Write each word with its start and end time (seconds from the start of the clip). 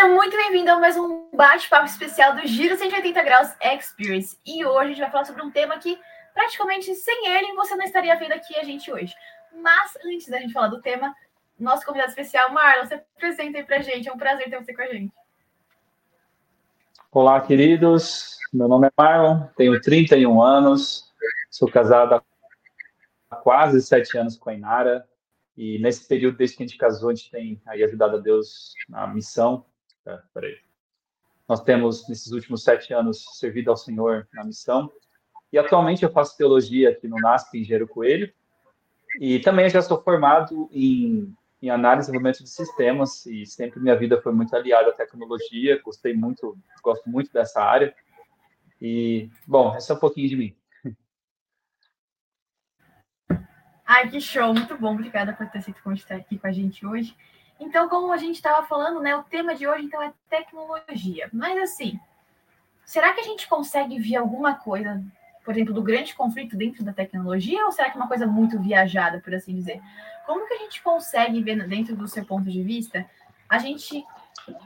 Seja 0.00 0.14
muito 0.14 0.34
bem-vindo 0.34 0.70
a 0.70 0.78
mais 0.78 0.96
um 0.96 1.28
bate-papo 1.36 1.84
especial 1.84 2.34
do 2.34 2.46
Giro 2.46 2.74
180 2.74 3.22
Graus 3.22 3.54
Experience. 3.60 4.38
E 4.46 4.64
hoje 4.64 4.78
a 4.78 4.86
gente 4.86 5.00
vai 5.00 5.10
falar 5.10 5.26
sobre 5.26 5.42
um 5.42 5.50
tema 5.50 5.78
que 5.78 5.98
praticamente 6.32 6.94
sem 6.94 7.28
ele 7.28 7.52
você 7.52 7.76
não 7.76 7.84
estaria 7.84 8.16
vendo 8.16 8.32
aqui 8.32 8.56
a 8.56 8.64
gente 8.64 8.90
hoje. 8.90 9.14
Mas 9.54 9.92
antes 10.02 10.26
da 10.28 10.40
gente 10.40 10.54
falar 10.54 10.68
do 10.68 10.80
tema, 10.80 11.14
nosso 11.58 11.84
convidado 11.84 12.08
especial, 12.08 12.50
Marlon, 12.50 12.86
você 12.86 12.94
apresenta 12.94 13.58
aí 13.58 13.64
pra 13.64 13.82
gente. 13.82 14.08
É 14.08 14.12
um 14.12 14.16
prazer 14.16 14.48
ter 14.48 14.56
você 14.56 14.72
com 14.72 14.80
a 14.80 14.86
gente. 14.86 15.12
Olá, 17.12 17.38
queridos. 17.38 18.38
Meu 18.54 18.68
nome 18.68 18.86
é 18.86 18.90
Marlon, 18.96 19.48
tenho 19.54 19.78
31 19.82 20.40
anos, 20.40 21.12
sou 21.50 21.70
casado 21.70 22.24
há 23.30 23.36
quase 23.36 23.82
sete 23.82 24.16
anos 24.16 24.38
com 24.38 24.48
a 24.48 24.54
Inara. 24.54 25.06
E 25.58 25.78
nesse 25.78 26.08
período, 26.08 26.38
desde 26.38 26.56
que 26.56 26.62
a 26.62 26.66
gente 26.66 26.78
casou, 26.78 27.10
a 27.10 27.14
gente 27.14 27.30
tem 27.30 27.60
aí 27.66 27.84
ajudado 27.84 28.16
a 28.16 28.20
Deus 28.20 28.72
na 28.88 29.06
missão 29.06 29.66
é, 30.10 30.22
peraí. 30.34 30.58
Nós 31.48 31.62
temos, 31.62 32.08
nesses 32.08 32.30
últimos 32.32 32.62
sete 32.62 32.92
anos, 32.92 33.24
servido 33.32 33.70
ao 33.70 33.76
Senhor 33.76 34.28
na 34.32 34.44
missão. 34.44 34.90
E 35.52 35.58
atualmente 35.58 36.04
eu 36.04 36.12
faço 36.12 36.36
teologia 36.36 36.90
aqui 36.90 37.08
no 37.08 37.16
NASP, 37.16 37.58
em 37.58 37.64
Gero 37.64 37.88
Coelho. 37.88 38.32
E 39.18 39.40
também 39.40 39.68
já 39.68 39.82
sou 39.82 40.00
formado 40.00 40.68
em, 40.72 41.34
em 41.60 41.68
análise 41.68 42.04
e 42.04 42.12
desenvolvimento 42.12 42.44
de 42.44 42.50
sistemas. 42.50 43.26
E 43.26 43.44
sempre 43.46 43.80
minha 43.80 43.96
vida 43.96 44.20
foi 44.22 44.32
muito 44.32 44.54
aliada 44.54 44.90
à 44.90 44.94
tecnologia. 44.94 45.80
Gostei 45.82 46.14
muito, 46.14 46.56
gosto 46.82 47.10
muito 47.10 47.32
dessa 47.32 47.60
área. 47.60 47.92
E, 48.80 49.28
bom, 49.46 49.76
esse 49.76 49.90
é 49.90 49.94
um 49.94 49.98
pouquinho 49.98 50.28
de 50.28 50.36
mim. 50.36 50.56
Ai, 53.84 54.08
que 54.08 54.20
show! 54.20 54.54
Muito 54.54 54.78
bom. 54.78 54.94
Obrigada 54.94 55.32
por 55.32 55.48
ter 55.48 55.62
sido 55.62 55.76
estar 55.94 56.14
aqui 56.14 56.38
com 56.38 56.46
a 56.46 56.52
gente 56.52 56.86
hoje. 56.86 57.16
Então, 57.60 57.88
como 57.90 58.10
a 58.10 58.16
gente 58.16 58.36
estava 58.36 58.66
falando, 58.66 59.00
né, 59.00 59.14
o 59.14 59.22
tema 59.22 59.54
de 59.54 59.68
hoje 59.68 59.84
então 59.84 60.02
é 60.02 60.12
tecnologia. 60.30 61.28
Mas 61.30 61.58
assim, 61.62 62.00
será 62.86 63.12
que 63.12 63.20
a 63.20 63.24
gente 63.24 63.46
consegue 63.46 63.98
ver 63.98 64.16
alguma 64.16 64.54
coisa, 64.54 65.04
por 65.44 65.54
exemplo, 65.54 65.74
do 65.74 65.82
grande 65.82 66.14
conflito 66.14 66.56
dentro 66.56 66.82
da 66.82 66.92
tecnologia, 66.92 67.64
ou 67.66 67.70
será 67.70 67.90
que 67.90 67.98
é 67.98 68.00
uma 68.00 68.08
coisa 68.08 68.26
muito 68.26 68.58
viajada, 68.58 69.20
por 69.20 69.34
assim 69.34 69.54
dizer? 69.54 69.80
Como 70.26 70.46
que 70.48 70.54
a 70.54 70.58
gente 70.58 70.82
consegue 70.82 71.42
ver 71.42 71.68
dentro 71.68 71.94
do 71.94 72.08
seu 72.08 72.24
ponto 72.24 72.50
de 72.50 72.62
vista 72.62 73.04
a 73.48 73.58
gente 73.58 74.04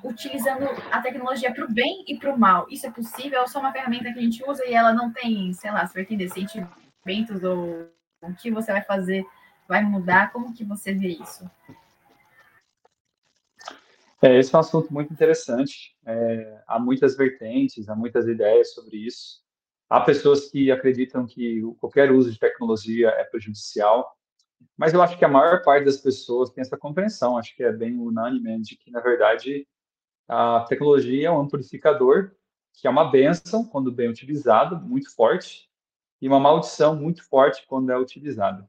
utilizando 0.05 0.67
a 0.93 1.01
tecnologia 1.01 1.53
para 1.53 1.65
o 1.65 1.73
bem 1.73 2.05
e 2.07 2.17
para 2.17 2.33
o 2.33 2.39
mal? 2.39 2.67
Isso 2.71 2.87
é 2.87 2.91
possível 2.91 3.41
ou 3.41 3.49
só 3.49 3.59
uma 3.59 3.73
ferramenta 3.73 4.13
que 4.13 4.21
a 4.21 4.23
gente 4.23 4.49
usa 4.49 4.65
e 4.67 4.73
ela 4.73 4.93
não 4.93 5.13
tem, 5.13 5.53
sei 5.53 5.73
lá, 5.73 5.85
se 5.85 5.95
vai 5.95 6.05
ter 6.05 6.29
sentimentos 6.29 7.43
ou 7.43 7.91
o 8.23 8.35
que 8.35 8.53
você 8.53 8.71
vai 8.71 8.83
fazer 8.83 9.27
vai 9.67 9.83
mudar? 9.83 10.31
Como 10.33 10.53
que 10.53 10.65
você 10.65 10.93
vê 10.93 11.09
isso? 11.09 11.51
É, 14.25 14.39
esse 14.39 14.55
é 14.55 14.57
um 14.57 14.61
assunto 14.61 14.91
muito 14.91 15.13
interessante. 15.13 15.95
É, 16.07 16.63
há 16.67 16.79
muitas 16.79 17.15
vertentes, 17.15 17.91
há 17.91 17.95
muitas 17.95 18.27
ideias 18.27 18.73
sobre 18.73 18.97
isso. 18.97 19.43
Há 19.87 20.01
pessoas 20.01 20.49
que 20.49 20.73
acreditam 20.73 21.27
que 21.27 21.61
qualquer 21.79 22.11
uso 22.11 22.33
de 22.33 22.39
tecnologia 22.39 23.11
é 23.11 23.25
prejudicial, 23.25 24.17
mas 24.79 24.95
eu 24.95 25.03
acho 25.03 25.19
que 25.19 25.27
a 25.27 25.29
maior 25.29 25.63
parte 25.63 25.85
das 25.85 25.99
pessoas 25.99 26.49
tem 26.49 26.63
essa 26.63 26.79
compreensão. 26.79 27.37
Acho 27.37 27.55
que 27.55 27.63
é 27.63 27.71
bem 27.71 27.99
unânime 27.99 28.63
de 28.63 28.79
que, 28.79 28.91
na 28.91 29.01
verdade, 29.01 29.69
a 30.27 30.65
tecnologia 30.67 31.29
é 31.29 31.31
um 31.31 31.41
amplificador, 31.41 32.33
que 32.73 32.87
é 32.87 32.91
uma 32.91 33.11
benção 33.11 33.63
quando 33.63 33.93
bem 33.93 34.09
utilizado, 34.09 34.81
muito 34.81 35.15
forte, 35.15 35.69
e 36.23 36.27
uma 36.27 36.41
maldição 36.41 36.97
muito 36.97 37.23
forte 37.29 37.67
quando 37.67 37.93
é 37.93 37.99
utilizado. 37.99 38.67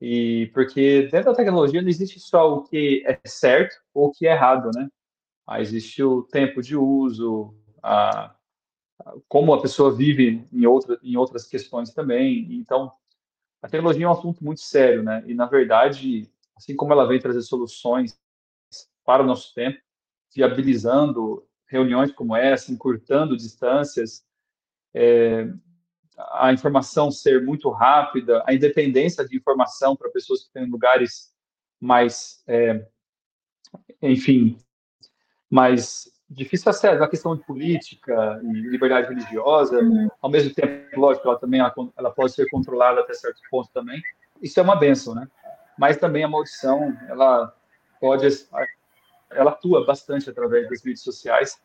E 0.00 0.50
porque 0.54 1.08
dentro 1.12 1.30
da 1.30 1.36
tecnologia 1.36 1.82
não 1.82 1.88
existe 1.88 2.18
só 2.18 2.54
o 2.54 2.62
que 2.62 3.04
é 3.06 3.20
certo 3.26 3.76
ou 3.92 4.08
o 4.08 4.12
que 4.12 4.26
é 4.26 4.32
errado, 4.32 4.70
né? 4.74 4.88
Ah, 5.46 5.60
existe 5.60 6.02
o 6.02 6.22
tempo 6.22 6.62
de 6.62 6.76
uso, 6.76 7.54
a, 7.82 8.34
como 9.28 9.52
a 9.52 9.60
pessoa 9.60 9.94
vive 9.94 10.46
em, 10.52 10.66
outra, 10.66 10.98
em 11.02 11.16
outras 11.16 11.46
questões 11.46 11.92
também. 11.92 12.46
Então, 12.54 12.92
a 13.62 13.68
tecnologia 13.68 14.06
é 14.06 14.08
um 14.08 14.12
assunto 14.12 14.42
muito 14.44 14.62
sério, 14.62 15.02
né? 15.02 15.22
E, 15.26 15.34
na 15.34 15.46
verdade, 15.46 16.30
assim 16.56 16.74
como 16.74 16.92
ela 16.92 17.06
vem 17.06 17.20
trazer 17.20 17.42
soluções 17.42 18.18
para 19.04 19.22
o 19.22 19.26
nosso 19.26 19.52
tempo, 19.54 19.78
viabilizando 20.34 21.44
reuniões 21.66 22.12
como 22.12 22.34
essa, 22.34 22.72
encurtando 22.72 23.36
distâncias, 23.36 24.24
é, 24.94 25.52
a 26.32 26.52
informação 26.52 27.10
ser 27.10 27.44
muito 27.44 27.70
rápida, 27.70 28.42
a 28.46 28.54
independência 28.54 29.26
de 29.26 29.36
informação 29.36 29.96
para 29.96 30.10
pessoas 30.10 30.40
que 30.40 30.46
estão 30.46 30.62
em 30.62 30.70
lugares 30.70 31.32
mais, 31.80 32.42
é, 32.46 32.86
enfim, 34.02 34.58
mais 35.48 36.10
difícil 36.28 36.70
acesso, 36.70 37.02
a 37.02 37.08
questão 37.08 37.34
de 37.34 37.44
política 37.44 38.40
e 38.44 38.52
liberdade 38.52 39.08
religiosa, 39.08 39.80
uhum. 39.80 40.08
ao 40.22 40.30
mesmo 40.30 40.54
tempo, 40.54 41.00
lógico, 41.00 41.26
ela 41.26 41.38
também 41.38 41.60
ela, 41.60 41.74
ela, 41.96 42.10
pode 42.10 42.32
ser 42.32 42.48
controlada 42.50 43.00
até 43.00 43.12
certo 43.14 43.40
ponto 43.50 43.68
também. 43.72 44.00
Isso 44.40 44.60
é 44.60 44.62
uma 44.62 44.76
benção, 44.76 45.14
né? 45.14 45.28
Mas 45.76 45.96
também 45.96 46.22
a 46.22 46.28
maldição, 46.28 46.96
ela 47.08 47.52
pode, 48.00 48.26
ela 49.30 49.50
atua 49.50 49.84
bastante 49.84 50.30
através 50.30 50.68
das 50.68 50.84
redes 50.84 51.02
sociais. 51.02 51.60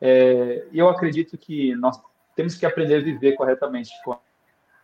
É, 0.00 0.66
e 0.72 0.78
eu 0.78 0.88
acredito 0.88 1.36
que 1.36 1.74
nós 1.76 2.00
temos 2.38 2.54
que 2.54 2.64
aprender 2.64 2.94
a 2.94 3.00
viver 3.00 3.32
corretamente 3.32 3.90
com 4.04 4.12
a, 4.12 4.20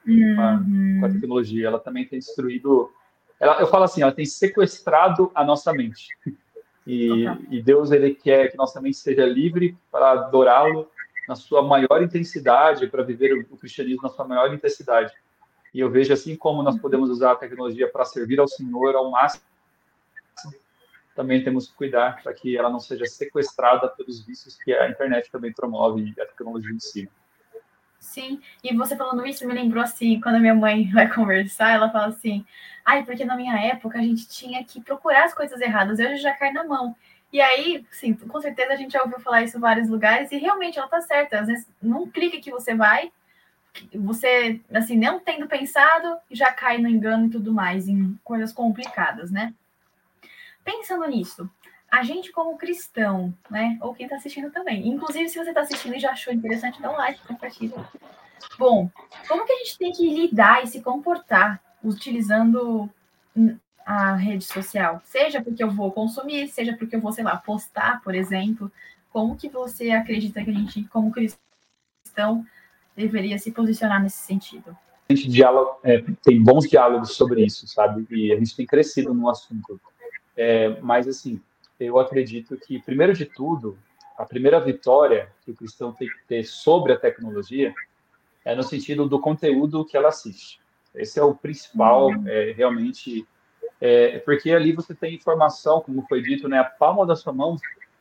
uhum. 0.05 0.97
com 0.99 1.07
a 1.07 1.09
tecnologia. 1.09 1.69
Ela 1.69 1.79
também 1.79 2.05
tem 2.05 2.19
destruído. 2.19 2.91
Ela, 3.39 3.61
eu 3.61 3.69
falo 3.69 3.85
assim, 3.85 4.03
ela 4.03 4.11
tem 4.11 4.27
sequestrado 4.27 5.31
a 5.33 5.45
nossa 5.45 5.73
mente. 5.73 6.09
E, 6.85 7.25
e 7.49 7.63
Deus 7.63 7.93
ele 7.93 8.13
quer 8.13 8.51
que 8.51 8.57
nossa 8.57 8.81
mente 8.81 8.97
seja 8.97 9.25
livre 9.25 9.79
para 9.89 10.11
adorá-lo 10.11 10.91
na 11.29 11.37
sua 11.37 11.63
maior 11.63 12.03
intensidade, 12.03 12.89
para 12.89 13.05
viver 13.05 13.33
o, 13.33 13.55
o 13.55 13.57
cristianismo 13.57 14.03
na 14.03 14.09
sua 14.09 14.27
maior 14.27 14.53
intensidade. 14.53 15.15
E 15.73 15.79
eu 15.79 15.89
vejo 15.89 16.13
assim 16.13 16.35
como 16.35 16.61
nós 16.61 16.77
podemos 16.77 17.09
usar 17.09 17.31
a 17.31 17.37
tecnologia 17.37 17.89
para 17.89 18.05
servir 18.05 18.41
ao 18.41 18.49
Senhor 18.49 18.97
ao 18.97 19.13
máximo, 19.13 19.45
também 21.15 21.45
temos 21.45 21.69
que 21.69 21.75
cuidar 21.75 22.21
para 22.21 22.35
que 22.35 22.57
ela 22.57 22.69
não 22.69 22.81
seja 22.81 23.07
sequestrada 23.07 23.89
pelos 23.91 24.27
vícios 24.27 24.57
que 24.57 24.75
a 24.75 24.91
internet 24.91 25.31
também 25.31 25.53
promove 25.53 26.13
e 26.17 26.21
a 26.21 26.27
tecnologia 26.27 26.73
em 26.73 26.81
si. 26.81 27.09
Sim, 28.05 28.41
e 28.63 28.73
você 28.77 28.95
falando 28.97 29.27
isso 29.27 29.47
me 29.47 29.55
lembrou 29.55 29.83
assim, 29.83 30.21
quando 30.21 30.37
a 30.37 30.39
minha 30.39 30.55
mãe 30.55 30.89
vai 30.93 31.13
conversar, 31.13 31.71
ela 31.71 31.91
fala 31.91 32.09
assim: 32.09 32.45
ai, 32.85 33.03
porque 33.05 33.25
na 33.25 33.35
minha 33.35 33.59
época 33.59 33.99
a 33.99 34.03
gente 34.03 34.29
tinha 34.29 34.63
que 34.63 34.81
procurar 34.81 35.25
as 35.25 35.35
coisas 35.35 35.61
erradas, 35.61 35.99
hoje 35.99 36.19
já 36.19 36.33
cai 36.35 36.53
na 36.53 36.65
mão. 36.65 36.95
E 37.33 37.41
aí, 37.41 37.85
sim, 37.91 38.15
com 38.15 38.41
certeza 38.41 38.75
a 38.75 38.77
gente 38.77 38.93
já 38.93 39.03
ouviu 39.03 39.19
falar 39.21 39.43
isso 39.43 39.57
em 39.57 39.61
vários 39.61 39.89
lugares, 39.89 40.31
e 40.31 40.37
realmente 40.37 40.79
ela 40.79 40.87
tá 40.87 41.01
certa. 41.01 41.41
Às 41.41 41.49
vezes, 41.49 41.67
num 41.83 42.09
clique 42.09 42.41
que 42.41 42.51
você 42.51 42.75
vai, 42.75 43.11
você, 43.95 44.61
assim, 44.73 44.97
não 44.97 45.19
tendo 45.19 45.49
pensado, 45.49 46.19
já 46.31 46.53
cai 46.53 46.79
no 46.79 46.89
engano 46.89 47.27
e 47.27 47.31
tudo 47.31 47.53
mais, 47.53 47.89
em 47.89 48.17
coisas 48.23 48.53
complicadas, 48.53 49.31
né? 49.33 49.53
Pensando 50.63 51.07
nisso, 51.09 51.51
a 51.95 52.03
gente 52.03 52.33
como 52.33 52.59
cristão, 52.59 53.33
né? 53.49 53.79
Ou 53.81 53.95
quem 53.95 54.07
está 54.07 54.17
assistindo 54.17 54.51
também. 54.51 54.89
Inclusive, 54.89 55.29
se 55.29 55.39
você 55.39 55.51
está 55.51 55.61
assistindo 55.61 55.95
e 55.95 56.01
já 56.01 56.11
achou 56.11 56.33
interessante, 56.33 56.83
dá 56.83 56.91
um 56.91 56.97
like, 56.97 57.25
compartilha. 57.25 57.89
Bom, 58.59 58.91
como 59.29 59.47
que 59.47 59.53
a 59.53 59.59
gente 59.59 59.79
tem 59.79 59.93
que 59.93 60.11
lidar 60.11 60.65
e 60.65 60.67
se 60.67 60.83
comportar 60.83 61.63
utilizando 61.85 62.91
a 63.87 64.17
rede 64.17 64.45
social? 64.45 65.01
Seja 65.05 65.41
porque 65.41 65.63
eu 65.63 65.71
vou 65.71 65.93
consumir, 65.93 66.49
seja 66.49 66.77
porque 66.77 66.97
eu 66.97 67.01
vou, 67.01 67.13
sei 67.13 67.23
lá, 67.23 67.37
postar, 67.37 68.03
por 68.03 68.13
exemplo. 68.13 68.73
Como 69.13 69.37
que 69.37 69.49
você 69.49 69.93
acredita 69.93 70.43
que 70.43 70.51
a 70.51 70.55
gente, 70.55 70.83
como 70.89 71.13
cristão, 71.13 72.45
deveria 72.97 73.39
se 73.39 73.53
posicionar 73.53 74.03
nesse 74.03 74.19
sentido? 74.19 74.77
A 75.09 75.15
gente 75.15 75.31
é, 75.85 76.03
tem 76.25 76.43
bons 76.43 76.69
diálogos 76.69 77.15
sobre 77.15 77.45
isso, 77.45 77.69
sabe? 77.69 78.05
E 78.11 78.33
a 78.33 78.37
gente 78.37 78.57
tem 78.57 78.67
crescido 78.67 79.15
no 79.15 79.29
assunto. 79.29 79.81
É, 80.37 80.81
mas, 80.81 81.07
assim, 81.07 81.41
eu 81.79 81.99
acredito 81.99 82.57
que, 82.57 82.81
primeiro 82.81 83.13
de 83.13 83.25
tudo, 83.25 83.79
a 84.17 84.25
primeira 84.25 84.61
vitória 84.61 85.31
que 85.45 85.51
o 85.51 85.55
cristão 85.55 85.93
tem 85.93 86.09
que 86.09 86.27
ter 86.27 86.45
sobre 86.45 86.93
a 86.93 86.99
tecnologia 86.99 87.75
é 88.45 88.55
no 88.55 88.63
sentido 88.63 89.09
do 89.09 89.19
conteúdo 89.19 89.85
que 89.85 89.97
ela 89.97 90.09
assiste. 90.09 90.61
Esse 90.95 91.19
é 91.19 91.23
o 91.23 91.35
principal, 91.35 92.11
é, 92.27 92.53
realmente, 92.53 93.27
é, 93.81 94.19
porque 94.21 94.53
ali 94.53 94.73
você 94.73 94.95
tem 94.95 95.15
informação, 95.15 95.81
como 95.81 96.07
foi 96.09 96.23
dito, 96.23 96.49
né, 96.49 96.59
a 96.59 96.65
palma 96.65 97.05
da 97.05 97.17
sua 97.17 97.33
mão, 97.33 97.57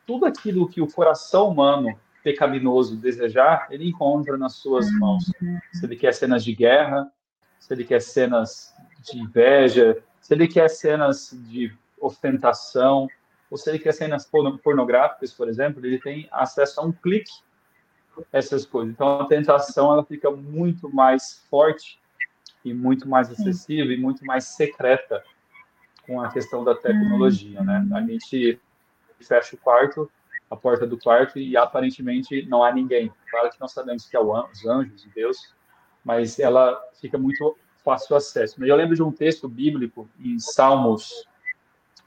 tudo 0.05 0.25
aquilo 0.25 0.67
que 0.67 0.81
o 0.81 0.87
coração 0.87 1.49
humano 1.49 1.97
pecaminoso 2.23 2.95
desejar, 2.95 3.67
ele 3.71 3.89
encontra 3.89 4.37
nas 4.37 4.53
suas 4.53 4.87
uhum. 4.87 4.99
mãos. 4.99 5.31
Se 5.73 5.85
ele 5.85 5.95
quer 5.95 6.13
cenas 6.13 6.43
de 6.43 6.53
guerra, 6.53 7.11
se 7.59 7.73
ele 7.73 7.83
quer 7.83 8.01
cenas 8.01 8.73
de 9.03 9.19
inveja, 9.19 10.01
se 10.21 10.33
ele 10.33 10.47
quer 10.47 10.69
cenas 10.69 11.37
de 11.49 11.73
ostentação, 11.99 13.07
ou 13.53 13.57
se 13.57 13.69
ele 13.69 13.77
quer 13.77 13.91
cenas 13.91 14.27
pornográficas, 14.63 15.31
por 15.31 15.47
exemplo, 15.47 15.85
ele 15.85 15.99
tem 15.99 16.27
acesso 16.31 16.81
a 16.81 16.83
um 16.83 16.91
clique 16.91 17.31
a 18.17 18.39
essas 18.39 18.65
coisas. 18.65 18.91
Então 18.91 19.21
a 19.21 19.27
tentação 19.27 19.93
ela 19.93 20.03
fica 20.03 20.31
muito 20.31 20.89
mais 20.91 21.45
forte 21.51 21.99
e 22.65 22.73
muito 22.73 23.07
mais 23.07 23.29
acessível 23.29 23.91
e 23.91 23.97
muito 23.97 24.25
mais 24.25 24.45
secreta 24.45 25.23
com 26.07 26.19
a 26.19 26.31
questão 26.31 26.63
da 26.63 26.73
tecnologia, 26.73 27.61
né? 27.61 27.87
A 27.93 28.01
gente 28.01 28.59
fecha 29.21 29.55
o 29.55 29.59
quarto 29.59 30.09
a 30.49 30.55
porta 30.55 30.87
do 30.87 30.97
quarto 30.97 31.37
e 31.37 31.55
aparentemente 31.55 32.47
não 32.47 32.63
há 32.63 32.71
ninguém. 32.71 33.13
Claro 33.29 33.51
que 33.51 33.61
nós 33.61 33.71
sabemos 33.71 34.07
que 34.07 34.17
é 34.17 34.19
os 34.19 34.65
anjos 34.65 35.05
e 35.05 35.09
Deus, 35.09 35.53
mas 36.03 36.39
ela 36.39 36.81
fica 36.99 37.19
muito 37.19 37.55
fácil 37.85 38.15
acesso. 38.15 38.63
Eu 38.65 38.75
lembro 38.75 38.95
de 38.95 39.03
um 39.03 39.11
texto 39.11 39.47
bíblico 39.47 40.09
em 40.19 40.39
Salmos 40.39 41.27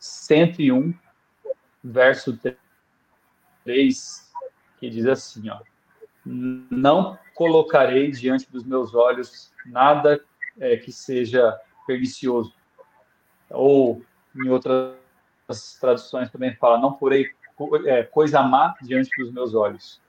101, 0.00 0.92
verso 1.86 2.38
3, 3.64 4.32
que 4.78 4.90
diz 4.90 5.06
assim, 5.06 5.48
ó, 5.48 5.60
não 6.24 7.18
colocarei 7.34 8.10
diante 8.10 8.50
dos 8.50 8.64
meus 8.64 8.94
olhos 8.94 9.52
nada 9.64 10.20
é, 10.58 10.76
que 10.76 10.90
seja 10.90 11.56
pernicioso. 11.86 12.52
Ou, 13.50 14.02
em 14.34 14.48
outras 14.48 14.96
traduções 15.80 16.30
também 16.30 16.54
fala, 16.56 16.78
não 16.78 16.92
porei 16.92 17.30
é, 17.86 18.02
coisa 18.02 18.42
má 18.42 18.74
diante 18.82 19.10
dos 19.16 19.30
meus 19.30 19.54
olhos. 19.54 20.00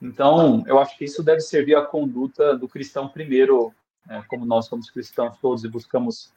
Então, 0.00 0.64
eu 0.66 0.78
acho 0.78 0.96
que 0.96 1.04
isso 1.04 1.22
deve 1.22 1.40
servir 1.40 1.76
à 1.76 1.84
conduta 1.84 2.56
do 2.56 2.66
cristão 2.66 3.08
primeiro, 3.08 3.72
né, 4.06 4.24
como 4.28 4.46
nós 4.46 4.66
somos 4.66 4.90
cristãos 4.90 5.36
todos 5.38 5.62
e 5.62 5.68
buscamos 5.68 6.32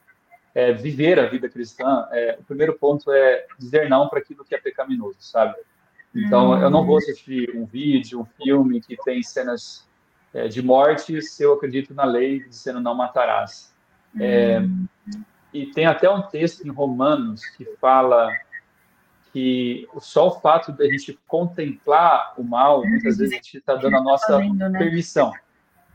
é, 0.55 0.71
viver 0.71 1.19
a 1.19 1.27
vida 1.27 1.49
cristã. 1.49 2.07
É, 2.11 2.37
o 2.39 2.43
primeiro 2.43 2.73
ponto 2.79 3.11
é 3.11 3.45
dizer 3.59 3.89
não 3.89 4.07
para 4.07 4.19
aquilo 4.19 4.45
que 4.45 4.55
é 4.55 4.57
pecaminoso, 4.57 5.17
sabe? 5.19 5.55
Então, 6.15 6.59
eu 6.61 6.69
não 6.69 6.85
vou 6.85 6.97
assistir 6.97 7.53
um 7.53 7.65
vídeo, 7.65 8.21
um 8.21 8.25
filme 8.41 8.79
que 8.79 8.95
tem 9.03 9.21
cenas 9.21 9.85
é, 10.33 10.47
de 10.47 10.61
morte 10.61 11.21
se 11.21 11.43
eu 11.43 11.53
acredito 11.53 11.93
na 11.93 12.05
lei 12.05 12.39
dizendo 12.39 12.79
não 12.79 12.95
matarás. 12.95 13.75
É, 14.17 14.61
e 15.53 15.65
tem 15.65 15.85
até 15.85 16.09
um 16.09 16.21
texto 16.21 16.65
em 16.65 16.71
Romanos 16.71 17.45
que 17.57 17.65
fala 17.81 18.31
que 19.33 19.85
só 19.99 20.29
o 20.29 20.39
fato 20.39 20.71
de 20.71 20.85
a 20.85 20.89
gente 20.89 21.19
contemplar 21.27 22.33
o 22.37 22.43
mal, 22.43 22.85
muitas 22.87 23.17
vezes 23.17 23.33
a 23.33 23.35
gente 23.35 23.57
está 23.57 23.75
dando 23.75 23.97
a 23.97 24.01
nossa 24.01 24.39
né? 24.39 24.69
permissão. 24.79 25.33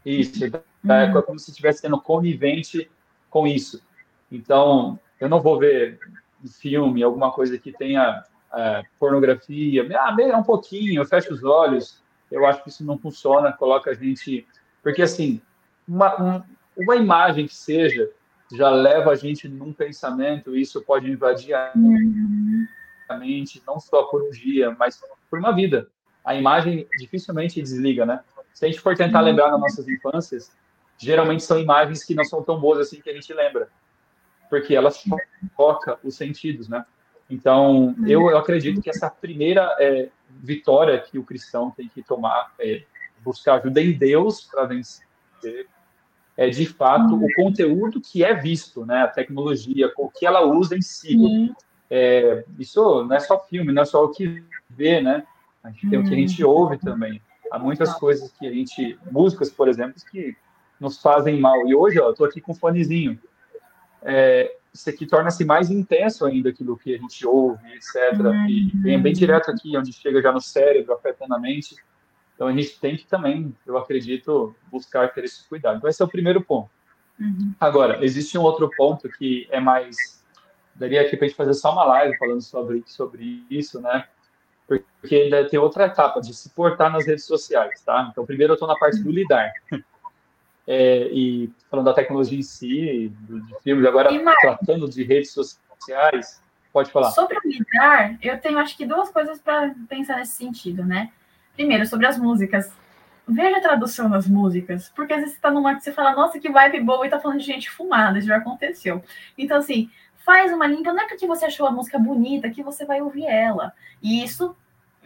Isso, 0.04 0.44
é 0.44 1.22
como 1.22 1.38
se 1.38 1.50
estivesse 1.50 1.80
sendo 1.80 1.98
conivente 1.98 2.90
com 3.30 3.46
isso. 3.46 3.82
Então, 4.31 4.99
eu 5.19 5.29
não 5.29 5.41
vou 5.41 5.59
ver 5.59 5.99
um 6.43 6.49
filme, 6.49 7.03
alguma 7.03 7.31
coisa 7.32 7.59
que 7.59 7.73
tenha 7.73 8.25
é, 8.55 8.82
pornografia, 8.99 9.87
ah, 9.99 10.38
um 10.38 10.43
pouquinho, 10.43 11.00
eu 11.00 11.06
fecho 11.06 11.32
os 11.32 11.44
olhos. 11.44 12.03
Eu 12.31 12.47
acho 12.47 12.62
que 12.62 12.69
isso 12.69 12.85
não 12.85 12.99
funciona, 12.99 13.53
coloca 13.53 13.91
a 13.91 13.94
gente. 13.94 14.47
Porque, 14.82 15.03
assim, 15.03 15.41
uma, 15.87 16.44
uma 16.77 16.97
imagem 16.97 17.47
que 17.47 17.55
seja 17.55 18.11
já 18.53 18.69
leva 18.69 19.12
a 19.12 19.15
gente 19.15 19.49
num 19.49 19.73
pensamento, 19.73 20.56
e 20.56 20.62
isso 20.62 20.82
pode 20.82 21.11
invadir 21.11 21.55
a 21.55 21.73
mente, 23.17 23.62
não 23.67 23.79
só 23.79 24.05
por 24.05 24.23
um 24.23 24.31
dia, 24.31 24.75
mas 24.79 25.00
por 25.29 25.38
uma 25.38 25.53
vida. 25.53 25.88
A 26.25 26.35
imagem 26.35 26.87
dificilmente 26.99 27.62
desliga, 27.62 28.05
né? 28.05 28.21
Se 28.53 28.65
a 28.65 28.69
gente 28.69 28.81
for 28.81 28.97
tentar 28.97 29.21
lembrar 29.21 29.50
nas 29.53 29.61
nossas 29.61 29.88
infâncias, 29.88 30.50
geralmente 30.99 31.44
são 31.44 31.59
imagens 31.59 32.05
que 32.05 32.15
não 32.15 32.25
são 32.25 32.43
tão 32.43 32.61
boas 32.61 32.79
assim 32.79 33.00
que 33.00 33.09
a 33.09 33.15
gente 33.15 33.32
lembra, 33.32 33.69
porque 34.50 34.75
elas 34.75 35.02
tocam 35.56 35.97
os 36.05 36.17
sentidos, 36.17 36.69
né? 36.69 36.85
Então, 37.31 37.94
eu, 38.06 38.29
eu 38.29 38.37
acredito 38.37 38.82
que 38.82 38.91
essa 38.91 39.08
primeira 39.08 39.75
é, 39.79 40.08
vitória 40.29 41.00
que 41.00 41.17
o 41.17 41.25
cristão 41.25 41.70
tem 41.70 41.88
que 41.88 42.02
tomar 42.02 42.52
é 42.58 42.82
buscar 43.23 43.55
ajuda 43.55 43.81
em 43.81 43.97
Deus 43.97 44.43
para 44.43 44.64
vencer 44.64 45.06
é 46.41 46.49
de 46.49 46.64
fato 46.64 47.23
o 47.23 47.26
conteúdo 47.35 48.00
que 48.00 48.25
é 48.25 48.32
visto, 48.32 48.87
né? 48.87 49.02
A 49.02 49.08
tecnologia, 49.08 49.93
o 49.99 50.08
que 50.08 50.25
ela 50.25 50.41
usa 50.41 50.75
em 50.75 50.81
si. 50.81 51.53
É, 51.91 52.44
isso 52.58 53.05
não 53.05 53.14
é 53.14 53.20
só 53.20 53.38
filme, 53.38 53.73
não 53.73 53.82
é 53.82 53.85
só 53.85 54.05
o 54.05 54.08
que 54.08 54.43
vê, 54.70 55.03
né? 55.03 55.26
A 55.62 55.70
gente 55.70 55.91
tem 55.91 55.99
o 55.99 56.03
que 56.03 56.14
a 56.14 56.17
gente 56.17 56.43
ouve 56.43 56.79
também. 56.79 57.20
Há 57.53 57.58
muitas 57.58 57.93
coisas 57.93 58.32
que 58.32 58.46
a 58.46 58.50
gente, 58.50 58.99
músicas, 59.11 59.50
por 59.50 59.69
exemplo, 59.69 60.00
que 60.11 60.35
nos 60.81 61.03
fazem 61.03 61.38
mal. 61.38 61.69
E 61.69 61.75
hoje, 61.75 62.00
ó, 62.00 62.08
eu 62.08 62.14
tô 62.14 62.25
aqui 62.25 62.41
com 62.41 62.53
um 62.53 62.55
fonezinho. 62.55 63.19
É, 64.02 64.56
isso 64.73 64.88
aqui 64.88 65.06
torna-se 65.06 65.44
mais 65.44 65.70
intenso 65.70 66.25
ainda 66.25 66.50
aquilo 66.50 66.76
que 66.76 66.94
a 66.94 66.99
gente 66.99 67.26
ouve, 67.26 67.73
etc. 67.75 68.19
Uhum. 68.20 68.47
E 68.47 68.70
vem 68.76 69.02
bem 69.02 69.12
direto 69.12 69.50
aqui, 69.50 69.76
onde 69.76 69.93
chega 69.93 70.23
já 70.23 70.32
no 70.32 70.41
cérebro, 70.41 70.94
afetando 70.94 71.35
a 71.35 71.38
mente. 71.38 71.76
Então 72.35 72.47
a 72.49 72.52
gente 72.52 72.79
tem 72.81 72.97
que 72.97 73.06
também, 73.06 73.55
eu 73.67 73.76
acredito, 73.76 74.55
buscar 74.70 75.12
ter 75.12 75.25
esse 75.25 75.47
cuidado. 75.49 75.76
Então 75.76 75.91
esse 75.91 76.00
é 76.00 76.05
o 76.05 76.08
primeiro 76.08 76.41
ponto. 76.41 76.70
Uhum. 77.19 77.52
Agora, 77.61 78.02
existe 78.05 78.38
um 78.38 78.43
outro 78.43 78.70
ponto 78.76 79.08
que 79.08 79.47
é 79.50 79.61
mais. 79.61 80.25
Daria 80.75 81.03
aqui 81.03 81.17
para 81.17 81.26
a 81.26 81.29
gente 81.29 81.37
fazer 81.37 81.53
só 81.53 81.73
uma 81.73 81.85
live 81.85 82.17
falando 82.17 82.41
sobre, 82.41 82.82
sobre 82.87 83.44
isso, 83.50 83.81
né? 83.81 84.06
Porque 84.67 85.14
ainda 85.14 85.46
tem 85.46 85.58
outra 85.58 85.87
etapa 85.87 86.20
de 86.20 86.32
se 86.32 86.49
portar 86.50 86.91
nas 86.91 87.06
redes 87.06 87.26
sociais, 87.26 87.82
tá? 87.82 88.08
Então, 88.11 88.25
primeiro 88.25 88.53
eu 88.53 88.55
estou 88.55 88.69
na 88.69 88.76
parte 88.76 89.03
do 89.03 89.11
lidar. 89.11 89.53
É, 90.66 91.08
e 91.12 91.50
falando 91.70 91.86
da 91.86 91.94
tecnologia 91.94 92.38
em 92.38 92.42
si, 92.42 93.12
de 93.28 93.62
filmes, 93.62 93.84
agora 93.86 94.10
tratando 94.40 94.88
de 94.88 95.02
redes 95.02 95.32
sociais, 95.32 96.40
pode 96.72 96.90
falar. 96.90 97.10
Sobre 97.10 97.36
o 97.36 97.40
lidar, 97.44 98.16
eu 98.22 98.38
tenho 98.40 98.58
acho 98.58 98.76
que 98.76 98.86
duas 98.86 99.10
coisas 99.10 99.40
para 99.40 99.74
pensar 99.88 100.16
nesse 100.16 100.32
sentido, 100.32 100.84
né? 100.84 101.10
Primeiro, 101.54 101.86
sobre 101.86 102.06
as 102.06 102.18
músicas. 102.18 102.72
Veja 103.26 103.58
a 103.58 103.60
tradução 103.60 104.10
das 104.10 104.26
músicas, 104.26 104.90
porque 104.94 105.12
às 105.12 105.20
vezes 105.20 105.34
você 105.36 105.40
tá 105.40 105.50
numa 105.50 105.74
que 105.74 105.82
você 105.82 105.92
fala, 105.92 106.14
nossa, 106.14 106.40
que 106.40 106.50
vibe 106.50 106.80
boa, 106.80 107.06
e 107.06 107.10
tá 107.10 107.20
falando 107.20 107.38
de 107.38 107.46
gente 107.46 107.70
fumada, 107.70 108.18
isso 108.18 108.26
já 108.26 108.36
aconteceu. 108.36 109.02
Então, 109.38 109.58
assim, 109.58 109.88
faz 110.24 110.52
uma 110.52 110.66
limpa, 110.66 110.92
não 110.92 111.02
é 111.02 111.08
porque 111.08 111.26
você 111.26 111.46
achou 111.46 111.66
a 111.66 111.70
música 111.70 111.98
bonita 111.98 112.50
que 112.50 112.62
você 112.62 112.84
vai 112.84 113.00
ouvir 113.00 113.26
ela. 113.26 113.72
E 114.02 114.24
isso, 114.24 114.56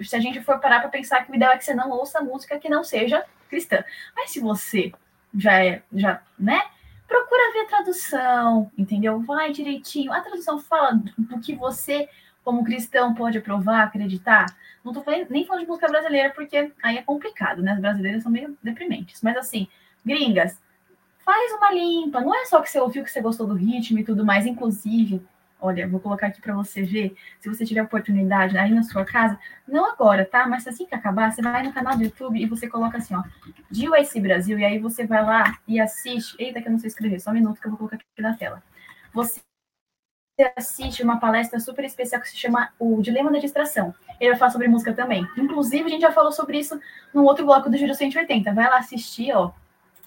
se 0.01 0.17
a 0.17 0.21
gente 0.21 0.41
for 0.41 0.59
parar 0.59 0.81
para 0.81 0.89
pensar 0.89 1.25
que 1.25 1.33
o 1.33 1.35
ideal 1.35 1.53
é 1.53 1.59
que 1.59 1.65
você 1.65 1.75
não 1.75 1.91
ouça 1.91 2.21
música 2.21 2.59
que 2.59 2.69
não 2.69 2.83
seja 2.83 3.25
cristã. 3.49 3.85
Mas 4.17 4.31
se 4.31 4.41
você 4.41 4.93
já 5.37 5.65
é, 5.65 5.83
já, 5.93 6.23
né? 6.39 6.61
Procura 7.07 7.53
ver 7.53 7.61
a 7.61 7.67
tradução, 7.67 8.71
entendeu? 8.77 9.21
Vai 9.21 9.53
direitinho. 9.53 10.13
A 10.13 10.21
tradução 10.21 10.59
fala 10.59 11.01
do 11.19 11.41
que 11.41 11.55
você, 11.55 12.09
como 12.43 12.65
cristão, 12.65 13.15
pode 13.15 13.39
aprovar, 13.39 13.85
acreditar. 13.85 14.47
Não 14.83 14.93
tô 14.93 15.03
falando, 15.03 15.29
nem 15.31 15.47
falando 15.47 15.63
de 15.63 15.69
música 15.69 15.89
brasileira, 15.89 16.31
porque 16.31 16.73
aí 16.83 16.99
é 16.99 17.03
complicado, 17.03 17.63
né? 17.63 17.73
As 17.73 17.81
brasileiras 17.81 18.23
são 18.23 18.33
meio 18.33 18.57
deprimentes. 18.63 19.21
Mas 19.23 19.37
assim, 19.37 19.69
gringas, 20.05 20.61
faz 21.25 21.53
uma 21.53 21.73
limpa. 21.73 22.21
Não 22.21 22.35
é 22.35 22.45
só 22.47 22.61
que 22.61 22.71
você 22.71 22.81
ouviu 22.81 23.05
que 23.05 23.11
você 23.11 23.21
gostou 23.21 23.47
do 23.47 23.55
ritmo 23.55 23.99
e 23.99 24.05
tudo 24.05 24.25
mais. 24.25 24.47
Inclusive, 24.47 25.23
Olha, 25.65 25.89
vou 25.89 25.99
colocar 25.99 26.27
aqui 26.27 26.43
para 26.43 26.55
você 26.55 26.83
ver, 26.83 27.17
se 27.41 27.49
você 27.49 27.65
tiver 27.65 27.83
oportunidade 27.83 28.59
aí 28.59 28.71
na 28.71 28.83
sua 28.83 29.03
casa, 29.03 29.39
não 29.67 29.91
agora, 29.91 30.23
tá? 30.23 30.47
Mas 30.47 30.69
assim 30.69 30.85
que 30.85 30.95
acabar, 30.95 31.33
você 31.33 31.41
vai 31.41 31.63
no 31.63 31.73
canal 31.73 31.97
do 31.97 32.05
YouTube 32.05 32.39
e 32.39 32.45
você 32.45 32.69
coloca 32.69 32.99
assim, 32.99 33.15
ó, 33.15 33.23
DUIC 33.71 34.21
Brasil, 34.21 34.59
e 34.59 34.65
aí 34.67 34.79
você 34.79 35.07
vai 35.07 35.25
lá 35.25 35.59
e 35.67 35.81
assiste. 35.81 36.37
Eita, 36.39 36.61
que 36.61 36.69
eu 36.69 36.73
não 36.73 36.79
sei 36.79 36.89
escrever, 36.89 37.19
só 37.19 37.31
um 37.31 37.33
minuto 37.33 37.59
que 37.59 37.67
eu 37.67 37.71
vou 37.71 37.79
colocar 37.79 37.97
aqui 37.97 38.05
na 38.21 38.37
tela. 38.37 38.63
Você 39.15 39.41
assiste 40.55 41.03
uma 41.03 41.19
palestra 41.19 41.59
super 41.59 41.83
especial 41.87 42.21
que 42.21 42.29
se 42.29 42.37
chama 42.37 42.69
O 42.79 43.01
Dilema 43.01 43.33
da 43.33 43.39
Distração. 43.39 43.95
Ele 44.21 44.33
vai 44.33 44.39
falar 44.39 44.51
sobre 44.51 44.69
música 44.69 44.93
também. 44.93 45.27
Inclusive, 45.35 45.87
a 45.87 45.89
gente 45.89 46.03
já 46.03 46.13
falou 46.13 46.31
sobre 46.31 46.59
isso 46.59 46.79
no 47.15 47.25
outro 47.25 47.47
bloco 47.47 47.71
do 47.71 47.79
Giro 47.79 47.95
180. 47.95 48.53
Vai 48.53 48.69
lá 48.69 48.77
assistir, 48.77 49.33
ó. 49.35 49.51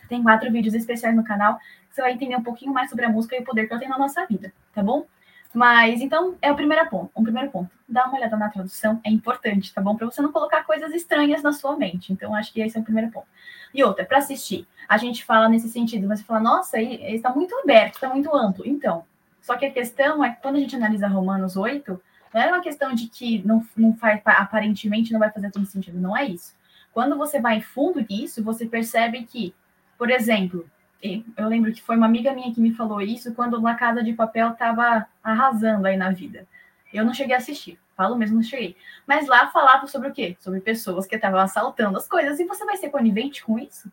Tem 0.07 0.21
quatro 0.21 0.51
vídeos 0.51 0.75
especiais 0.75 1.15
no 1.15 1.23
canal. 1.23 1.59
Você 1.89 1.99
vai 1.99 2.13
entender 2.13 2.35
um 2.35 2.43
pouquinho 2.43 2.71
mais 2.71 2.91
sobre 2.91 3.05
a 3.05 3.09
música 3.09 3.35
e 3.35 3.39
o 3.39 3.43
poder 3.43 3.65
que 3.65 3.73
ela 3.73 3.79
tem 3.79 3.89
na 3.89 3.97
nossa 3.97 4.23
vida, 4.27 4.53
tá 4.71 4.83
bom? 4.83 5.07
Mas, 5.53 6.01
então, 6.01 6.35
é 6.41 6.51
o 6.51 6.55
primeiro 6.55 6.87
ponto. 6.89 7.11
Um 7.15 7.23
primeiro 7.23 7.49
ponto. 7.49 7.69
Dá 7.87 8.05
uma 8.05 8.17
olhada 8.17 8.35
na 8.35 8.49
tradução, 8.49 8.99
é 9.03 9.09
importante, 9.09 9.73
tá 9.73 9.81
bom? 9.81 9.95
Para 9.95 10.05
você 10.05 10.21
não 10.21 10.31
colocar 10.31 10.63
coisas 10.63 10.93
estranhas 10.93 11.41
na 11.41 11.53
sua 11.53 11.75
mente. 11.77 12.11
Então, 12.11 12.35
acho 12.35 12.51
que 12.51 12.61
esse 12.61 12.77
é 12.77 12.81
o 12.81 12.83
primeiro 12.83 13.09
ponto. 13.11 13.27
E 13.73 13.83
outra, 13.83 14.05
para 14.05 14.17
assistir, 14.17 14.67
a 14.87 14.97
gente 14.97 15.23
fala 15.23 15.49
nesse 15.49 15.69
sentido, 15.69 16.07
você 16.07 16.23
fala, 16.23 16.39
nossa, 16.39 16.81
está 16.81 17.29
muito 17.29 17.55
aberto, 17.55 17.95
está 17.95 18.09
muito 18.09 18.33
amplo. 18.35 18.67
Então, 18.67 19.05
só 19.41 19.55
que 19.55 19.65
a 19.65 19.71
questão 19.71 20.23
é 20.23 20.31
que 20.31 20.41
quando 20.41 20.57
a 20.57 20.59
gente 20.59 20.75
analisa 20.75 21.07
Romanos 21.07 21.55
8, 21.55 22.01
não 22.33 22.41
é 22.41 22.47
uma 22.47 22.61
questão 22.61 22.93
de 22.93 23.07
que 23.07 23.45
não, 23.45 23.65
não 23.75 23.95
faz, 23.95 24.21
aparentemente 24.25 25.13
não 25.13 25.19
vai 25.19 25.31
fazer 25.31 25.49
todo 25.51 25.65
sentido, 25.65 25.99
não 25.99 26.15
é 26.15 26.25
isso. 26.25 26.53
Quando 26.93 27.17
você 27.17 27.39
vai 27.39 27.61
fundo 27.61 28.05
nisso, 28.09 28.43
você 28.43 28.65
percebe 28.65 29.23
que, 29.23 29.53
por 29.97 30.09
exemplo, 30.09 30.69
eu 31.01 31.47
lembro 31.47 31.71
que 31.71 31.81
foi 31.81 31.95
uma 31.95 32.05
amiga 32.05 32.33
minha 32.33 32.53
que 32.53 32.59
me 32.59 32.73
falou 32.73 33.01
isso 33.01 33.33
quando 33.33 33.61
La 33.61 33.75
Casa 33.75 34.03
de 34.03 34.13
Papel 34.13 34.51
estava 34.51 35.05
arrasando 35.23 35.85
aí 35.85 35.95
na 35.95 36.11
vida. 36.11 36.47
Eu 36.93 37.05
não 37.05 37.13
cheguei 37.13 37.35
a 37.35 37.37
assistir, 37.37 37.79
falo 37.95 38.15
mesmo, 38.15 38.37
não 38.37 38.43
cheguei. 38.43 38.75
Mas 39.05 39.27
lá 39.27 39.47
falava 39.47 39.85
sobre 39.87 40.09
o 40.09 40.13
quê? 40.13 40.35
Sobre 40.39 40.59
pessoas 40.61 41.05
que 41.05 41.15
estavam 41.15 41.39
assaltando 41.39 41.97
as 41.97 42.07
coisas, 42.07 42.39
e 42.39 42.45
você 42.45 42.65
vai 42.65 42.77
ser 42.77 42.89
conivente 42.89 43.43
com 43.43 43.59
isso? 43.59 43.91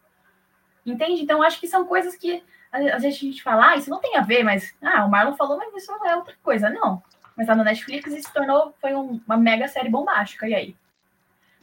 Entende? 0.86 1.22
Então, 1.22 1.42
acho 1.42 1.60
que 1.60 1.66
são 1.66 1.84
coisas 1.84 2.14
que 2.16 2.42
às 2.70 3.02
vezes 3.02 3.18
a 3.18 3.20
gente 3.20 3.42
fala, 3.42 3.70
ah, 3.70 3.76
isso 3.76 3.88
não 3.88 4.00
tem 4.00 4.16
a 4.16 4.20
ver, 4.20 4.42
mas 4.42 4.74
ah, 4.82 5.04
o 5.04 5.10
Marlon 5.10 5.34
falou, 5.36 5.56
mas 5.56 5.74
isso 5.74 5.92
não 5.92 6.06
é 6.06 6.16
outra 6.16 6.34
coisa. 6.42 6.68
Não. 6.68 7.02
Mas 7.36 7.46
tá 7.46 7.54
no 7.54 7.64
Netflix 7.64 8.12
se 8.12 8.32
tornou, 8.32 8.74
foi 8.80 8.94
um, 8.94 9.20
uma 9.26 9.36
mega 9.36 9.68
série 9.68 9.88
bombástica. 9.88 10.48
E 10.48 10.54
aí? 10.54 10.76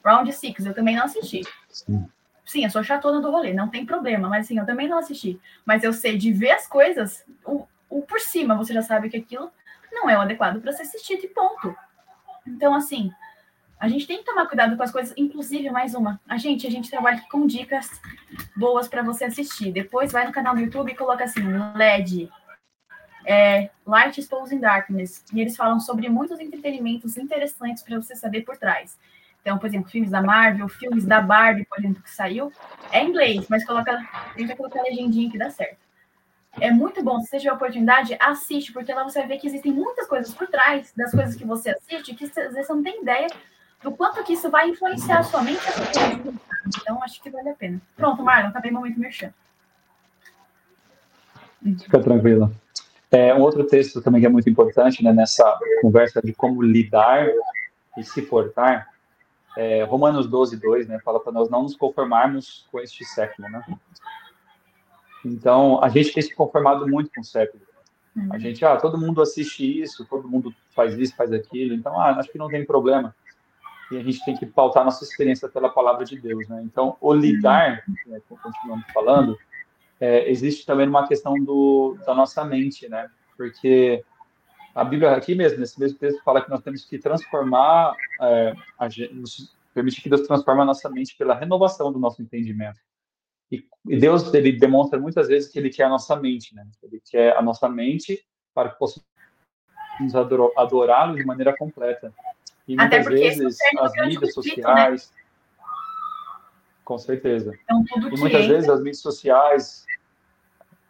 Round 0.03 0.31
Six, 0.31 0.65
eu 0.65 0.73
também 0.73 0.95
não 0.95 1.05
assisti. 1.05 1.41
Sim. 1.69 2.07
Sim, 2.51 2.65
eu 2.65 2.69
sou 2.69 2.83
chatona 2.83 3.21
do 3.21 3.31
rolê, 3.31 3.53
não 3.53 3.69
tem 3.69 3.85
problema, 3.85 4.27
mas 4.27 4.45
assim, 4.45 4.59
eu 4.59 4.65
também 4.65 4.85
não 4.85 4.97
assisti. 4.97 5.39
Mas 5.65 5.83
eu 5.83 5.93
sei 5.93 6.17
de 6.17 6.33
ver 6.33 6.51
as 6.51 6.67
coisas, 6.67 7.23
o, 7.45 7.65
o 7.89 8.01
por 8.01 8.19
cima, 8.19 8.57
você 8.57 8.73
já 8.73 8.81
sabe 8.81 9.09
que 9.09 9.15
aquilo 9.15 9.49
não 9.89 10.09
é 10.09 10.17
o 10.17 10.21
adequado 10.21 10.59
para 10.59 10.73
ser 10.73 10.81
assistido 10.83 11.23
e 11.23 11.29
ponto. 11.29 11.73
Então, 12.45 12.73
assim, 12.75 13.09
A 13.81 13.87
gente 13.87 14.05
tem 14.05 14.19
que 14.19 14.25
tomar 14.25 14.45
cuidado 14.45 14.77
com 14.77 14.83
as 14.83 14.91
coisas, 14.91 15.11
inclusive 15.17 15.71
mais 15.71 15.95
uma. 15.95 16.21
A 16.29 16.37
gente, 16.37 16.67
a 16.67 16.69
gente 16.69 16.87
trabalha 16.87 17.19
com 17.31 17.47
dicas 17.47 17.89
boas 18.55 18.87
para 18.87 19.01
você 19.01 19.23
assistir. 19.23 19.71
Depois 19.71 20.11
vai 20.11 20.23
no 20.23 20.31
canal 20.31 20.53
do 20.53 20.61
YouTube 20.61 20.91
e 20.91 20.95
coloca 20.95 21.23
assim, 21.23 21.41
LED, 21.75 22.29
é, 23.25 23.71
Light 23.83 24.19
Exposing 24.19 24.59
Darkness, 24.59 25.25
e 25.33 25.41
eles 25.41 25.57
falam 25.57 25.79
sobre 25.79 26.07
muitos 26.09 26.39
entretenimentos 26.39 27.17
interessantes 27.17 27.81
para 27.81 27.99
você 27.99 28.15
saber 28.15 28.41
por 28.41 28.55
trás. 28.55 28.99
Então, 29.41 29.57
por 29.57 29.67
exemplo, 29.67 29.89
filmes 29.89 30.11
da 30.11 30.21
Marvel, 30.21 30.69
filmes 30.69 31.05
da 31.05 31.19
Barbie, 31.19 31.65
por 31.65 31.79
exemplo, 31.79 32.01
que 32.01 32.11
saiu, 32.11 32.51
é 32.91 33.03
em 33.03 33.09
inglês, 33.09 33.47
mas 33.49 33.65
coloca, 33.65 33.99
tenta 34.35 34.55
colocar 34.55 34.79
a 34.79 34.83
legendinha 34.83 35.31
que 35.31 35.37
dá 35.37 35.49
certo. 35.49 35.77
É 36.59 36.69
muito 36.69 37.01
bom, 37.01 37.19
se 37.21 37.27
você 37.27 37.39
tiver 37.39 37.53
oportunidade, 37.53 38.15
assiste, 38.19 38.73
porque 38.73 38.93
lá 38.93 39.03
você 39.03 39.19
vai 39.19 39.29
ver 39.29 39.37
que 39.37 39.47
existem 39.47 39.71
muitas 39.71 40.05
coisas 40.05 40.33
por 40.33 40.47
trás 40.47 40.93
das 40.95 41.11
coisas 41.11 41.35
que 41.35 41.45
você 41.45 41.71
assiste, 41.71 42.13
que 42.13 42.25
às 42.25 42.33
vezes 42.33 42.67
você 42.67 42.73
não 42.73 42.83
tem 42.83 43.01
ideia 43.01 43.27
do 43.81 43.91
quanto 43.91 44.23
que 44.23 44.33
isso 44.33 44.49
vai 44.49 44.69
influenciar 44.69 45.19
a 45.19 45.23
sua 45.23 45.41
mente. 45.41 45.61
Então, 46.81 47.01
acho 47.01 47.21
que 47.21 47.29
vale 47.29 47.49
a 47.49 47.53
pena. 47.55 47.81
Pronto, 47.95 48.21
Marlon, 48.21 48.49
acabei 48.49 48.69
o 48.69 48.73
momento 48.75 48.99
merchan. 48.99 49.33
Fica 51.79 51.99
tranquila. 51.99 52.51
É, 53.09 53.33
um 53.33 53.41
outro 53.41 53.63
texto 53.65 54.01
também 54.01 54.21
que 54.21 54.27
é 54.27 54.29
muito 54.29 54.49
importante 54.49 55.03
né, 55.03 55.11
nessa 55.11 55.59
conversa 55.81 56.21
de 56.21 56.33
como 56.33 56.61
lidar 56.61 57.27
e 57.97 58.03
se 58.03 58.21
portar, 58.21 58.90
é, 59.57 59.83
Romanos 59.83 60.27
12, 60.27 60.57
2, 60.57 60.87
né, 60.87 60.99
fala 60.99 61.19
para 61.19 61.31
nós 61.31 61.49
não 61.49 61.63
nos 61.63 61.75
conformarmos 61.75 62.67
com 62.71 62.79
este 62.79 63.03
século, 63.05 63.49
né? 63.49 63.63
Então, 65.25 65.83
a 65.83 65.89
gente 65.89 66.13
tem 66.13 66.23
se 66.23 66.33
conformado 66.33 66.87
muito 66.87 67.11
com 67.13 67.21
o 67.21 67.23
século. 67.23 67.61
A 68.15 68.19
uhum. 68.19 68.39
gente, 68.39 68.65
ah, 68.65 68.75
todo 68.75 68.97
mundo 68.97 69.21
assiste 69.21 69.81
isso, 69.81 70.05
todo 70.05 70.27
mundo 70.27 70.53
faz 70.75 70.97
isso, 70.97 71.15
faz 71.15 71.31
aquilo, 71.31 71.73
então, 71.73 71.99
ah, 71.99 72.11
acho 72.17 72.31
que 72.31 72.37
não 72.37 72.49
tem 72.49 72.65
problema. 72.65 73.15
E 73.91 73.97
a 73.97 74.03
gente 74.03 74.23
tem 74.23 74.35
que 74.35 74.45
pautar 74.45 74.83
nossa 74.83 75.03
experiência 75.03 75.47
pela 75.49 75.69
palavra 75.69 76.05
de 76.05 76.19
Deus, 76.19 76.47
né? 76.47 76.61
Então, 76.63 76.97
o 76.99 77.13
lidar, 77.13 77.83
né, 78.07 78.21
continuando 78.27 78.83
falando, 78.93 79.37
é, 79.99 80.29
existe 80.29 80.65
também 80.65 80.87
uma 80.87 81.07
questão 81.07 81.35
do, 81.35 81.97
da 82.05 82.15
nossa 82.15 82.43
mente, 82.43 82.89
né? 82.89 83.09
Porque 83.37 84.03
a 84.73 84.83
Bíblia 84.83 85.11
aqui 85.11 85.35
mesmo, 85.35 85.59
nesse 85.59 85.79
mesmo 85.79 85.97
texto, 85.97 86.23
fala 86.23 86.41
que 86.41 86.49
nós 86.49 86.61
temos 86.61 86.85
que 86.85 86.97
transformar, 86.97 87.93
é, 88.21 88.53
a, 88.79 88.87
permitir 89.73 90.01
que 90.01 90.09
Deus 90.09 90.27
transforme 90.27 90.61
a 90.61 90.65
nossa 90.65 90.89
mente 90.89 91.15
pela 91.17 91.35
renovação 91.35 91.91
do 91.91 91.99
nosso 91.99 92.21
entendimento. 92.21 92.79
E, 93.51 93.65
e 93.87 93.97
Deus, 93.97 94.33
ele 94.33 94.53
demonstra 94.53 94.97
muitas 94.99 95.27
vezes 95.27 95.51
que 95.51 95.59
ele 95.59 95.69
quer 95.69 95.83
a 95.83 95.89
nossa 95.89 96.15
mente, 96.15 96.55
né? 96.55 96.65
Ele 96.81 97.01
quer 97.03 97.35
a 97.35 97.41
nossa 97.41 97.67
mente 97.67 98.25
para 98.53 98.69
que 98.69 98.79
possamos 98.79 99.05
adorá-lo 100.55 101.15
de 101.15 101.25
maneira 101.25 101.55
completa. 101.55 102.13
E 102.65 102.75
muitas 102.75 103.05
vezes 103.05 103.57
as 103.77 103.91
mídias 103.93 104.21
né? 104.21 104.31
sociais. 104.31 105.13
Né? 105.13 105.21
Com 106.85 106.97
certeza. 106.97 107.53
Então, 107.63 107.83
e 108.09 108.19
muitas 108.19 108.47
vezes 108.47 108.69
as 108.69 108.79
mídias 108.79 109.01
sociais, 109.01 109.85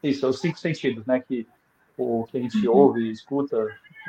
isso, 0.03 0.27
os 0.27 0.39
cinco 0.39 0.59
sentidos, 0.59 1.05
né? 1.07 1.19
Que 1.19 1.47
o 2.01 2.25
que 2.25 2.37
a 2.37 2.41
gente 2.41 2.67
ouve, 2.67 3.09
escuta, 3.09 3.57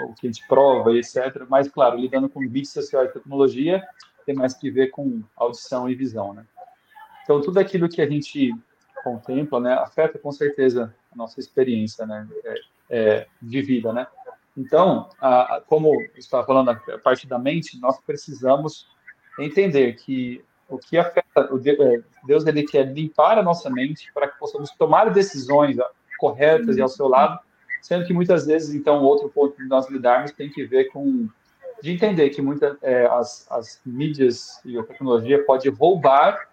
o 0.07 0.15
que 0.15 0.27
a 0.27 0.31
gente 0.31 0.47
prova, 0.47 0.93
etc. 0.93 1.45
Mas, 1.49 1.69
claro, 1.69 1.99
lidando 1.99 2.29
com 2.29 2.41
mídias 2.41 2.71
sociais 2.71 3.11
e 3.11 3.13
tecnologia, 3.13 3.83
tem 4.25 4.35
mais 4.35 4.55
que 4.55 4.71
ver 4.71 4.89
com 4.89 5.23
audição 5.37 5.89
e 5.89 5.95
visão, 5.95 6.33
né? 6.33 6.47
Então, 7.23 7.41
tudo 7.41 7.59
aquilo 7.59 7.89
que 7.89 8.03
a 8.03 8.09
gente 8.09 8.53
contempla, 9.03 9.61
né, 9.61 9.75
afeta 9.75 10.19
com 10.19 10.31
certeza 10.31 10.95
a 11.13 11.17
nossa 11.17 11.41
experiência, 11.41 12.07
né, 12.07 12.29
é, 12.45 12.55
é, 12.91 13.27
de 13.41 13.63
vida, 13.63 13.93
né? 13.93 14.07
Então, 14.57 15.09
a, 15.21 15.57
a, 15.57 15.61
como 15.61 15.91
estava 16.17 16.47
falando 16.47 16.71
a 16.71 16.99
parte 16.99 17.27
da 17.27 17.39
mente, 17.39 17.81
nós 17.81 17.99
precisamos 18.01 18.87
entender 19.39 19.95
que 19.95 20.45
o 20.69 20.79
que 20.79 20.99
afeta, 20.99 21.53
o 21.53 21.59
é, 21.59 22.03
Deus 22.25 22.47
ele 22.47 22.63
quer 22.63 22.85
limpar 22.93 23.39
a 23.39 23.43
nossa 23.43 23.71
mente 23.71 24.11
para 24.13 24.29
que 24.29 24.39
possamos 24.39 24.71
tomar 24.71 25.11
decisões 25.11 25.77
corretas 26.19 26.77
e 26.77 26.81
ao 26.81 26.89
seu 26.89 27.09
lado, 27.09 27.39
sendo 27.83 28.07
que 28.07 28.15
muitas 28.15 28.47
vezes, 28.47 28.75
então, 28.75 29.03
outro 29.03 29.29
ponto 29.29 29.57
de 29.57 29.69
nós 29.69 29.91
lidarmos 29.91 30.31
tem 30.31 30.49
que 30.49 30.65
ver 30.65 30.85
com 30.85 31.29
de 31.83 31.91
entender 31.91 32.31
que 32.31 32.41
muitas 32.41 32.79
é, 32.81 33.07
as, 33.07 33.45
as 33.51 33.81
mídias 33.85 34.61
e 34.65 34.79
a 34.79 34.85
tecnologia 34.85 35.45
pode 35.45 35.69
roubar 35.69 36.49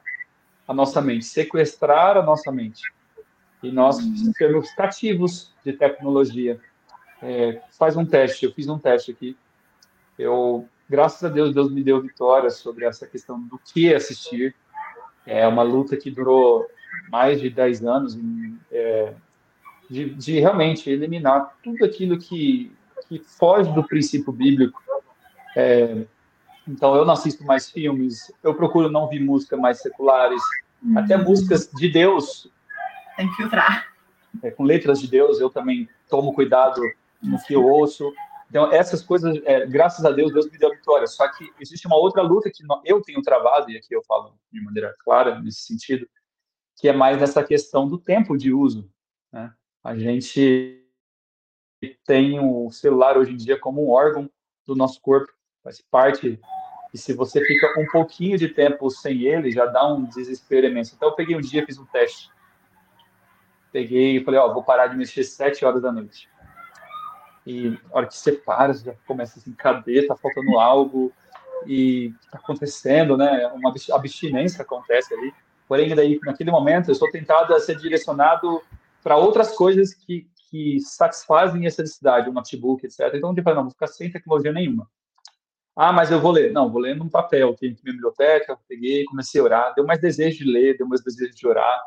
a 0.68 0.74
nossa 0.74 1.00
mente, 1.02 1.24
sequestrar 1.26 2.18
a 2.18 2.24
nossa 2.24 2.52
mente 2.52 2.82
e 3.62 3.72
nós 3.72 3.98
sermos 4.36 4.72
cativos 4.72 5.54
de 5.64 5.74
tecnologia. 5.74 6.60
É, 7.22 7.62
faz 7.78 7.96
um 7.96 8.06
teste, 8.06 8.46
eu 8.46 8.52
fiz 8.52 8.68
um 8.68 8.80
teste 8.80 9.12
aqui. 9.12 9.38
Eu 10.18 10.68
graças 10.90 11.24
a 11.24 11.30
Deus, 11.30 11.54
Deus 11.54 11.72
me 11.72 11.84
deu 11.84 12.02
vitória 12.02 12.50
sobre 12.50 12.86
essa 12.86 13.06
questão 13.06 13.40
do 13.40 13.60
que 13.60 13.94
assistir. 13.94 14.56
É 15.26 15.48
uma 15.48 15.62
luta 15.62 15.96
que 15.96 16.10
durou 16.10 16.66
mais 17.12 17.40
de 17.40 17.52
10 17.52 17.86
anos, 17.86 18.18
é, 18.72 19.14
de, 19.90 20.14
de, 20.14 20.40
realmente 20.40 20.90
eliminar 20.90 21.58
tudo 21.64 21.84
aquilo 21.84 22.18
que, 22.18 22.72
que 23.08 23.20
foge 23.20 23.72
do 23.74 23.84
princípio 23.84 24.32
bíblico. 24.32 24.82
É, 25.56 26.06
então, 26.68 26.96
eu 26.96 27.04
não 27.04 27.14
assisto 27.14 27.44
mais 27.44 27.70
filmes, 27.70 28.32
eu 28.44 28.54
procuro 28.54 28.92
não 28.92 29.02
ouvir 29.02 29.20
música 29.20 29.58
mais 29.58 29.82
seculares, 29.82 30.42
hum. 30.84 30.98
até 30.98 31.18
músicas 31.18 31.70
de 31.72 31.90
Deus. 31.90 32.48
Tem 33.18 33.28
que 33.28 33.36
filtrar. 33.36 33.88
É, 34.44 34.52
com 34.52 34.64
letras 34.64 35.02
de 35.02 35.08
Deus, 35.08 35.40
eu 35.40 35.50
também 35.50 35.90
tomo 36.08 36.34
cuidado 36.34 36.82
no 37.22 37.42
que 37.42 37.54
eu 37.54 37.66
ouço. 37.66 38.14
Então, 38.50 38.72
essas 38.72 39.04
coisas, 39.04 39.40
é, 39.46 39.66
graças 39.66 40.04
a 40.06 40.12
Deus, 40.12 40.32
Deus 40.32 40.50
me 40.50 40.58
deu 40.58 40.72
vitória. 40.72 41.08
Só 41.08 41.28
que 41.28 41.52
existe 41.60 41.88
uma 41.88 41.98
outra 41.98 42.22
luta 42.22 42.50
que 42.50 42.64
eu 42.86 43.02
tenho 43.02 43.22
travado, 43.22 43.70
e 43.72 43.78
aqui 43.78 43.94
eu 43.94 44.04
falo 44.04 44.34
de 44.52 44.62
maneira 44.62 44.94
clara 45.04 45.40
nesse 45.40 45.62
sentido, 45.62 46.08
que 46.78 46.88
é 46.88 46.94
mais 46.94 47.20
nessa 47.20 47.44
questão 47.44 47.88
do 47.88 47.98
tempo 47.98 48.38
de 48.38 48.54
uso. 48.54 48.90
Né? 49.32 49.52
A 49.84 49.96
gente 49.98 50.84
tem 52.06 52.40
o 52.40 52.70
celular 52.72 53.18
hoje 53.18 53.34
em 53.34 53.38
dia 53.38 53.58
como 53.58 53.86
um 53.86 53.92
órgão 53.92 54.30
do 54.66 54.76
nosso 54.76 55.02
corpo, 55.02 55.32
faz 55.64 55.82
parte. 55.82 56.40
E 56.94 56.98
se 56.98 57.14
você 57.14 57.44
fica 57.46 57.80
um 57.80 57.86
pouquinho 57.86 58.38
de 58.38 58.50
tempo 58.50 58.90
sem 58.90 59.24
ele, 59.24 59.52
já 59.52 59.66
dá 59.66 59.88
um 59.88 60.06
desespero 60.06 60.68
imenso. 60.68 60.96
Então, 60.96 61.10
eu 61.10 61.16
peguei 61.16 61.36
um 61.36 61.42
dia, 61.42 61.66
fiz 61.66 61.78
um 61.78 61.86
teste. 61.86 62.30
Peguei 63.72 64.18
e 64.18 64.24
falei, 64.24 64.40
ó, 64.40 64.52
vou 64.52 64.64
parar 64.64 64.88
de 64.88 64.98
mexer 64.98 65.24
sete 65.24 65.64
horas 65.64 65.82
da 65.82 65.92
noite 65.92 66.28
e 67.50 67.78
a 67.92 67.98
hora 67.98 68.06
que 68.06 68.16
você 68.16 68.34
para, 68.34 68.74
você 68.74 68.86
já 68.86 68.94
começa 69.08 69.40
assim, 69.40 69.52
cadê? 69.54 70.06
Tá 70.06 70.16
faltando 70.16 70.58
algo, 70.60 71.12
e 71.66 72.14
tá 72.32 72.38
acontecendo, 72.38 73.18
né? 73.18 73.48
Uma 73.48 73.74
abstinência 73.94 74.62
acontece 74.62 75.14
ali. 75.14 75.34
Porém, 75.68 75.94
daí, 75.96 76.20
naquele 76.24 76.52
momento, 76.52 76.90
eu 76.90 76.96
sou 76.96 77.10
tentado 77.10 77.54
a 77.54 77.60
ser 77.60 77.76
direcionado 77.78 78.62
para 79.10 79.18
outras 79.18 79.56
coisas 79.56 79.92
que, 79.92 80.30
que 80.52 80.80
satisfazem 80.82 81.66
essa 81.66 81.82
necessidade, 81.82 82.30
o 82.30 82.32
notebook, 82.32 82.86
etc. 82.86 83.12
Então, 83.16 83.34
tipo, 83.34 83.52
não, 83.56 83.64
vou 83.64 83.72
ficar 83.72 83.88
sem 83.88 84.12
tecnologia 84.12 84.54
nenhuma. 84.54 84.88
Ah, 85.76 85.92
mas 85.92 86.12
eu 86.12 86.22
vou 86.22 86.32
ler. 86.32 86.52
Não, 86.52 86.72
vou 86.72 86.80
ler 86.80 86.96
num 86.96 87.10
papel, 87.10 87.56
tem 87.56 87.76
minha 87.84 87.96
biblioteca, 87.96 88.56
peguei, 88.68 89.04
comecei 89.06 89.42
a 89.42 89.44
orar, 89.44 89.74
deu 89.74 89.84
mais 89.84 90.00
desejo 90.00 90.46
de 90.46 90.52
ler, 90.52 90.78
deu 90.78 90.88
mais 90.88 91.02
desejo 91.02 91.34
de 91.34 91.48
orar. 91.48 91.82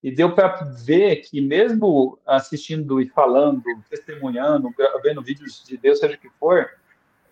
E 0.00 0.12
deu 0.12 0.32
para 0.32 0.46
ver 0.86 1.16
que, 1.22 1.40
mesmo 1.40 2.16
assistindo 2.24 3.00
e 3.00 3.08
falando, 3.08 3.64
testemunhando, 3.88 4.72
vendo 5.02 5.20
vídeos 5.22 5.64
de 5.66 5.76
Deus, 5.76 5.98
seja 5.98 6.14
o 6.14 6.20
que 6.20 6.30
for, 6.38 6.70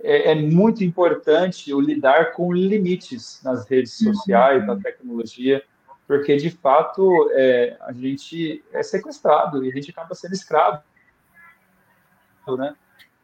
é, 0.00 0.32
é 0.32 0.34
muito 0.34 0.82
importante 0.82 1.72
o 1.72 1.80
lidar 1.80 2.32
com 2.32 2.52
limites 2.52 3.40
nas 3.44 3.68
redes 3.68 4.00
uhum. 4.00 4.14
sociais, 4.14 4.66
na 4.66 4.74
tecnologia, 4.74 5.62
porque, 6.08 6.36
de 6.36 6.48
fato, 6.48 7.28
é, 7.32 7.76
a 7.82 7.92
gente 7.92 8.64
é 8.72 8.82
sequestrado 8.82 9.62
e 9.62 9.68
a 9.68 9.72
gente 9.72 9.90
acaba 9.90 10.14
sendo 10.14 10.32
escravo. 10.32 10.82
Né? 12.56 12.74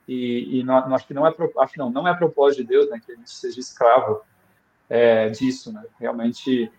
E, 0.07 0.61
e 0.61 0.63
não, 0.63 0.95
acho 0.95 1.07
que 1.07 1.15
não 1.15 1.27
é 1.27 1.35
acho 1.61 1.79
não, 1.79 1.89
não 1.89 2.07
é 2.07 2.15
propósito 2.15 2.61
de 2.61 2.69
Deus 2.69 2.91
né, 2.91 3.01
que 3.05 3.11
a 3.11 3.15
gente 3.15 3.31
seja 3.31 3.59
escravo 3.59 4.21
é, 4.91 5.31
disso. 5.31 5.73
Né? 5.73 5.83
Realmente 5.99 6.71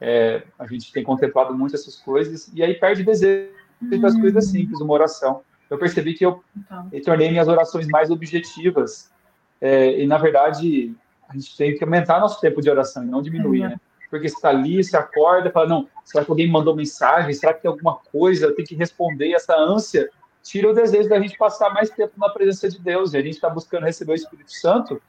é, 0.00 0.42
a 0.58 0.66
gente 0.66 0.90
tem 0.90 1.04
contemplado 1.04 1.52
muito 1.52 1.74
essas 1.74 1.96
coisas 1.96 2.50
e 2.54 2.62
aí 2.62 2.72
perde 2.72 3.04
desejo 3.04 3.50
uhum. 3.82 4.00
das 4.00 4.18
coisas 4.18 4.46
simples, 4.46 4.80
uma 4.80 4.94
oração. 4.94 5.42
Eu 5.68 5.76
percebi 5.76 6.14
que 6.14 6.24
eu, 6.24 6.42
então. 6.56 6.88
eu 6.90 7.02
tornei 7.02 7.30
minhas 7.30 7.48
orações 7.48 7.86
mais 7.86 8.10
objetivas 8.10 9.12
é, 9.60 10.00
e, 10.00 10.06
na 10.06 10.16
verdade, 10.16 10.96
a 11.28 11.34
gente 11.34 11.54
tem 11.54 11.76
que 11.76 11.84
aumentar 11.84 12.18
nosso 12.18 12.40
tempo 12.40 12.62
de 12.62 12.70
oração 12.70 13.04
e 13.04 13.06
não 13.06 13.20
diminuir, 13.20 13.64
uhum. 13.64 13.68
né? 13.68 13.80
Porque 14.10 14.28
você 14.28 14.34
está 14.34 14.48
ali, 14.48 14.82
você 14.82 14.96
acorda, 14.96 15.50
fala, 15.50 15.68
não, 15.68 15.88
será 16.04 16.24
que 16.24 16.30
alguém 16.30 16.50
mandou 16.50 16.74
mensagem? 16.74 17.32
Será 17.32 17.54
que 17.54 17.62
tem 17.62 17.70
alguma 17.70 17.96
coisa? 17.96 18.46
Eu 18.46 18.54
tenho 18.54 18.66
que 18.66 18.74
responder 18.74 19.32
essa 19.32 19.56
ânsia. 19.56 20.10
Tira 20.42 20.68
o 20.68 20.74
desejo 20.74 21.08
da 21.08 21.20
gente 21.20 21.38
passar 21.38 21.72
mais 21.72 21.90
tempo 21.90 22.12
na 22.16 22.28
presença 22.28 22.68
de 22.68 22.80
Deus. 22.80 23.14
E 23.14 23.18
a 23.18 23.22
gente 23.22 23.34
está 23.34 23.48
buscando 23.48 23.84
receber 23.84 24.12
o 24.12 24.16
Espírito 24.16 24.52
Santo. 24.52 25.00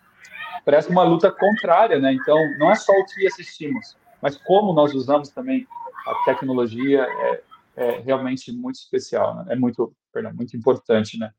Parece 0.64 0.90
uma 0.90 1.04
luta 1.04 1.32
contrária, 1.32 2.00
né? 2.00 2.14
Então, 2.14 2.38
não 2.60 2.70
é 2.70 2.76
só 2.76 2.94
o 2.94 3.06
que 3.06 3.26
assistimos, 3.26 3.98
mas 4.22 4.38
como 4.38 4.74
nós 4.74 4.94
usamos 4.94 5.30
também 5.30 5.66
a 6.06 6.14
tecnologia 6.26 7.02
é, 7.02 7.44
é 7.76 8.00
realmente 8.00 8.52
muito 8.52 8.76
especial, 8.76 9.36
né? 9.36 9.46
é 9.50 9.56
muito, 9.56 9.94
perdão, 10.14 10.32
muito 10.34 10.56
importante, 10.56 11.18
né? 11.18 11.32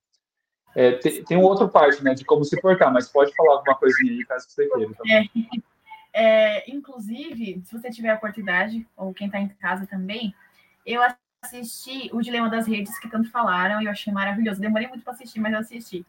É, 0.74 0.92
tem, 0.92 1.22
tem 1.22 1.36
outro 1.36 1.68
parte, 1.68 2.02
né, 2.02 2.14
de 2.14 2.24
como 2.24 2.44
se 2.44 2.58
portar, 2.60 2.90
mas 2.92 3.08
pode 3.08 3.34
falar 3.34 3.56
alguma 3.56 3.76
coisinha 3.76 4.12
aí, 4.12 4.24
caso 4.24 4.46
você 4.48 4.66
queira. 4.66 4.90
É, 5.06 5.24
é, 6.12 6.70
inclusive, 6.70 7.62
se 7.64 7.72
você 7.72 7.90
tiver 7.90 8.10
a 8.10 8.16
oportunidade, 8.16 8.86
ou 8.96 9.14
quem 9.14 9.26
está 9.26 9.38
em 9.38 9.48
casa 9.48 9.86
também, 9.86 10.34
eu 10.84 11.00
assisti 11.42 12.10
o 12.12 12.20
Dilema 12.20 12.48
das 12.48 12.66
Redes, 12.66 12.98
que 12.98 13.08
tanto 13.08 13.30
falaram, 13.30 13.80
e 13.80 13.86
eu 13.86 13.90
achei 13.90 14.12
maravilhoso. 14.12 14.60
Demorei 14.60 14.88
muito 14.88 15.02
para 15.02 15.12
assistir, 15.12 15.40
mas 15.40 15.52
eu 15.52 15.58
assisti. 15.60 16.06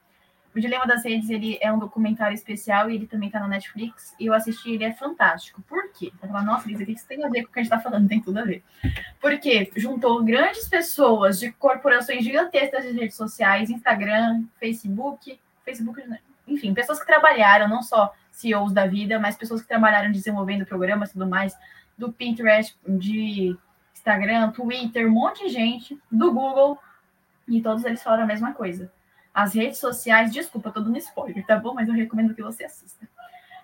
O 0.55 0.59
Dilema 0.59 0.85
das 0.85 1.03
Redes, 1.03 1.31
ele 1.31 1.57
é 1.61 1.71
um 1.71 1.79
documentário 1.79 2.35
especial 2.35 2.87
e 2.87 2.95
ele 2.95 3.07
também 3.07 3.27
está 3.27 3.39
na 3.39 3.47
Netflix. 3.47 4.13
E 4.19 4.27
eu 4.27 4.33
assisti, 4.33 4.71
ele 4.71 4.83
é 4.83 4.93
fantástico. 4.93 5.63
Por 5.63 5.91
quê? 5.91 6.11
Você 6.19 6.27
fala, 6.27 6.43
nossa, 6.43 6.67
Lisa, 6.67 6.83
o 6.83 6.85
que 6.85 6.91
isso 6.91 7.07
tem 7.07 7.25
a 7.25 7.29
ver 7.29 7.43
com 7.43 7.49
o 7.49 7.53
que 7.53 7.59
a 7.59 7.63
gente 7.63 7.73
está 7.73 7.79
falando? 7.79 8.07
Tem 8.07 8.21
tudo 8.21 8.37
a 8.37 8.43
ver. 8.43 8.63
Porque 9.19 9.71
juntou 9.75 10.23
grandes 10.23 10.67
pessoas 10.67 11.39
de 11.39 11.51
corporações 11.53 12.23
gigantescas 12.23 12.83
de 12.83 12.91
redes 12.91 13.15
sociais, 13.15 13.71
Instagram, 13.71 14.43
Facebook, 14.59 15.39
Facebook, 15.65 16.03
enfim, 16.47 16.71
pessoas 16.71 16.99
que 16.99 17.07
trabalharam, 17.07 17.67
não 17.67 17.81
só 17.81 18.13
CEOs 18.33 18.73
da 18.73 18.85
vida, 18.85 19.19
mas 19.19 19.37
pessoas 19.37 19.61
que 19.61 19.67
trabalharam 19.67 20.11
desenvolvendo 20.11 20.65
programas 20.65 21.09
e 21.09 21.13
tudo 21.13 21.27
mais, 21.27 21.57
do 21.97 22.11
Pinterest, 22.11 22.77
de 22.85 23.57
Instagram, 23.93 24.51
Twitter, 24.51 25.07
um 25.07 25.11
monte 25.11 25.45
de 25.45 25.49
gente, 25.49 25.97
do 26.11 26.33
Google, 26.33 26.77
e 27.47 27.61
todos 27.61 27.85
eles 27.85 28.03
falaram 28.03 28.23
a 28.23 28.27
mesma 28.27 28.53
coisa 28.53 28.91
as 29.33 29.55
redes 29.55 29.79
sociais, 29.79 30.31
desculpa, 30.31 30.71
tô 30.71 30.79
dando 30.79 30.97
spoiler, 30.97 31.43
tá 31.45 31.57
bom? 31.57 31.73
Mas 31.73 31.87
eu 31.87 31.93
recomendo 31.93 32.35
que 32.35 32.43
você 32.43 32.65
assista. 32.65 33.07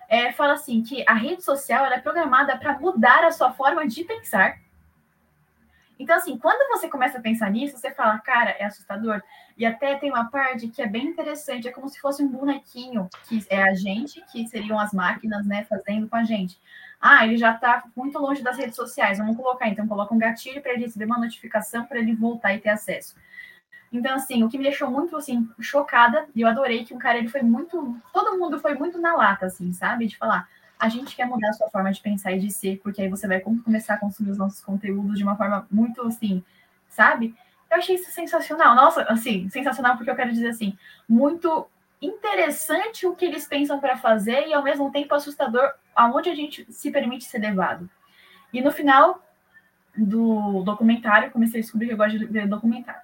É, 0.08 0.32
fala 0.32 0.54
assim 0.54 0.82
que 0.82 1.04
a 1.06 1.14
rede 1.14 1.44
social 1.44 1.86
é 1.86 2.00
programada 2.00 2.56
para 2.56 2.76
mudar 2.80 3.24
a 3.24 3.30
sua 3.30 3.52
forma 3.52 3.86
de 3.86 4.02
pensar. 4.02 4.58
Então, 6.00 6.16
assim, 6.16 6.38
quando 6.38 6.66
você 6.70 6.88
começa 6.88 7.18
a 7.18 7.20
pensar 7.20 7.50
nisso, 7.50 7.76
você 7.76 7.90
fala, 7.90 8.18
cara, 8.20 8.56
é 8.58 8.64
assustador. 8.64 9.22
E 9.54 9.66
até 9.66 9.96
tem 9.96 10.10
uma 10.10 10.30
parte 10.30 10.66
que 10.68 10.80
é 10.80 10.86
bem 10.86 11.08
interessante, 11.08 11.68
é 11.68 11.70
como 11.70 11.90
se 11.90 12.00
fosse 12.00 12.22
um 12.22 12.28
bonequinho, 12.28 13.06
que 13.28 13.44
é 13.50 13.62
a 13.62 13.74
gente, 13.74 14.24
que 14.32 14.48
seriam 14.48 14.80
as 14.80 14.94
máquinas, 14.94 15.46
né, 15.46 15.66
fazendo 15.68 16.08
com 16.08 16.16
a 16.16 16.24
gente. 16.24 16.58
Ah, 16.98 17.26
ele 17.26 17.36
já 17.36 17.54
está 17.54 17.84
muito 17.94 18.18
longe 18.18 18.42
das 18.42 18.56
redes 18.56 18.76
sociais, 18.76 19.18
vamos 19.18 19.36
colocar, 19.36 19.68
então 19.68 19.86
coloca 19.86 20.14
um 20.14 20.18
gatilho 20.18 20.62
para 20.62 20.72
ele 20.72 20.84
receber 20.84 21.04
uma 21.04 21.18
notificação 21.18 21.84
para 21.84 21.98
ele 21.98 22.14
voltar 22.14 22.54
e 22.54 22.60
ter 22.60 22.70
acesso. 22.70 23.14
Então, 23.92 24.14
assim, 24.14 24.42
o 24.42 24.48
que 24.48 24.56
me 24.56 24.64
deixou 24.64 24.90
muito, 24.90 25.14
assim, 25.18 25.46
chocada, 25.60 26.26
e 26.34 26.40
eu 26.40 26.48
adorei 26.48 26.82
que 26.82 26.94
o 26.94 26.98
cara, 26.98 27.18
ele 27.18 27.28
foi 27.28 27.42
muito, 27.42 27.94
todo 28.10 28.38
mundo 28.38 28.58
foi 28.58 28.72
muito 28.72 28.98
na 28.98 29.14
lata, 29.14 29.44
assim, 29.44 29.70
sabe? 29.74 30.06
De 30.06 30.16
falar, 30.16 30.48
a 30.80 30.88
gente 30.88 31.14
quer 31.14 31.26
mudar 31.26 31.50
a 31.50 31.52
sua 31.52 31.68
forma 31.68 31.92
de 31.92 32.00
pensar 32.00 32.32
e 32.32 32.40
de 32.40 32.50
ser, 32.50 32.80
porque 32.82 33.02
aí 33.02 33.08
você 33.08 33.28
vai 33.28 33.40
começar 33.40 33.94
a 33.94 33.98
consumir 33.98 34.30
os 34.30 34.38
nossos 34.38 34.64
conteúdos 34.64 35.18
de 35.18 35.22
uma 35.22 35.36
forma 35.36 35.66
muito, 35.70 36.00
assim, 36.06 36.42
sabe? 36.88 37.34
Eu 37.70 37.76
achei 37.76 37.96
isso 37.96 38.10
sensacional. 38.10 38.74
Nossa, 38.74 39.02
assim, 39.02 39.48
sensacional 39.50 39.96
porque 39.96 40.10
eu 40.10 40.16
quero 40.16 40.32
dizer 40.32 40.48
assim, 40.48 40.76
muito 41.06 41.68
interessante 42.00 43.06
o 43.06 43.14
que 43.14 43.26
eles 43.26 43.46
pensam 43.46 43.78
para 43.78 43.96
fazer 43.98 44.48
e 44.48 44.54
ao 44.54 44.62
mesmo 44.62 44.90
tempo 44.90 45.14
assustador 45.14 45.70
aonde 45.94 46.30
a 46.30 46.34
gente 46.34 46.66
se 46.72 46.90
permite 46.90 47.24
ser 47.24 47.38
levado. 47.38 47.88
E 48.50 48.62
no 48.62 48.72
final 48.72 49.22
do 49.94 50.62
documentário, 50.62 51.30
comecei 51.30 51.60
a 51.60 51.62
descobrir 51.62 51.88
que 51.88 51.92
eu 51.92 51.98
gosto 51.98 52.18
de 52.18 52.24
ver 52.24 52.48
documentário. 52.48 53.02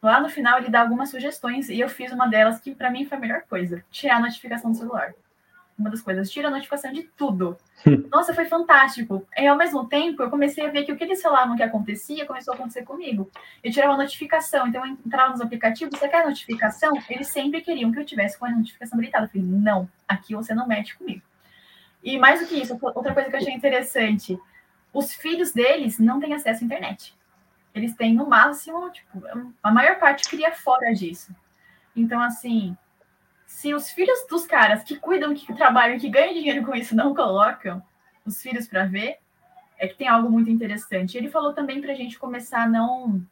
Lá 0.00 0.20
no 0.20 0.28
final 0.28 0.58
ele 0.58 0.70
dá 0.70 0.82
algumas 0.82 1.10
sugestões 1.10 1.68
e 1.68 1.80
eu 1.80 1.88
fiz 1.88 2.12
uma 2.12 2.28
delas 2.28 2.60
que 2.60 2.72
para 2.72 2.90
mim 2.90 3.04
foi 3.04 3.18
a 3.18 3.20
melhor 3.20 3.42
coisa: 3.42 3.84
tirar 3.90 4.18
a 4.18 4.20
notificação 4.20 4.70
do 4.70 4.76
celular. 4.76 5.12
Uma 5.78 5.90
das 5.90 6.00
coisas, 6.00 6.30
tira 6.30 6.48
a 6.48 6.50
notificação 6.50 6.92
de 6.92 7.02
tudo. 7.02 7.56
Nossa, 8.10 8.34
foi 8.34 8.46
fantástico. 8.46 9.26
E 9.36 9.46
ao 9.46 9.56
mesmo 9.56 9.86
tempo, 9.86 10.22
eu 10.22 10.30
comecei 10.30 10.66
a 10.66 10.70
ver 10.70 10.84
que 10.84 10.92
o 10.92 10.96
que 10.96 11.04
eles 11.04 11.20
falavam 11.20 11.54
que 11.54 11.62
acontecia 11.62 12.24
começou 12.24 12.52
a 12.52 12.54
acontecer 12.54 12.82
comigo. 12.82 13.30
Eu 13.62 13.70
tirava 13.70 13.92
a 13.92 13.96
notificação, 13.96 14.66
então 14.66 14.84
eu 14.86 14.92
entrava 14.92 15.32
nos 15.32 15.40
aplicativos, 15.40 15.98
você 15.98 16.08
quer 16.08 16.22
a 16.22 16.28
notificação? 16.28 16.92
Eles 17.10 17.28
sempre 17.28 17.60
queriam 17.60 17.92
que 17.92 17.98
eu 17.98 18.06
tivesse 18.06 18.38
com 18.38 18.46
a 18.46 18.50
notificação 18.50 18.98
habilitada. 18.98 19.26
Eu 19.26 19.28
falei, 19.28 19.46
não, 19.46 19.88
aqui 20.08 20.34
você 20.34 20.54
não 20.54 20.66
mexe 20.66 20.96
comigo. 20.96 21.22
E 22.02 22.18
mais 22.18 22.40
do 22.40 22.46
que 22.46 22.54
isso, 22.54 22.78
outra 22.80 23.12
coisa 23.12 23.28
que 23.28 23.36
eu 23.36 23.40
achei 23.40 23.52
interessante: 23.52 24.38
os 24.92 25.12
filhos 25.12 25.52
deles 25.52 25.98
não 25.98 26.20
têm 26.20 26.32
acesso 26.32 26.62
à 26.62 26.64
internet 26.64 27.16
eles 27.76 27.94
têm 27.94 28.14
no 28.14 28.26
máximo, 28.26 28.90
tipo, 28.90 29.22
a 29.62 29.70
maior 29.70 29.98
parte 29.98 30.28
cria 30.28 30.50
fora 30.52 30.94
disso. 30.94 31.34
Então, 31.94 32.20
assim, 32.22 32.76
se 33.46 33.72
os 33.74 33.90
filhos 33.90 34.26
dos 34.28 34.46
caras 34.46 34.82
que 34.82 34.96
cuidam, 34.96 35.32
que 35.34 35.54
trabalham, 35.54 35.98
que 35.98 36.08
ganham 36.08 36.34
dinheiro 36.34 36.64
com 36.64 36.74
isso, 36.74 36.94
não 36.94 37.14
colocam 37.14 37.82
os 38.24 38.42
filhos 38.42 38.66
para 38.66 38.84
ver, 38.84 39.18
é 39.78 39.86
que 39.86 39.94
tem 39.94 40.08
algo 40.08 40.30
muito 40.30 40.50
interessante. 40.50 41.16
Ele 41.16 41.30
falou 41.30 41.52
também 41.52 41.80
para 41.80 41.92
a 41.92 41.96
gente 41.96 42.18
começar 42.18 42.62
a 42.62 42.68
não. 42.68 43.22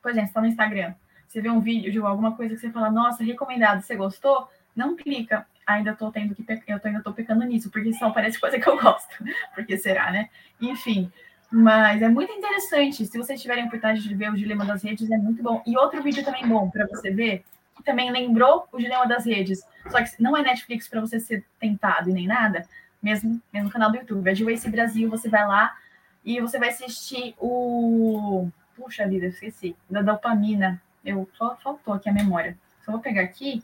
Por 0.00 0.10
exemplo, 0.10 0.28
está 0.28 0.40
no 0.40 0.46
Instagram, 0.46 0.94
você 1.32 1.40
vê 1.40 1.48
um 1.48 1.60
vídeo 1.60 1.90
de 1.90 1.98
alguma 1.98 2.36
coisa 2.36 2.54
que 2.54 2.60
você 2.60 2.70
fala, 2.70 2.90
nossa, 2.90 3.24
recomendado, 3.24 3.80
você 3.80 3.96
gostou? 3.96 4.48
Não 4.76 4.94
clica. 4.94 5.46
Ainda 5.66 5.94
tô 5.94 6.10
tendo 6.10 6.34
que 6.34 6.44
eu 6.68 6.78
tô, 6.78 6.88
ainda 6.88 7.02
tô 7.02 7.10
pecando 7.10 7.44
nisso, 7.44 7.70
porque 7.70 7.92
só 7.94 8.10
parece 8.10 8.38
coisa 8.38 8.58
que 8.58 8.68
eu 8.68 8.78
gosto. 8.78 9.24
porque 9.54 9.78
será, 9.78 10.10
né? 10.10 10.28
Enfim, 10.60 11.10
mas 11.50 12.02
é 12.02 12.08
muito 12.08 12.30
interessante. 12.32 13.06
Se 13.06 13.16
vocês 13.16 13.40
tiverem 13.40 13.64
oportunidade 13.64 14.06
de 14.06 14.14
ver 14.14 14.30
o 14.30 14.36
Dilema 14.36 14.66
das 14.66 14.82
Redes, 14.82 15.10
é 15.10 15.16
muito 15.16 15.42
bom. 15.42 15.62
E 15.66 15.74
outro 15.78 16.02
vídeo 16.02 16.22
também 16.22 16.46
bom 16.46 16.68
para 16.68 16.86
você 16.86 17.10
ver, 17.10 17.44
que 17.76 17.82
também 17.82 18.10
lembrou 18.10 18.66
o 18.72 18.78
Dilema 18.78 19.06
das 19.06 19.24
Redes. 19.24 19.64
Só 19.90 20.02
que 20.02 20.22
não 20.22 20.36
é 20.36 20.42
Netflix 20.42 20.88
para 20.88 21.00
você 21.00 21.18
ser 21.18 21.44
tentado 21.58 22.10
e 22.10 22.12
nem 22.12 22.26
nada, 22.26 22.66
mesmo, 23.02 23.40
mesmo 23.52 23.70
canal 23.70 23.90
do 23.90 23.96
YouTube. 23.96 24.28
É 24.28 24.32
de 24.32 24.44
Waze 24.44 24.70
Brasil, 24.70 25.08
você 25.08 25.28
vai 25.28 25.46
lá 25.46 25.76
e 26.24 26.40
você 26.40 26.58
vai 26.58 26.68
assistir 26.68 27.34
o. 27.38 28.48
Puxa 28.76 29.06
vida, 29.06 29.26
eu 29.26 29.30
esqueci. 29.30 29.76
Da 29.90 30.02
dopamina. 30.02 30.80
Eu 31.04 31.28
só 31.34 31.56
faltou 31.56 31.94
aqui 31.94 32.08
a 32.08 32.12
memória. 32.12 32.56
Só 32.84 32.92
vou 32.92 33.00
pegar 33.00 33.22
aqui 33.22 33.62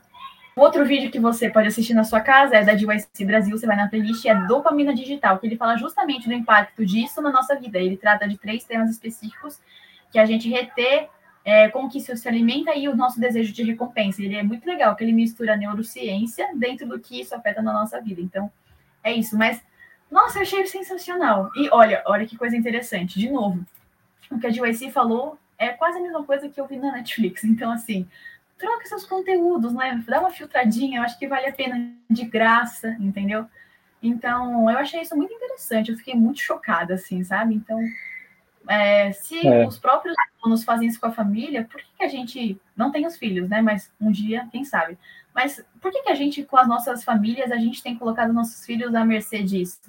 Outro 0.59 0.85
vídeo 0.85 1.09
que 1.09 1.21
você 1.21 1.49
pode 1.49 1.69
assistir 1.69 1.95
na 1.95 2.03
sua 2.03 2.21
casa 2.21 2.57
é 2.57 2.65
da 2.65 2.75
DYC 2.75 3.25
Brasil, 3.25 3.57
você 3.57 3.65
vai 3.65 3.77
na 3.77 3.87
playlist, 3.87 4.25
é 4.27 4.35
Dopamina 4.35 4.93
Digital, 4.93 5.39
que 5.39 5.47
ele 5.47 5.57
fala 5.57 5.77
justamente 5.77 6.27
do 6.27 6.35
impacto 6.35 6.85
disso 6.85 7.23
na 7.23 7.31
nossa 7.31 7.55
vida. 7.55 7.79
Ele 7.79 7.97
trata 7.97 8.27
de 8.27 8.37
três 8.37 8.65
temas 8.65 8.91
específicos 8.91 9.61
que 10.11 10.19
a 10.19 10.27
gente 10.27 10.49
reter, 10.49 11.09
é, 11.49 11.67
como 11.71 11.89
que 11.89 11.97
isso 11.97 12.15
se 12.15 12.29
alimenta 12.29 12.75
e 12.75 12.91
o 12.91 12.95
nosso 12.95 13.19
desejo 13.19 13.55
de 13.55 13.63
recompensa. 13.63 14.23
Ele 14.23 14.37
é 14.37 14.43
muito 14.43 14.67
legal, 14.67 14.95
que 14.95 15.03
ele 15.03 15.15
mistura 15.15 15.57
neurociência 15.57 16.47
dentro 16.55 16.87
do 16.87 17.01
que 17.01 17.23
isso 17.23 17.35
afeta 17.35 17.63
na 17.63 17.73
nossa 17.73 17.99
vida. 18.03 18.21
Então, 18.21 18.53
é 19.03 19.15
isso. 19.15 19.35
Mas, 19.35 19.59
nossa, 20.11 20.39
eu 20.39 20.43
achei 20.43 20.67
sensacional. 20.67 21.49
E 21.57 21.71
olha, 21.73 22.03
olha 22.05 22.27
que 22.27 22.37
coisa 22.37 22.55
interessante. 22.55 23.19
De 23.19 23.31
novo, 23.31 23.65
o 24.31 24.39
que 24.39 24.47
a 24.47 24.51
DYC 24.51 24.91
falou 24.91 25.39
é 25.57 25.69
quase 25.71 25.97
a 25.97 26.03
mesma 26.03 26.23
coisa 26.23 26.51
que 26.51 26.61
eu 26.61 26.67
vi 26.67 26.77
na 26.77 26.93
Netflix. 26.93 27.43
Então, 27.49 27.73
assim, 27.73 28.07
troca 28.59 28.85
seus 28.85 29.07
conteúdos, 29.07 29.73
né? 29.73 30.05
Dá 30.07 30.21
uma 30.21 30.31
filtradinha, 30.31 30.99
eu 30.99 31.03
acho 31.03 31.19
que 31.19 31.27
vale 31.27 31.47
a 31.47 31.53
pena 31.53 31.95
de 32.11 32.27
graça, 32.27 32.95
entendeu? 33.01 33.47
Então, 34.03 34.71
eu 34.71 34.77
achei 34.77 35.01
isso 35.01 35.17
muito 35.17 35.33
interessante, 35.33 35.91
eu 35.91 35.97
fiquei 35.97 36.15
muito 36.15 36.41
chocada, 36.41 36.93
assim, 36.93 37.25
sabe? 37.25 37.55
Então, 37.55 37.81
é, 38.69 39.13
se 39.13 39.47
é. 39.47 39.67
os 39.67 39.79
próprios 39.79 40.15
alunos 40.43 40.63
fazem 40.63 40.87
isso 40.87 41.01
com 41.01 41.07
a 41.07 41.13
família, 41.13 41.65
por 41.65 41.81
que, 41.81 41.89
que, 41.97 42.05
a 42.05 42.09
gente 42.09 42.61
não 42.77 42.93
tem 42.93 43.07
os 43.07 43.17
filhos, 43.17 43.49
né? 43.49 43.63
Mas 43.63 43.91
um 43.99 44.11
dia, 44.11 44.47
quem 44.53 44.65
sabe? 44.65 44.99
Mas 45.35 45.65
por 45.81 45.91
que, 45.91 46.03
que 46.03 46.11
a 46.11 46.15
gente, 46.15 46.45
com 46.45 46.57
as 46.57 46.69
nossas 46.69 47.03
famílias, 47.03 47.51
a 47.51 47.57
gente 47.57 47.83
tem 47.83 47.97
colocado 47.97 48.33
nossos 48.33 48.67
filhos 48.67 48.95
à 48.95 49.05
mercê 49.05 49.43
disso? 49.43 49.81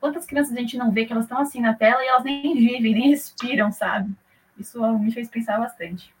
Quantas 0.00 0.24
crianças 0.24 0.56
a 0.56 0.60
gente 0.60 0.78
não 0.78 0.90
vê 0.90 1.04
que 1.04 1.12
elas 1.12 1.26
estão 1.26 1.38
assim 1.38 1.60
na 1.60 1.74
tela 1.74 2.02
e 2.02 2.08
elas 2.08 2.24
nem 2.24 2.54
vivem, 2.56 2.94
nem 2.94 3.10
respiram, 3.10 3.70
sabe? 3.70 4.10
Isso 4.58 4.80
me 4.98 5.12
fez 5.12 5.28
pensar 5.28 5.58
bastante. 5.58 6.14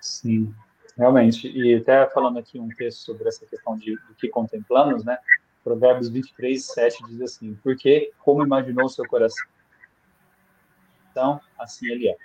Sim, 0.00 0.52
realmente. 0.96 1.48
E 1.48 1.76
até 1.76 2.08
falando 2.10 2.38
aqui 2.38 2.58
um 2.58 2.68
texto 2.68 2.98
sobre 2.98 3.28
essa 3.28 3.46
questão 3.46 3.76
de 3.76 3.94
do 3.94 4.14
que 4.16 4.28
contemplamos, 4.28 5.04
né? 5.04 5.16
Provérbios 5.62 6.08
23, 6.08 6.64
7 6.64 7.04
diz 7.06 7.20
assim: 7.20 7.54
Porque, 7.62 8.12
como 8.18 8.44
imaginou 8.44 8.86
o 8.86 8.88
seu 8.88 9.06
coração, 9.06 9.46
então, 11.12 11.40
assim 11.58 11.86
ele 11.88 12.08
é. 12.08 12.16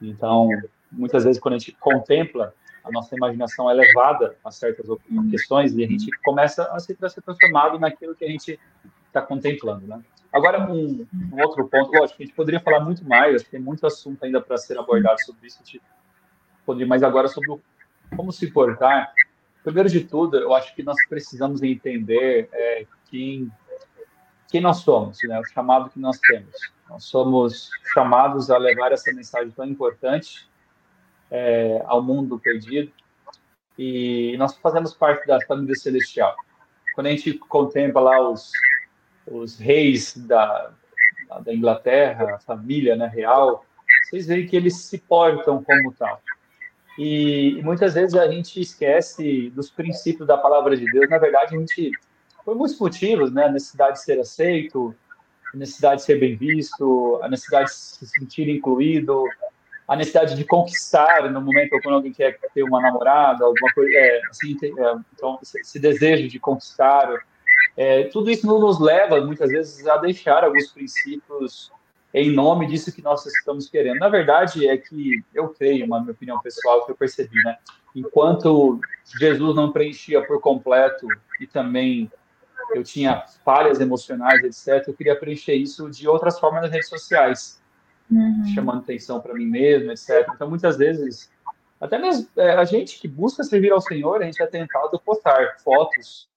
Então, 0.00 0.48
muitas 0.90 1.24
vezes, 1.24 1.40
quando 1.40 1.54
a 1.54 1.58
gente 1.58 1.72
contempla, 1.72 2.54
a 2.84 2.90
nossa 2.90 3.16
imaginação 3.16 3.70
é 3.70 3.74
levada 3.74 4.36
a 4.44 4.50
certas 4.50 4.86
questões 5.30 5.74
e 5.74 5.84
a 5.84 5.86
gente 5.86 6.10
começa 6.22 6.64
a 6.64 6.78
se, 6.78 6.94
transformado 6.94 7.78
naquilo 7.78 8.14
que 8.14 8.24
a 8.24 8.28
gente 8.28 8.58
está 9.06 9.22
contemplando, 9.22 9.86
né? 9.86 10.02
Agora, 10.32 10.70
um, 10.70 11.06
um, 11.12 11.42
outro 11.42 11.68
ponto, 11.68 11.92
lógico, 11.92 12.22
a 12.22 12.24
gente 12.24 12.34
poderia 12.34 12.58
falar 12.58 12.80
muito 12.80 13.04
mais, 13.04 13.42
tem 13.42 13.60
muito 13.60 13.86
assunto 13.86 14.24
ainda 14.24 14.40
para 14.40 14.56
ser 14.56 14.78
abordado 14.78 15.20
sobre 15.22 15.46
isso, 15.46 15.58
a 15.60 15.64
gente 15.64 15.82
poder 16.64 16.86
mais 16.86 17.02
agora 17.02 17.28
sobre 17.28 17.50
o, 17.50 17.60
como 18.16 18.32
se 18.32 18.50
portar. 18.50 19.12
Primeiro 19.62 19.90
de 19.90 20.04
tudo, 20.04 20.38
eu 20.38 20.54
acho 20.54 20.74
que 20.74 20.82
nós 20.82 20.96
precisamos 21.06 21.62
entender 21.62 22.48
é, 22.50 22.86
quem, 23.10 23.52
quem 24.50 24.60
nós 24.62 24.78
somos, 24.78 25.18
né? 25.24 25.38
o 25.38 25.44
chamado 25.44 25.90
que 25.90 26.00
nós 26.00 26.18
temos. 26.18 26.72
Nós 26.92 27.04
somos 27.04 27.70
chamados 27.94 28.50
a 28.50 28.58
levar 28.58 28.92
essa 28.92 29.10
mensagem 29.12 29.50
tão 29.50 29.64
importante 29.64 30.46
é, 31.30 31.82
ao 31.86 32.02
mundo 32.02 32.38
perdido 32.38 32.92
e 33.78 34.36
nós 34.36 34.54
fazemos 34.58 34.92
parte 34.92 35.26
da 35.26 35.40
família 35.46 35.74
celestial. 35.74 36.36
Quando 36.94 37.06
a 37.06 37.10
gente 37.10 37.32
contempla 37.32 38.02
lá 38.02 38.28
os, 38.28 38.52
os 39.26 39.58
reis 39.58 40.14
da, 40.14 40.74
da 41.42 41.54
Inglaterra, 41.54 42.34
a 42.34 42.38
família 42.38 42.94
né, 42.94 43.06
real, 43.06 43.64
vocês 44.04 44.26
veem 44.26 44.46
que 44.46 44.54
eles 44.54 44.76
se 44.76 44.98
portam 44.98 45.64
como 45.64 45.94
tal. 45.94 46.20
E, 46.98 47.58
muitas 47.64 47.94
vezes 47.94 48.14
a 48.14 48.30
gente 48.30 48.60
esquece 48.60 49.48
dos 49.50 49.70
princípios 49.70 50.28
da 50.28 50.36
palavra 50.36 50.76
de 50.76 50.84
Deus. 50.92 51.08
Na 51.08 51.16
verdade, 51.16 51.56
a 51.56 51.58
gente, 51.58 51.90
por 52.44 52.54
muitos 52.54 52.78
motivos, 52.78 53.32
né? 53.32 53.46
A 53.46 53.50
necessidade 53.50 53.94
de 53.94 54.04
ser 54.04 54.20
aceito, 54.20 54.94
a 55.52 55.56
necessidade 55.56 56.00
de 56.00 56.06
ser 56.06 56.18
bem 56.18 56.36
visto, 56.36 57.20
a 57.22 57.28
necessidade 57.28 57.70
de 57.70 57.76
se 57.76 58.06
sentir 58.06 58.48
incluído, 58.48 59.24
a 59.86 59.96
necessidade 59.96 60.34
de 60.34 60.44
conquistar 60.44 61.30
no 61.30 61.40
momento 61.40 61.78
quando 61.82 61.96
alguém 61.96 62.12
quer 62.12 62.38
ter 62.54 62.62
uma 62.62 62.80
namorada, 62.80 63.44
alguma 63.44 63.72
coisa, 63.74 63.90
é, 63.94 64.20
assim, 64.30 64.56
é, 64.62 64.94
então 65.14 65.38
esse 65.42 65.78
desejo 65.78 66.28
de 66.28 66.38
conquistar, 66.38 67.08
é, 67.76 68.04
tudo 68.04 68.30
isso 68.30 68.46
nos 68.46 68.80
leva 68.80 69.20
muitas 69.20 69.50
vezes 69.50 69.86
a 69.86 69.96
deixar 69.96 70.44
alguns 70.44 70.68
princípios 70.68 71.70
em 72.14 72.30
nome 72.30 72.66
disso 72.66 72.92
que 72.92 73.02
nós 73.02 73.24
estamos 73.24 73.68
querendo. 73.68 73.98
Na 73.98 74.08
verdade, 74.08 74.68
é 74.68 74.76
que 74.76 75.22
eu 75.34 75.48
creio, 75.48 75.86
uma 75.86 76.00
minha 76.00 76.12
opinião 76.12 76.38
pessoal, 76.40 76.84
que 76.84 76.92
eu 76.92 76.96
percebi, 76.96 77.42
né? 77.42 77.56
Enquanto 77.94 78.78
Jesus 79.18 79.56
não 79.56 79.72
preenchia 79.72 80.20
por 80.22 80.40
completo 80.40 81.06
e 81.40 81.46
também 81.46 82.10
eu 82.74 82.82
tinha 82.82 83.24
falhas 83.44 83.80
emocionais, 83.80 84.42
etc., 84.42 84.86
eu 84.88 84.94
queria 84.94 85.16
preencher 85.16 85.54
isso 85.54 85.90
de 85.90 86.08
outras 86.08 86.38
formas 86.38 86.62
nas 86.62 86.70
redes 86.70 86.88
sociais, 86.88 87.60
uhum. 88.10 88.44
chamando 88.54 88.80
atenção 88.80 89.20
para 89.20 89.34
mim 89.34 89.46
mesmo, 89.46 89.90
etc. 89.90 90.26
Então, 90.34 90.48
muitas 90.48 90.76
vezes, 90.76 91.30
até 91.80 91.98
mesmo 91.98 92.28
é, 92.36 92.52
a 92.52 92.64
gente 92.64 93.00
que 93.00 93.08
busca 93.08 93.42
servir 93.42 93.72
ao 93.72 93.80
Senhor, 93.80 94.22
a 94.22 94.24
gente 94.24 94.42
é 94.42 94.46
tentado 94.46 95.00
postar 95.00 95.56
fotos 95.64 96.28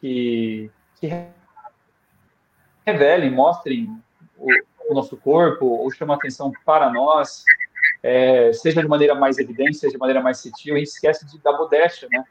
que, 0.00 0.70
que 1.00 1.08
revelem, 2.84 3.30
mostrem 3.30 3.88
o, 4.36 4.48
o 4.88 4.94
nosso 4.94 5.16
corpo 5.16 5.66
ou 5.66 5.90
chama 5.90 6.14
atenção 6.14 6.52
para 6.64 6.90
nós, 6.90 7.42
é, 8.02 8.52
seja 8.52 8.82
de 8.82 8.88
maneira 8.88 9.14
mais 9.14 9.38
evidente, 9.38 9.78
seja 9.78 9.92
de 9.92 9.98
maneira 9.98 10.20
mais 10.20 10.38
sutil, 10.38 10.74
a 10.74 10.78
gente 10.78 10.88
esquece 10.88 11.26
de 11.26 11.38
dar 11.38 11.52
modéstia, 11.52 12.08
né? 12.10 12.24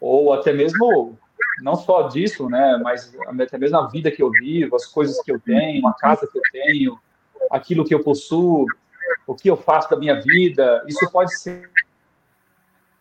Ou 0.00 0.32
até 0.32 0.52
mesmo, 0.52 1.16
não 1.62 1.76
só 1.76 2.08
disso, 2.08 2.48
né? 2.48 2.78
Mas 2.82 3.14
até 3.40 3.56
mesmo 3.56 3.78
a 3.78 3.88
vida 3.88 4.10
que 4.10 4.22
eu 4.22 4.30
vivo, 4.30 4.76
as 4.76 4.86
coisas 4.86 5.20
que 5.22 5.32
eu 5.32 5.40
tenho, 5.40 5.86
a 5.86 5.94
casa 5.94 6.26
que 6.26 6.38
eu 6.38 6.42
tenho, 6.52 6.98
aquilo 7.50 7.84
que 7.84 7.94
eu 7.94 8.02
possuo, 8.02 8.66
o 9.26 9.34
que 9.34 9.48
eu 9.48 9.56
faço 9.56 9.90
da 9.90 9.96
minha 9.96 10.20
vida, 10.20 10.84
isso 10.86 11.10
pode 11.10 11.36
ser, 11.38 11.70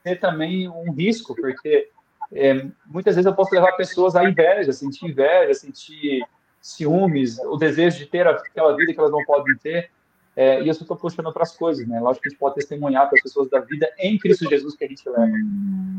ser 0.04 0.19
também 0.19 0.69
um 0.69 0.91
risco, 0.91 1.36
porque 1.36 1.89
é, 2.32 2.65
muitas 2.86 3.15
vezes 3.15 3.26
eu 3.26 3.36
posso 3.36 3.54
levar 3.54 3.74
pessoas 3.74 4.15
à 4.15 4.24
inveja, 4.24 4.71
sentir 4.71 5.08
inveja, 5.08 5.54
sentir 5.54 6.24
ciúmes, 6.62 7.39
o 7.39 7.58
desejo 7.58 7.97
de 7.97 8.06
ter 8.06 8.28
aquela 8.28 8.76
vida 8.78 8.93
que 8.93 9.00
elas 9.00 9.12
não 9.12 9.24
podem 9.26 9.58
ter. 9.58 9.89
É, 10.35 10.61
e 10.61 10.67
eu 10.67 10.71
estou 10.71 10.95
puxando 10.95 11.25
outras 11.25 11.57
coisas, 11.57 11.85
né? 11.85 11.99
Lógico 11.99 12.23
que 12.23 12.29
a 12.29 12.31
gente 12.31 12.39
pode 12.39 12.55
testemunhar 12.55 13.07
para 13.09 13.17
as 13.17 13.23
pessoas 13.23 13.49
da 13.49 13.59
vida 13.59 13.91
em 13.99 14.17
Cristo 14.17 14.49
Jesus 14.49 14.75
que 14.75 14.85
a 14.85 14.87
gente 14.87 15.07
leva. 15.09 15.31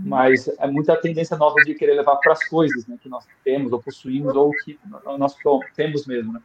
Mas 0.05 0.49
é 0.49 0.67
muita 0.67 0.97
tendência 0.97 1.37
nossa 1.37 1.63
de 1.65 1.75
querer 1.75 1.95
levar 1.95 2.17
para 2.17 2.33
as 2.33 2.49
coisas 2.49 2.87
né, 2.87 2.97
que 3.01 3.09
nós 3.11 3.27
temos, 3.45 3.73
ou 3.73 3.83
possuímos, 3.83 4.35
ou 4.35 4.51
que 4.65 4.79
nós 5.19 5.37
temos 5.77 6.07
mesmo, 6.07 6.33
né? 6.33 6.41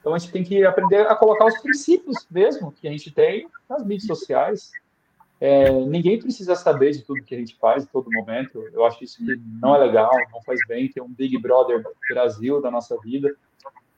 Então 0.00 0.14
a 0.14 0.18
gente 0.18 0.32
tem 0.32 0.42
que 0.42 0.64
aprender 0.64 1.06
a 1.06 1.14
colocar 1.14 1.46
os 1.46 1.58
princípios 1.60 2.26
mesmo 2.30 2.72
que 2.72 2.88
a 2.88 2.90
gente 2.90 3.10
tem 3.10 3.48
nas 3.68 3.84
mídias 3.84 4.06
sociais. 4.06 4.72
É, 5.40 5.70
ninguém 5.70 6.18
precisa 6.18 6.56
saber 6.56 6.90
de 6.90 7.02
tudo 7.02 7.22
que 7.22 7.34
a 7.34 7.38
gente 7.38 7.56
faz 7.56 7.84
em 7.84 7.86
todo 7.86 8.10
momento. 8.10 8.64
Eu 8.72 8.84
acho 8.84 9.04
isso 9.04 9.24
que 9.24 9.40
não 9.60 9.74
é 9.76 9.78
legal, 9.78 10.10
não 10.32 10.42
faz 10.42 10.58
bem 10.66 10.88
ter 10.88 11.00
um 11.00 11.08
Big 11.08 11.38
Brother 11.38 11.84
Brasil 12.10 12.60
da 12.60 12.70
nossa 12.70 12.98
vida. 12.98 13.32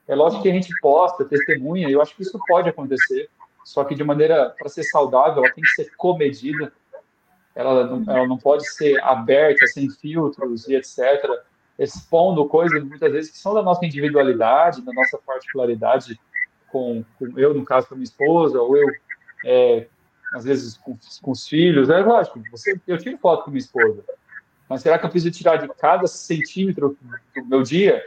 É 0.09 0.15
lógico 0.15 0.43
que 0.43 0.51
a 0.51 0.55
gente 0.55 0.73
posta, 0.81 1.25
testemunha, 1.25 1.89
eu 1.89 2.03
acho 2.03 2.17
que 2.17 2.23
isso 2.23 2.39
pode 2.47 2.69
acontecer, 2.69 3.29
só 3.65 3.85
que 3.85 3.95
de 3.95 4.03
maneira, 4.03 4.55
para 4.59 4.69
ser 4.69 4.83
saudável, 4.85 5.45
ela 5.45 5.53
tem 5.53 5.63
que 5.63 5.71
ser 5.71 5.95
comedida, 5.97 6.73
ela 7.55 7.87
não, 7.87 8.15
ela 8.15 8.27
não 8.27 8.39
pode 8.39 8.69
ser 8.69 9.01
aberta, 9.03 9.67
sem 9.67 9.89
filtros 9.91 10.69
e 10.69 10.75
etc., 10.75 11.31
expondo 11.79 12.47
coisas 12.47 12.83
muitas 12.85 13.11
vezes 13.11 13.31
que 13.31 13.39
são 13.39 13.55
da 13.55 13.63
nossa 13.63 13.85
individualidade, 13.87 14.83
da 14.83 14.93
nossa 14.93 15.19
particularidade, 15.19 16.21
com, 16.71 17.05
com 17.19 17.39
eu, 17.39 17.55
no 17.55 17.65
caso, 17.65 17.89
com 17.89 17.95
minha 17.95 18.05
esposa, 18.05 18.61
ou 18.61 18.77
eu, 18.77 18.89
é, 19.45 19.87
às 20.35 20.45
vezes, 20.45 20.77
com, 20.77 20.97
com, 21.23 21.31
os 21.31 21.49
filhos. 21.49 21.89
É 21.89 22.01
lógico, 22.01 22.41
você, 22.51 22.79
eu 22.87 22.99
tiro 22.99 23.17
foto 23.19 23.45
com 23.45 23.51
minha 23.51 23.61
esposa, 23.61 24.05
mas 24.69 24.83
será 24.83 24.99
que 24.99 25.07
eu 25.07 25.11
preciso 25.11 25.33
tirar 25.33 25.57
de 25.57 25.69
cada 25.75 26.07
centímetro 26.07 26.97
do 27.35 27.45
meu 27.47 27.63
dia? 27.63 28.05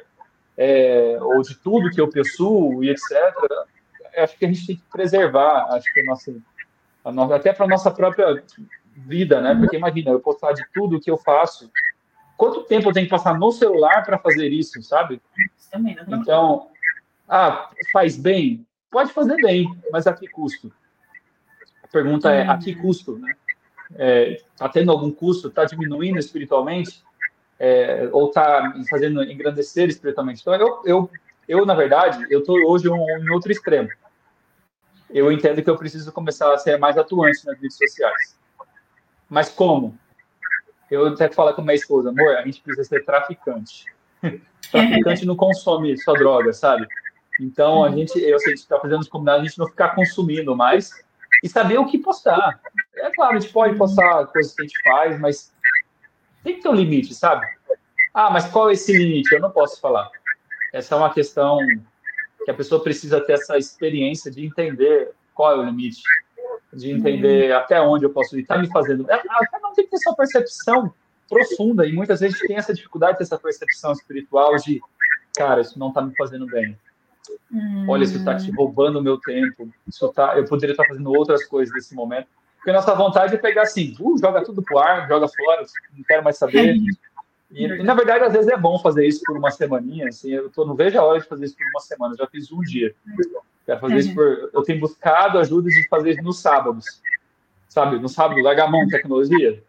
É, 0.57 1.17
ou 1.21 1.41
de 1.41 1.55
tudo 1.55 1.89
que 1.89 1.99
eu 1.99 2.09
possuo 2.09 2.83
e 2.83 2.89
etc., 2.89 3.11
acho 4.17 4.37
que 4.37 4.45
a 4.45 4.47
gente 4.47 4.67
tem 4.67 4.75
que 4.75 4.83
preservar, 4.91 5.67
acho 5.73 5.91
que 5.93 6.01
a 6.01 6.03
nossa, 6.03 6.35
a 7.03 7.11
nossa 7.11 7.35
até 7.35 7.53
para 7.53 7.65
a 7.65 7.69
nossa 7.69 7.89
própria 7.89 8.43
vida, 8.95 9.41
né? 9.41 9.55
Porque 9.55 9.75
imagina, 9.75 10.11
eu 10.11 10.19
postar 10.19 10.53
de 10.53 10.63
tudo 10.73 10.99
que 10.99 11.09
eu 11.09 11.17
faço, 11.17 11.71
quanto 12.37 12.63
tempo 12.63 12.89
eu 12.89 12.93
tenho 12.93 13.05
que 13.05 13.11
passar 13.11 13.37
no 13.37 13.51
celular 13.51 14.05
para 14.05 14.19
fazer 14.19 14.49
isso, 14.49 14.81
sabe? 14.83 15.21
Então, 16.07 16.69
ah, 17.27 17.69
faz 17.91 18.17
bem? 18.17 18.65
Pode 18.91 19.11
fazer 19.11 19.37
bem, 19.37 19.67
mas 19.91 20.05
a 20.05 20.13
que 20.13 20.27
custo? 20.27 20.71
A 21.83 21.87
pergunta 21.87 22.31
é, 22.31 22.47
a 22.47 22.57
que 22.57 22.75
custo, 22.75 23.17
né? 23.17 23.35
É, 23.95 24.41
tá 24.57 24.69
tendo 24.69 24.91
algum 24.91 25.11
custo? 25.11 25.49
Tá 25.49 25.65
diminuindo 25.65 26.17
espiritualmente? 26.19 27.03
É, 27.63 28.09
ou 28.11 28.27
está 28.27 28.73
fazendo 28.89 29.23
engrandecer 29.23 29.87
espiritualmente. 29.87 30.41
Então, 30.41 30.53
eu, 30.53 30.81
eu, 30.83 31.09
eu 31.47 31.65
na 31.65 31.73
verdade, 31.73 32.27
eu 32.29 32.41
estou 32.41 32.57
hoje 32.69 32.89
um, 32.89 32.97
em 33.19 33.29
outro 33.29 33.53
extremo. 33.53 33.87
Eu 35.09 35.31
entendo 35.31 35.63
que 35.63 35.69
eu 35.69 35.77
preciso 35.77 36.11
começar 36.11 36.53
a 36.53 36.57
ser 36.57 36.77
mais 36.77 36.97
atuante 36.97 37.45
nas 37.45 37.57
redes 37.57 37.77
sociais. 37.77 38.37
Mas 39.29 39.47
como? 39.47 39.97
Eu 40.91 41.07
até 41.07 41.29
falo 41.29 41.53
com 41.53 41.61
minha 41.61 41.75
esposa, 41.75 42.09
amor, 42.09 42.35
a 42.35 42.41
gente 42.41 42.61
precisa 42.61 42.83
ser 42.83 43.05
traficante. 43.05 43.85
traficante 44.69 45.25
não 45.25 45.37
consome 45.37 45.97
só 45.97 46.11
droga, 46.11 46.51
sabe? 46.51 46.85
Então, 47.39 47.85
a 47.85 47.89
gente, 47.91 48.19
eu 48.19 48.39
sei, 48.39 48.51
gente 48.51 48.63
está 48.63 48.77
fazendo 48.77 48.99
os 48.99 49.07
combinados, 49.07 49.41
a 49.41 49.45
gente 49.47 49.57
não 49.57 49.67
ficar 49.67 49.95
consumindo 49.95 50.53
mais 50.53 50.91
e 51.41 51.47
saber 51.47 51.77
o 51.77 51.85
que 51.85 51.97
postar. 51.97 52.59
É 52.97 53.09
claro, 53.11 53.37
a 53.37 53.39
gente 53.39 53.53
pode 53.53 53.77
postar 53.77 54.25
coisas 54.27 54.53
que 54.53 54.63
a 54.63 54.65
gente 54.65 54.83
faz, 54.83 55.17
mas 55.17 55.52
tem 56.43 56.55
que 56.55 56.61
ter 56.61 56.69
um 56.69 56.75
limite, 56.75 57.13
sabe? 57.13 57.45
Ah, 58.13 58.29
mas 58.29 58.45
qual 58.45 58.69
é 58.69 58.73
esse 58.73 58.91
limite? 58.95 59.33
Eu 59.33 59.41
não 59.41 59.51
posso 59.51 59.79
falar. 59.79 60.09
Essa 60.71 60.95
é 60.95 60.97
uma 60.97 61.13
questão 61.13 61.59
que 62.43 62.51
a 62.51 62.53
pessoa 62.53 62.83
precisa 62.83 63.21
ter 63.21 63.33
essa 63.33 63.57
experiência 63.57 64.29
de 64.29 64.45
entender 64.45 65.11
qual 65.33 65.51
é 65.51 65.55
o 65.55 65.63
limite, 65.63 66.01
de 66.71 66.91
entender 66.91 67.51
uhum. 67.51 67.57
até 67.57 67.81
onde 67.81 68.05
eu 68.05 68.09
posso 68.09 68.37
ir. 68.37 68.41
Está 68.41 68.57
me 68.57 68.69
fazendo. 68.71 69.05
Cada 69.05 69.67
um 69.67 69.73
tem 69.73 69.85
que 69.85 69.91
ter 69.91 69.97
sua 69.97 70.15
percepção 70.15 70.93
profunda, 71.29 71.87
e 71.87 71.93
muitas 71.93 72.19
vezes 72.19 72.39
tem 72.39 72.57
essa 72.57 72.73
dificuldade 72.73 73.17
essa 73.19 73.39
percepção 73.39 73.93
espiritual 73.93 74.55
de, 74.57 74.79
cara, 75.35 75.61
isso 75.61 75.79
não 75.79 75.89
está 75.89 76.01
me 76.01 76.15
fazendo 76.15 76.45
bem. 76.45 76.77
Olha, 77.87 78.03
isso 78.03 78.17
está 78.17 78.35
te 78.35 78.51
hum. 78.51 78.55
roubando 78.55 78.99
o 78.99 79.01
meu 79.01 79.17
tempo. 79.17 79.69
Isso 79.87 80.07
tá, 80.09 80.37
eu 80.37 80.45
poderia 80.45 80.73
estar 80.73 80.85
fazendo 80.85 81.11
outras 81.11 81.45
coisas 81.45 81.73
nesse 81.73 81.95
momento. 81.95 82.27
Porque 82.63 82.69
a 82.69 82.73
nossa 82.75 82.95
vontade 82.95 83.35
é 83.35 83.37
pegar 83.37 83.63
assim, 83.63 83.93
uh, 83.99 84.17
joga 84.17 84.41
tudo 84.41 84.63
pro 84.63 84.79
ar, 84.79 85.05
joga 85.05 85.27
fora, 85.27 85.65
não 85.93 86.03
quero 86.05 86.23
mais 86.23 86.37
saber. 86.37 86.77
E, 87.51 87.65
e, 87.65 87.83
na 87.83 87.93
verdade, 87.93 88.23
às 88.23 88.31
vezes 88.31 88.47
é 88.47 88.55
bom 88.55 88.79
fazer 88.79 89.05
isso 89.05 89.21
por 89.25 89.35
uma 89.35 89.51
semaninha, 89.51 90.07
assim, 90.07 90.31
eu 90.31 90.49
tô, 90.49 90.63
não 90.63 90.73
vejo 90.73 90.97
a 90.97 91.03
hora 91.03 91.19
de 91.19 91.27
fazer 91.27 91.43
isso 91.43 91.57
por 91.57 91.67
uma 91.67 91.81
semana, 91.81 92.15
já 92.17 92.25
fiz 92.25 92.49
um 92.53 92.61
dia. 92.61 92.95
Quero 93.65 93.81
fazer 93.81 93.97
isso 93.97 94.15
por, 94.15 94.49
eu 94.53 94.63
tenho 94.63 94.79
buscado 94.79 95.39
ajuda 95.39 95.69
de 95.69 95.85
fazer 95.89 96.11
isso 96.11 96.23
nos 96.23 96.39
sábados. 96.39 96.85
Sabe, 97.67 97.99
no 97.99 98.07
sábado, 98.07 98.39
largar 98.39 98.67
a 98.67 98.71
mão 98.71 98.87
tecnologia. 98.87 99.61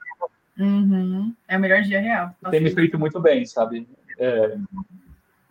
Uhum. 0.56 1.34
É 1.48 1.56
o 1.56 1.60
melhor 1.60 1.82
dia 1.82 2.00
real. 2.00 2.30
Tem 2.48 2.60
me 2.60 2.70
feito 2.70 2.96
muito 2.96 3.18
bem, 3.18 3.44
sabe? 3.44 3.88
É... 4.20 4.56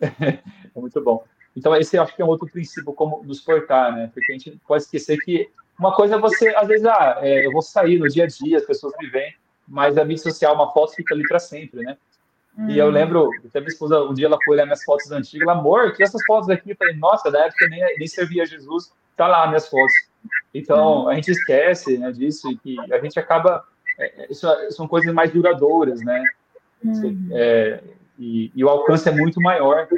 é 0.00 0.40
muito 0.74 0.98
bom. 1.02 1.22
Então, 1.54 1.76
esse 1.76 1.94
eu 1.94 2.02
acho 2.02 2.16
que 2.16 2.22
é 2.22 2.24
um 2.24 2.28
outro 2.28 2.48
princípio 2.48 2.94
como 2.94 3.22
nos 3.22 3.42
portar, 3.42 3.94
né? 3.94 4.10
Porque 4.14 4.32
a 4.32 4.34
gente 4.34 4.58
pode 4.66 4.84
esquecer 4.84 5.18
que 5.18 5.50
uma 5.78 5.92
coisa 5.94 6.16
é 6.16 6.18
você, 6.18 6.48
às 6.54 6.68
vezes, 6.68 6.86
ah, 6.86 7.18
é, 7.20 7.46
eu 7.46 7.52
vou 7.52 7.62
sair 7.62 7.98
no 7.98 8.08
dia 8.08 8.24
a 8.24 8.26
dia, 8.26 8.58
as 8.58 8.64
pessoas 8.64 8.94
me 9.00 9.08
veem, 9.08 9.34
mas 9.66 9.98
a 9.98 10.04
mídia 10.04 10.22
social, 10.22 10.54
uma 10.54 10.72
foto 10.72 10.94
fica 10.94 11.14
ali 11.14 11.26
para 11.26 11.38
sempre, 11.38 11.82
né? 11.82 11.96
Hum. 12.56 12.70
E 12.70 12.78
eu 12.78 12.86
hum. 12.86 12.90
lembro, 12.90 13.30
até 13.44 13.60
minha 13.60 13.68
esposa, 13.68 14.02
um 14.02 14.14
dia 14.14 14.26
ela 14.26 14.38
foi 14.44 14.54
olhar 14.54 14.64
minhas 14.64 14.84
fotos 14.84 15.10
antigas, 15.10 15.48
ela, 15.48 15.58
amor, 15.58 15.92
que 15.92 16.02
essas 16.02 16.24
fotos 16.24 16.48
aqui? 16.48 16.70
Eu 16.70 16.76
falei, 16.76 16.94
nossa, 16.94 17.30
da 17.30 17.46
época 17.46 17.66
nem, 17.68 17.80
nem 17.98 18.06
servia 18.06 18.46
Jesus, 18.46 18.92
tá 19.16 19.26
lá 19.26 19.46
minhas 19.48 19.68
fotos. 19.68 19.92
Então, 20.52 21.04
hum. 21.04 21.08
a 21.08 21.14
gente 21.14 21.30
esquece 21.30 21.98
né, 21.98 22.12
disso 22.12 22.50
e 22.50 22.56
que 22.56 22.92
a 22.92 22.98
gente 23.00 23.18
acaba, 23.18 23.64
é, 23.98 24.22
é 24.22 24.26
isso 24.30 24.46
são 24.70 24.86
coisas 24.86 25.12
mais 25.12 25.32
duradouras, 25.32 26.00
né? 26.02 26.22
Hum. 26.84 27.28
É, 27.32 27.82
e, 28.18 28.52
e, 28.54 28.64
o 28.64 28.68
alcance 28.68 29.08
é 29.08 29.12
muito 29.12 29.40
maior. 29.40 29.88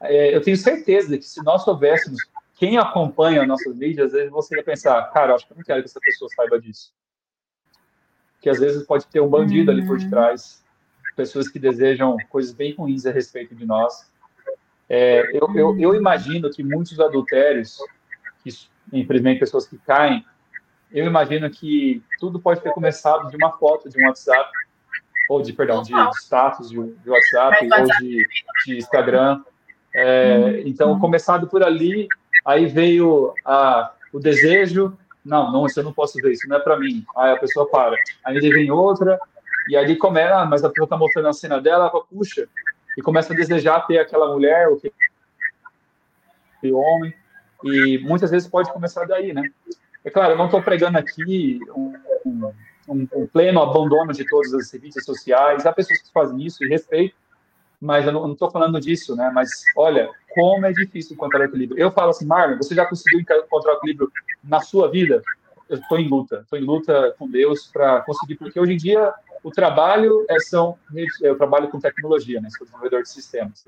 É, 0.00 0.34
eu 0.34 0.40
tenho 0.40 0.56
certeza 0.56 1.16
que 1.16 1.24
se 1.24 1.42
nós 1.42 1.64
soubéssemos 1.64 2.20
quem 2.56 2.78
acompanha 2.78 3.46
nossas 3.46 3.74
mídias, 3.74 4.06
às 4.06 4.12
vezes 4.12 4.30
você 4.30 4.56
ia 4.56 4.62
pensar, 4.62 5.02
cara, 5.12 5.34
acho 5.34 5.46
que 5.46 5.52
eu 5.52 5.56
não 5.56 5.64
quero 5.64 5.80
que 5.80 5.88
essa 5.88 6.00
pessoa 6.00 6.28
saiba 6.34 6.60
disso. 6.60 6.92
Que 8.40 8.48
às 8.48 8.58
vezes 8.58 8.84
pode 8.84 9.06
ter 9.06 9.20
um 9.20 9.28
bandido 9.28 9.70
uhum. 9.70 9.78
ali 9.78 9.86
por 9.86 9.98
uhum. 9.98 10.10
trás, 10.10 10.64
pessoas 11.16 11.48
que 11.48 11.58
desejam 11.58 12.16
coisas 12.28 12.52
bem 12.52 12.74
ruins 12.74 13.06
a 13.06 13.10
respeito 13.10 13.54
de 13.54 13.66
nós. 13.66 14.10
É, 14.88 15.22
eu, 15.36 15.48
eu, 15.54 15.78
eu, 15.78 15.94
imagino 15.94 16.50
que 16.50 16.62
muitos 16.62 17.00
adultérios, 17.00 17.78
que, 18.42 18.50
infelizmente 18.92 19.40
pessoas 19.40 19.66
que 19.66 19.78
caem 19.78 20.24
eu 20.92 21.06
imagino 21.06 21.48
que 21.48 22.02
tudo 22.20 22.38
pode 22.38 22.60
ter 22.60 22.70
começado 22.72 23.28
de 23.30 23.36
uma 23.36 23.50
foto 23.52 23.88
de 23.88 24.00
um 24.00 24.06
WhatsApp, 24.06 24.50
ou 25.28 25.40
de, 25.40 25.52
perdão, 25.52 25.82
de 25.82 25.92
status 26.18 26.68
de, 26.68 26.76
de 26.76 27.10
WhatsApp, 27.10 27.66
ou 27.66 27.86
de, 27.98 28.28
de 28.66 28.76
Instagram. 28.76 29.42
É, 29.94 30.36
uhum. 30.36 30.62
Então, 30.66 30.98
começado 30.98 31.46
por 31.48 31.62
ali, 31.62 32.06
aí 32.44 32.66
veio 32.66 33.32
a, 33.44 33.92
o 34.12 34.18
desejo, 34.18 34.96
não, 35.24 35.52
não, 35.52 35.66
isso 35.66 35.78
eu 35.78 35.84
não 35.84 35.92
posso 35.92 36.18
ver, 36.20 36.32
isso 36.32 36.48
não 36.48 36.56
é 36.56 36.60
para 36.60 36.78
mim. 36.78 37.04
Aí 37.16 37.32
a 37.32 37.36
pessoa 37.36 37.68
para. 37.68 37.96
Aí 38.24 38.38
vem 38.40 38.70
outra, 38.70 39.18
e 39.68 39.76
ali 39.76 39.96
começa, 39.96 40.34
ah, 40.34 40.44
mas 40.44 40.64
a 40.64 40.68
pessoa 40.68 40.84
está 40.84 40.96
mostrando 40.96 41.28
a 41.28 41.32
cena 41.32 41.60
dela, 41.60 41.88
ela 41.88 42.04
puxa, 42.04 42.48
e 42.96 43.02
começa 43.02 43.32
a 43.32 43.36
desejar 43.36 43.86
ter 43.86 43.98
aquela 43.98 44.32
mulher, 44.32 44.68
ou 44.68 44.80
aquele 46.58 46.72
homem, 46.72 47.14
e 47.64 47.98
muitas 47.98 48.30
vezes 48.30 48.48
pode 48.48 48.72
começar 48.72 49.04
daí, 49.06 49.32
né? 49.32 49.50
É 50.04 50.10
claro, 50.10 50.32
eu 50.32 50.38
não 50.38 50.46
estou 50.46 50.60
pregando 50.60 50.98
aqui 50.98 51.60
um, 51.76 51.94
um, 52.88 53.08
um, 53.14 53.26
pleno 53.26 53.62
abandono 53.62 54.12
de 54.12 54.26
todas 54.26 54.52
as 54.52 54.72
redes 54.72 55.04
sociais, 55.04 55.64
há 55.64 55.72
pessoas 55.72 56.02
que 56.02 56.12
fazem 56.12 56.44
isso 56.44 56.64
e 56.64 56.68
respeito, 56.68 57.14
mas 57.82 58.06
eu 58.06 58.12
não 58.12 58.32
estou 58.32 58.48
falando 58.48 58.80
disso, 58.80 59.16
né? 59.16 59.28
Mas 59.34 59.50
olha, 59.76 60.08
como 60.32 60.64
é 60.64 60.72
difícil 60.72 61.14
encontrar 61.14 61.40
o 61.40 61.44
equilíbrio. 61.44 61.80
Eu 61.80 61.90
falo 61.90 62.10
assim, 62.10 62.24
Marlon, 62.24 62.56
você 62.56 62.76
já 62.76 62.86
conseguiu 62.86 63.18
encontrar 63.18 63.72
o 63.72 63.76
equilíbrio 63.78 64.08
na 64.44 64.60
sua 64.60 64.88
vida? 64.88 65.20
Eu 65.68 65.78
estou 65.78 65.98
em 65.98 66.08
luta, 66.08 66.42
estou 66.42 66.56
em 66.56 66.62
luta 66.62 67.12
com 67.18 67.28
Deus 67.28 67.66
para 67.72 68.02
conseguir, 68.02 68.36
porque 68.36 68.60
hoje 68.60 68.74
em 68.74 68.76
dia 68.76 69.12
o 69.42 69.50
trabalho 69.50 70.24
é 70.30 70.38
são 70.38 70.78
eu 71.20 71.36
trabalho 71.36 71.68
com 71.70 71.80
tecnologia, 71.80 72.40
né? 72.40 72.48
Sou 72.50 72.64
desenvolvedor 72.64 73.02
de 73.02 73.08
sistemas. 73.08 73.66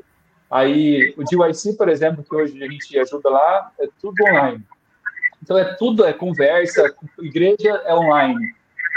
Aí 0.48 1.12
o 1.16 1.24
DYC, 1.24 1.76
por 1.76 1.88
exemplo, 1.88 2.22
que 2.22 2.36
hoje 2.36 2.62
a 2.62 2.70
gente 2.70 2.96
ajuda 2.96 3.28
lá, 3.28 3.72
é 3.80 3.88
tudo 4.00 4.14
online. 4.30 4.64
Então 5.42 5.58
é 5.58 5.74
tudo 5.74 6.04
é 6.04 6.12
conversa, 6.12 6.94
igreja 7.18 7.82
é 7.84 7.92
online. 7.92 8.54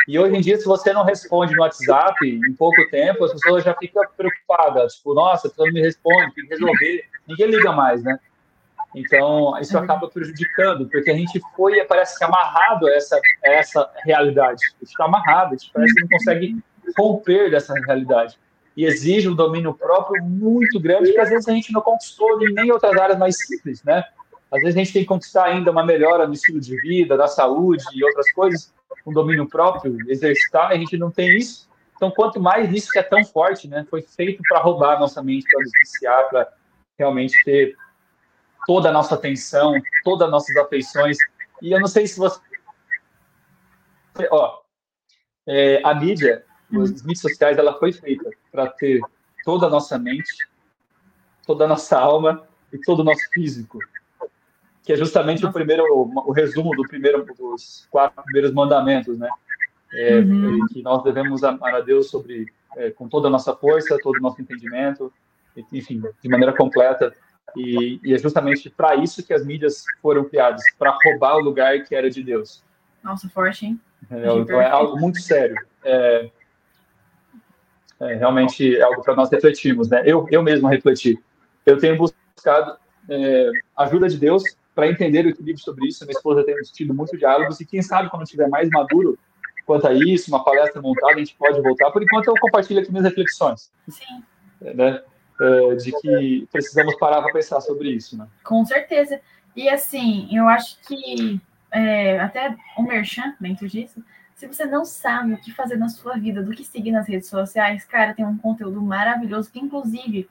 E 0.08 0.17
hoje 0.17 0.38
em 0.38 0.41
dia, 0.41 0.58
se 0.58 0.65
você 0.65 0.93
não 0.93 1.04
responde 1.04 1.54
no 1.54 1.62
WhatsApp 1.62 2.15
em 2.26 2.54
pouco 2.54 2.78
tempo, 2.89 3.26
as 3.26 3.34
pessoas 3.34 3.63
já 3.63 3.74
ficam 3.76 4.02
preocupadas. 4.15 4.96
Tipo, 4.96 5.13
nossa, 5.13 5.50
todo 5.50 5.65
mundo 5.65 5.76
me 5.76 5.82
responde, 5.82 6.34
tem 6.34 6.46
que 6.46 6.54
resolver. 6.54 7.04
Ninguém 7.28 7.48
liga 7.48 7.74
mais, 7.74 8.02
né? 8.02 8.17
Então, 8.96 9.58
isso 9.60 9.78
acaba 9.78 10.08
prejudicando, 10.08 10.88
porque 10.88 11.12
a 11.12 11.13
gente 11.13 11.41
foi, 11.56 11.84
parece 11.84 12.17
que 12.17 12.24
amarrado 12.24 12.88
a 12.88 12.91
essa, 12.91 13.20
a 13.43 13.50
essa 13.50 13.89
realidade. 14.06 14.62
A 14.63 14.80
gente 14.80 14.91
está 14.91 15.06
amarrado, 15.06 15.54
a 15.54 15.58
gente 15.58 15.72
parece 15.74 15.93
que 15.93 16.02
não 16.02 16.10
consegue 16.10 16.58
romper 16.98 17.52
dessa 17.52 17.74
realidade. 17.74 18.39
E 18.78 18.86
exige 18.86 19.28
um 19.28 19.36
domínio 19.36 19.74
próprio 19.74 20.24
muito 20.24 20.80
grande, 20.80 21.12
que 21.12 21.20
às 21.20 21.30
vezes 21.30 21.48
a 21.50 21.52
gente 21.52 21.74
não 21.74 21.82
conquistou 21.82 22.38
nem 22.39 22.67
em 22.67 22.72
outras 22.72 22.96
áreas 22.96 23.20
mais 23.20 23.38
simples, 23.38 23.84
né? 23.84 24.06
Às 24.51 24.62
vezes 24.62 24.75
a 24.75 24.79
gente 24.79 24.93
tem 24.93 25.01
que 25.01 25.07
conquistar 25.07 25.45
ainda 25.45 25.71
uma 25.71 25.86
melhora 25.86 26.25
no 26.25 26.33
estilo 26.33 26.60
de 26.60 26.79
vida, 26.79 27.17
da 27.17 27.27
saúde 27.27 27.83
e 27.93 28.03
outras 28.03 28.31
coisas, 28.31 28.73
um 29.05 29.12
domínio 29.12 29.47
próprio, 29.47 29.97
exercitar, 30.10 30.71
a 30.71 30.75
gente 30.75 30.97
não 30.97 31.12
tem 31.12 31.38
isso. 31.38 31.67
Então, 31.95 32.12
quanto 32.12 32.39
mais 32.39 32.71
isso 32.71 32.91
que 32.91 32.99
é 32.99 33.03
tão 33.03 33.23
forte, 33.25 33.67
né? 33.67 33.86
Foi 33.89 34.01
feito 34.01 34.41
para 34.47 34.60
roubar 34.60 34.95
a 34.95 34.99
nossa 34.99 35.21
mente, 35.21 35.49
para 35.49 35.60
nos 35.60 35.71
viciar, 35.79 36.29
para 36.29 36.47
realmente 36.97 37.33
ter 37.43 37.75
toda 38.65 38.89
a 38.89 38.91
nossa 38.91 39.15
atenção, 39.15 39.73
todas 40.03 40.27
as 40.27 40.31
nossas 40.31 40.55
afeições. 40.55 41.17
E 41.62 41.71
eu 41.71 41.79
não 41.79 41.88
sei 41.88 42.07
se 42.07 42.19
você. 42.19 42.39
Ó, 44.31 44.62
é, 45.47 45.81
a 45.83 45.93
mídia, 45.93 46.45
as 46.71 47.01
mídias 47.01 47.21
sociais, 47.21 47.57
ela 47.57 47.77
foi 47.79 47.91
feita 47.91 48.29
para 48.51 48.67
ter 48.67 49.01
toda 49.43 49.65
a 49.65 49.69
nossa 49.69 49.97
mente, 49.97 50.47
toda 51.45 51.65
a 51.65 51.67
nossa 51.67 51.99
alma 51.99 52.47
e 52.71 52.77
todo 52.77 52.99
o 52.99 53.03
nosso 53.03 53.27
físico 53.31 53.79
que 54.88 54.93
é 54.93 54.95
justamente 54.95 55.45
o 55.45 55.52
primeiro, 55.52 55.84
o 55.84 56.32
resumo 56.32 56.73
do 56.73 56.84
primeiro 56.84 57.26
dos 57.38 57.86
quatro 57.91 58.23
primeiros 58.23 58.54
mandamentos, 58.54 59.19
né? 59.19 59.30
É, 59.93 60.19
uhum. 60.19 60.65
Que 60.67 60.82
nós 60.82 61.04
devemos 61.04 61.43
amar 61.43 61.76
a 61.76 61.82
Deus 61.82 62.10
sobre 62.10 62.45
é, 62.78 62.89
com 62.91 63.10
toda 63.10 63.28
a 63.28 63.30
nossa 63.30 63.54
força, 63.54 64.00
todo 64.02 64.15
o 64.15 64.21
nosso 64.21 64.41
entendimento, 64.41 65.12
enfim, 65.73 66.02
de 66.23 66.30
maneira 66.30 66.54
completa. 66.54 67.13
E, 67.54 68.00
e 68.02 68.13
é 68.13 68.17
justamente 68.17 68.69
para 68.69 68.95
isso 68.95 69.21
que 69.28 69.34
as 69.34 69.45
mídias 69.45 69.84
foram 70.02 70.23
criadas, 70.23 70.63
para 70.80 70.97
roubar 71.04 71.36
o 71.36 71.41
lugar 71.41 71.84
que 71.84 71.93
era 71.93 72.10
de 72.10 72.23
Deus. 72.23 72.63
Nossa, 73.04 73.28
forte, 73.28 73.65
hein? 73.65 73.82
Então 74.10 74.62
é 74.62 74.69
algo 74.69 74.97
muito 74.97 75.19
sério. 75.19 75.58
É, 75.84 76.30
é, 78.00 78.15
realmente 78.15 78.78
é 78.78 78.84
algo 78.84 79.04
para 79.04 79.17
nós 79.17 79.30
refletirmos, 79.30 79.89
né? 79.89 80.04
Eu, 80.06 80.26
eu 80.32 80.41
mesmo 80.41 80.69
refleti. 80.69 81.21
Eu 81.65 81.78
tenho 81.78 81.97
buscado 81.97 82.78
é, 83.10 83.52
ajuda 83.76 84.08
de 84.08 84.17
Deus 84.17 84.43
para 84.77 84.87
entender 84.87 85.25
o 85.25 85.29
equilíbrio 85.29 85.57
sobre 85.57 85.87
isso. 85.87 86.05
Minha 86.05 86.15
esposa 86.15 86.43
tem 86.43 86.55
tido 86.71 86.93
muitos 86.93 87.17
diálogos 87.17 87.59
e 87.59 87.65
quem 87.65 87.81
sabe 87.81 88.11
quando 88.11 88.21
estiver 88.21 88.47
mais 88.47 88.69
maduro 88.69 89.17
quanto 89.65 89.87
a 89.87 89.93
isso, 89.93 90.29
uma 90.29 90.43
palestra 90.43 90.79
montada, 90.79 91.15
a 91.15 91.17
gente 91.17 91.35
pode 91.35 91.59
voltar. 91.63 91.89
Por 91.89 92.03
enquanto, 92.03 92.27
eu 92.27 92.35
compartilho 92.39 92.79
aqui 92.79 92.91
minhas 92.91 93.05
reflexões. 93.05 93.71
Sim. 93.89 94.23
Né? 94.61 95.01
É, 95.41 95.75
de 95.75 95.91
que 95.99 96.47
precisamos 96.51 96.95
parar 96.97 97.23
para 97.23 97.33
pensar 97.33 97.59
sobre 97.59 97.89
isso, 97.89 98.15
né? 98.15 98.27
Com 98.43 98.63
certeza. 98.65 99.19
E 99.55 99.67
assim, 99.67 100.29
eu 100.31 100.47
acho 100.47 100.79
que 100.87 101.41
é, 101.71 102.19
até 102.19 102.55
o 102.77 102.83
merchan 102.83 103.35
dentro 103.41 103.67
disso, 103.67 104.01
se 104.35 104.45
você 104.45 104.63
não 104.63 104.85
sabe 104.85 105.33
o 105.33 105.37
que 105.37 105.51
fazer 105.51 105.75
na 105.75 105.89
sua 105.89 106.17
vida, 106.17 106.43
do 106.43 106.51
que 106.51 106.63
seguir 106.63 106.91
nas 106.91 107.07
redes 107.07 107.27
sociais, 107.27 107.83
cara, 107.83 108.13
tem 108.13 108.23
um 108.23 108.37
conteúdo 108.37 108.79
maravilhoso 108.79 109.51
que, 109.51 109.59
inclusive, 109.59 110.29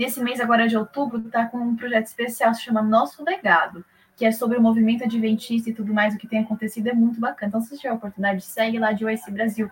Nesse 0.00 0.18
mês 0.18 0.40
agora 0.40 0.66
de 0.66 0.78
outubro, 0.78 1.18
está 1.18 1.44
com 1.44 1.58
um 1.58 1.76
projeto 1.76 2.06
especial 2.06 2.54
se 2.54 2.62
chama 2.62 2.80
Nosso 2.80 3.22
Legado, 3.22 3.84
que 4.16 4.24
é 4.24 4.32
sobre 4.32 4.56
o 4.56 4.62
movimento 4.62 5.04
adventista 5.04 5.68
e 5.68 5.74
tudo 5.74 5.92
mais, 5.92 6.14
o 6.14 6.18
que 6.18 6.26
tem 6.26 6.40
acontecido, 6.40 6.86
é 6.86 6.94
muito 6.94 7.20
bacana. 7.20 7.48
Então, 7.48 7.60
se 7.60 7.68
você 7.68 7.76
tiver 7.76 7.90
a 7.90 7.96
oportunidade, 7.96 8.40
segue 8.40 8.78
lá 8.78 8.92
de 8.92 9.04
UIC 9.04 9.30
Brasil. 9.30 9.70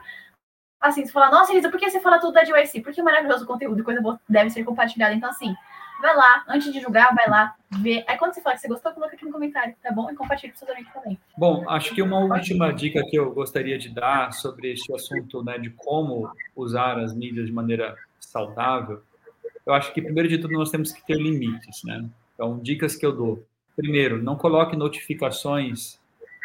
Assim, 0.78 1.06
você 1.06 1.10
fala, 1.12 1.30
nossa, 1.30 1.50
Elisa, 1.50 1.70
por 1.70 1.80
que 1.80 1.88
você 1.88 1.98
fala 1.98 2.18
tudo 2.18 2.34
da 2.34 2.42
DYC? 2.42 2.82
Porque 2.82 3.00
é 3.00 3.02
maravilhoso 3.02 3.44
o 3.44 3.46
conteúdo, 3.46 3.82
coisa 3.82 4.02
boa 4.02 4.20
deve 4.28 4.50
ser 4.50 4.64
compartilhada. 4.64 5.14
Então, 5.14 5.30
assim, 5.30 5.56
vai 6.02 6.14
lá, 6.14 6.44
antes 6.46 6.70
de 6.74 6.78
julgar, 6.78 7.14
vai 7.14 7.26
lá, 7.26 7.54
ver. 7.80 8.04
Aí 8.06 8.18
quando 8.18 8.34
você 8.34 8.42
fala 8.42 8.54
que 8.54 8.60
você 8.60 8.68
gostou, 8.68 8.92
coloca 8.92 9.16
aqui 9.16 9.24
no 9.24 9.32
comentário, 9.32 9.74
tá 9.82 9.90
bom? 9.90 10.10
E 10.10 10.14
compartilha 10.14 10.52
com 10.52 10.58
seus 10.58 10.70
amigos 10.70 10.92
também. 10.92 11.18
Bom, 11.38 11.64
acho 11.70 11.94
que 11.94 12.02
uma 12.02 12.18
última 12.18 12.70
dica 12.70 13.02
que 13.08 13.18
eu 13.18 13.32
gostaria 13.32 13.78
de 13.78 13.88
dar 13.88 14.30
sobre 14.34 14.72
este 14.72 14.94
assunto, 14.94 15.42
né, 15.42 15.56
de 15.56 15.70
como 15.70 16.30
usar 16.54 16.98
as 16.98 17.14
mídias 17.14 17.46
de 17.46 17.52
maneira 17.52 17.96
saudável, 18.20 19.02
eu 19.68 19.74
acho 19.74 19.92
que, 19.92 20.00
primeiro 20.00 20.28
de 20.28 20.38
tudo, 20.38 20.54
nós 20.54 20.70
temos 20.70 20.90
que 20.92 21.06
ter 21.06 21.16
limites, 21.16 21.82
né? 21.84 22.04
Então, 22.34 22.58
dicas 22.58 22.96
que 22.96 23.04
eu 23.04 23.12
dou. 23.12 23.44
Primeiro, 23.76 24.20
não 24.22 24.34
coloque 24.34 24.74
notificações 24.74 26.00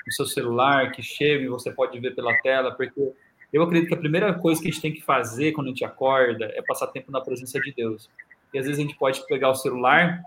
no 0.05 0.11
seu 0.11 0.25
celular 0.25 0.91
que 0.91 1.01
chegam 1.01 1.45
e 1.45 1.49
você 1.49 1.71
pode 1.71 1.97
ver 1.99 2.13
pela 2.13 2.35
tela, 2.41 2.71
porque 2.71 3.13
eu 3.51 3.63
acredito 3.63 3.87
que 3.87 3.95
a 3.95 3.99
primeira 3.99 4.33
coisa 4.33 4.61
que 4.61 4.67
a 4.67 4.71
gente 4.71 4.81
tem 4.81 4.93
que 4.93 5.01
fazer 5.01 5.53
quando 5.53 5.67
a 5.67 5.69
gente 5.69 5.85
acorda 5.85 6.51
é 6.53 6.61
passar 6.61 6.87
tempo 6.87 7.11
na 7.11 7.21
presença 7.21 7.59
de 7.61 7.73
Deus. 7.73 8.09
E 8.53 8.59
às 8.59 8.65
vezes 8.65 8.77
a 8.77 8.83
gente 8.83 8.97
pode 8.97 9.25
pegar 9.25 9.49
o 9.49 9.55
celular, 9.55 10.21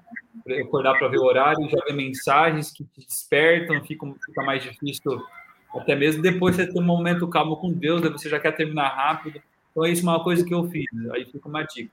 acordar 0.61 0.99
para 0.99 1.09
ver 1.09 1.19
o 1.19 1.25
horário, 1.25 1.69
já 1.69 1.85
ver 1.85 1.93
mensagens 1.93 2.73
que 2.73 2.83
te 2.83 3.07
despertam, 3.07 3.85
fica, 3.85 4.07
fica 4.25 4.43
mais 4.43 4.63
difícil 4.63 5.23
até 5.75 5.95
mesmo 5.95 6.23
depois 6.23 6.57
você 6.57 6.67
ter 6.67 6.79
um 6.79 6.83
momento 6.83 7.29
calmo 7.29 7.57
com 7.57 7.71
Deus, 7.73 8.01
você 8.01 8.29
já 8.29 8.41
quer 8.41 8.53
terminar 8.53 8.89
rápido. 8.89 9.41
Então, 9.71 9.85
isso 9.85 10.07
é 10.07 10.11
uma 10.11 10.25
coisa 10.25 10.45
que 10.45 10.55
eu 10.55 10.67
fiz. 10.71 10.87
Aí 11.13 11.27
fica 11.27 11.49
uma 11.49 11.63
dica. 11.63 11.93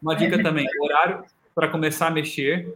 Uma 0.00 0.14
dica 0.14 0.42
também: 0.42 0.66
horário 0.80 1.24
para 1.54 1.68
começar 1.68 2.08
a 2.08 2.10
mexer, 2.10 2.74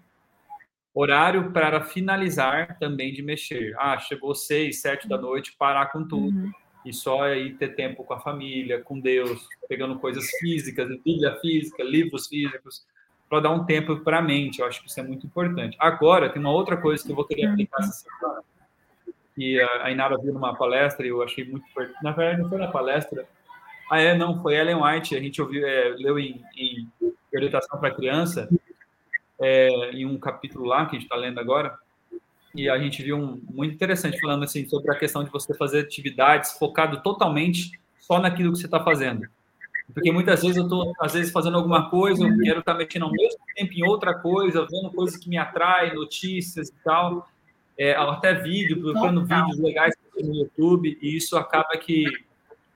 horário 0.95 1.53
para 1.53 1.83
finalizar 1.83 2.79
também 2.79 3.13
de 3.13 3.23
mexer. 3.23 3.75
Ah, 3.79 3.99
chegou 3.99 4.35
seis, 4.35 4.81
sete 4.81 5.09
da 5.09 5.19
noite, 5.19 5.55
parar 5.59 5.87
com 5.87 6.07
tudo. 6.07 6.37
Uhum. 6.37 6.51
E 6.85 6.95
só 6.95 7.25
aí 7.25 7.53
ter 7.55 7.75
tempo 7.75 8.03
com 8.05 8.15
a 8.15 8.21
família, 8.21 8.81
com 8.83 8.99
Deus, 8.99 9.47
pegando 9.69 9.99
coisas 9.99 10.31
físicas, 10.39 10.89
Bíblia 11.05 11.37
física, 11.37 11.83
livros 11.83 12.27
físicos, 12.27 12.87
para 13.29 13.41
dar 13.41 13.51
um 13.51 13.65
tempo 13.65 14.01
para 14.01 14.19
a 14.19 14.23
mente. 14.23 14.61
Eu 14.61 14.67
acho 14.67 14.81
que 14.81 14.89
isso 14.89 14.99
é 14.99 15.03
muito 15.03 15.27
importante. 15.27 15.77
Agora, 15.79 16.31
tem 16.31 16.41
uma 16.41 16.51
outra 16.51 16.79
coisa 16.79 17.05
que 17.05 17.13
eu 17.13 17.17
vou 17.17 17.27
querer 17.27 17.47
aplicar 17.47 17.81
essa 17.81 18.07
semana, 18.09 18.43
que 19.35 19.61
a 19.61 19.91
Inara 19.91 20.17
viu 20.17 20.33
numa 20.33 20.57
palestra 20.57 21.05
e 21.05 21.11
eu 21.11 21.23
achei 21.23 21.45
muito 21.45 21.69
importante. 21.69 22.03
Na 22.03 22.13
verdade, 22.13 22.41
não 22.41 22.49
foi 22.49 22.59
na 22.59 22.69
palestra, 22.69 23.29
ah, 23.91 23.99
é? 23.99 24.17
Não, 24.17 24.41
foi 24.41 24.55
Ellen 24.55 24.77
White. 24.77 25.17
A 25.17 25.21
gente 25.21 25.43
ouviu, 25.43 25.67
é, 25.67 25.89
leu 25.99 26.17
em, 26.17 26.41
em 26.57 26.89
Orientação 27.35 27.79
para 27.79 27.95
Criança, 27.95 28.49
é, 29.41 29.91
em 29.93 30.05
um 30.05 30.19
capítulo 30.19 30.67
lá 30.67 30.87
que 30.87 30.97
a 30.97 30.99
gente 30.99 31.07
está 31.07 31.17
lendo 31.17 31.41
agora, 31.41 31.79
e 32.55 32.69
a 32.69 32.79
gente 32.79 33.03
viu 33.03 33.17
um 33.17 33.41
muito 33.51 33.75
interessante 33.75 34.19
falando 34.21 34.45
assim 34.45 34.69
sobre 34.69 34.91
a 34.93 34.99
questão 34.99 35.23
de 35.23 35.31
você 35.31 35.55
fazer 35.55 35.81
atividades 35.81 36.53
focado 36.59 37.01
totalmente 37.01 37.79
só 37.99 38.19
naquilo 38.19 38.53
que 38.53 38.59
você 38.59 38.67
está 38.67 38.83
fazendo. 38.83 39.29
Porque 39.93 40.11
muitas 40.13 40.43
vezes 40.43 40.57
eu 40.57 40.65
estou, 40.65 40.93
às 41.01 41.15
vezes, 41.15 41.33
fazendo 41.33 41.57
alguma 41.57 41.91
coisa, 41.91 42.25
eu 42.25 42.39
quero 42.39 42.61
estar 42.61 42.73
tá 42.73 42.79
mexendo 42.79 43.05
ao 43.05 43.13
mesmo 43.13 43.41
tempo 43.55 43.73
em 43.73 43.83
outra 43.83 44.15
coisa, 44.15 44.67
vendo 44.71 44.91
coisas 44.91 45.17
que 45.17 45.29
me 45.29 45.37
atraem, 45.37 45.95
notícias 45.95 46.69
e 46.69 46.75
tal, 46.85 47.29
é, 47.79 47.95
até 47.95 48.35
vídeo, 48.35 48.81
procurando 48.81 49.25
vídeos 49.25 49.59
legais 49.59 49.95
no 50.21 50.35
YouTube, 50.35 50.99
e 51.01 51.17
isso 51.17 51.37
acaba 51.37 51.77
que 51.77 52.05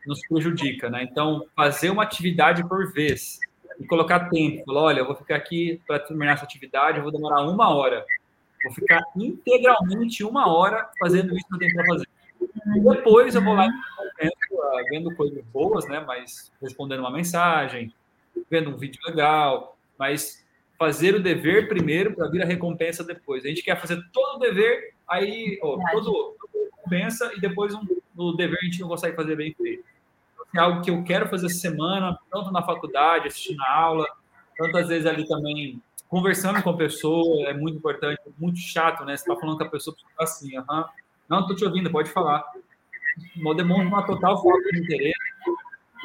nos 0.07 0.21
prejudica, 0.27 0.91
né? 0.91 1.03
Então, 1.03 1.47
fazer 1.55 1.91
uma 1.91 2.03
atividade 2.03 2.67
por 2.67 2.93
vez 2.93 3.39
e 3.79 3.87
colocar 3.87 4.29
tempo. 4.31 4.65
Falar, 4.65 4.83
olha, 4.83 5.01
eu 5.01 5.07
vou 5.07 5.15
ficar 5.15 5.37
aqui 5.37 5.81
para 5.87 5.99
terminar 5.99 6.33
essa 6.33 6.45
atividade, 6.45 6.99
eu 6.99 7.03
vou 7.03 7.13
demorar 7.13 7.43
uma 7.43 7.75
hora. 7.75 8.05
Vou 8.63 8.73
ficar 8.73 9.03
integralmente 9.17 10.25
uma 10.25 10.53
hora 10.53 10.89
fazendo 10.99 11.37
isso 11.37 11.47
que 11.47 11.55
eu 11.55 11.59
tenho 11.59 11.75
para 11.75 11.87
fazer. 11.87 12.09
E 12.77 12.81
depois 12.81 13.35
eu 13.35 13.43
vou 13.43 13.55
lá 13.55 13.69
e 14.21 14.91
vendo 14.91 15.15
coisas 15.15 15.45
boas, 15.47 15.87
né? 15.89 16.01
Mas 16.07 16.53
respondendo 16.63 17.01
uma 17.01 17.11
mensagem, 17.11 17.93
vendo 18.51 18.71
um 18.71 18.77
vídeo 18.77 19.01
legal, 19.07 19.77
mas 19.99 20.45
fazer 20.79 21.15
o 21.15 21.23
dever 21.23 21.69
primeiro 21.69 22.15
para 22.15 22.29
vir 22.29 22.43
a 22.43 22.47
recompensa 22.47 23.05
depois. 23.05 23.45
A 23.45 23.49
gente 23.49 23.63
quer 23.63 23.81
fazer 23.81 24.03
todo 24.13 24.37
o 24.37 24.39
dever, 24.39 24.95
aí 25.09 25.59
ó, 25.63 25.79
todo, 25.93 26.05
todo 26.05 26.65
recompensa 26.77 27.33
e 27.37 27.41
depois 27.41 27.75
um, 27.75 27.81
o 28.17 28.33
dever 28.33 28.59
a 28.61 28.65
gente 28.65 28.81
não 28.81 28.89
consegue 28.89 29.17
fazer 29.17 29.37
bem 29.37 29.55
feito. 29.55 29.84
É 30.55 30.59
algo 30.61 30.83
que 30.83 30.91
eu 30.91 31.03
quero 31.03 31.29
fazer 31.29 31.47
essa 31.47 31.59
semana, 31.59 32.19
tanto 32.31 32.53
na 32.53 32.63
faculdade, 32.63 33.29
assistindo 33.29 33.61
a 33.63 33.75
aula, 33.75 34.07
tantas 34.57 34.89
vezes 34.89 35.07
ali 35.07 35.27
também 35.27 35.83
conversando 36.09 36.63
com 36.63 36.71
a 36.71 36.77
pessoa, 36.77 37.49
é 37.49 37.53
muito 37.53 37.79
importante, 37.79 38.21
muito 38.39 38.59
chato, 38.59 39.05
né? 39.05 39.17
Você 39.17 39.25
está 39.25 39.35
falando 39.41 39.59
com 39.59 39.65
a 39.65 39.69
pessoa, 39.69 39.97
assim, 40.19 40.57
aham, 40.57 40.89
não, 41.29 41.41
estou 41.41 41.57
te 41.57 41.65
ouvindo, 41.65 41.91
pode 41.91 42.11
falar. 42.11 42.45
Demonstra 43.57 43.89
uma 43.89 44.07
total 44.07 44.41
falta 44.41 44.71
de 44.71 44.79
interesse. 44.79 45.19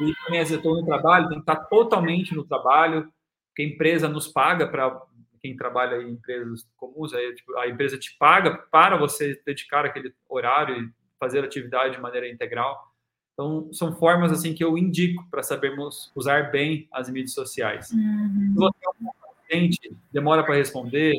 E 0.00 0.14
também, 0.24 0.40
vezes, 0.40 0.56
estou 0.56 0.80
no 0.80 0.84
trabalho, 0.84 1.28
tem 1.28 1.38
que 1.38 1.42
estar 1.42 1.56
totalmente 1.66 2.34
no 2.34 2.44
trabalho, 2.44 3.12
porque 3.48 3.62
a 3.62 3.66
empresa 3.66 4.08
nos 4.08 4.26
paga 4.26 4.66
para 4.66 5.00
quem 5.42 5.56
trabalha 5.56 6.02
em 6.02 6.12
empresas 6.12 6.66
comuns, 6.76 7.14
aí, 7.14 7.34
tipo, 7.34 7.56
a 7.56 7.68
empresa 7.68 7.98
te 7.98 8.16
paga 8.18 8.56
para 8.70 8.96
você 8.96 9.40
dedicar 9.44 9.84
aquele 9.84 10.14
horário 10.28 10.76
e 10.76 10.90
fazer 11.18 11.44
atividade 11.44 11.96
de 11.96 12.00
maneira 12.00 12.28
integral. 12.28 12.89
Então, 13.34 13.68
são 13.72 13.94
formas 13.96 14.32
assim 14.32 14.52
que 14.52 14.62
eu 14.62 14.76
indico 14.76 15.26
para 15.30 15.42
sabermos 15.42 16.12
usar 16.14 16.50
bem 16.50 16.86
as 16.92 17.08
mídias 17.08 17.32
sociais. 17.32 17.90
Uhum. 17.90 18.50
Se 18.52 18.58
você 18.58 18.78
é 18.84 18.90
um 18.90 19.10
paciente, 19.46 19.96
demora 20.12 20.44
para 20.44 20.56
responder, 20.56 21.14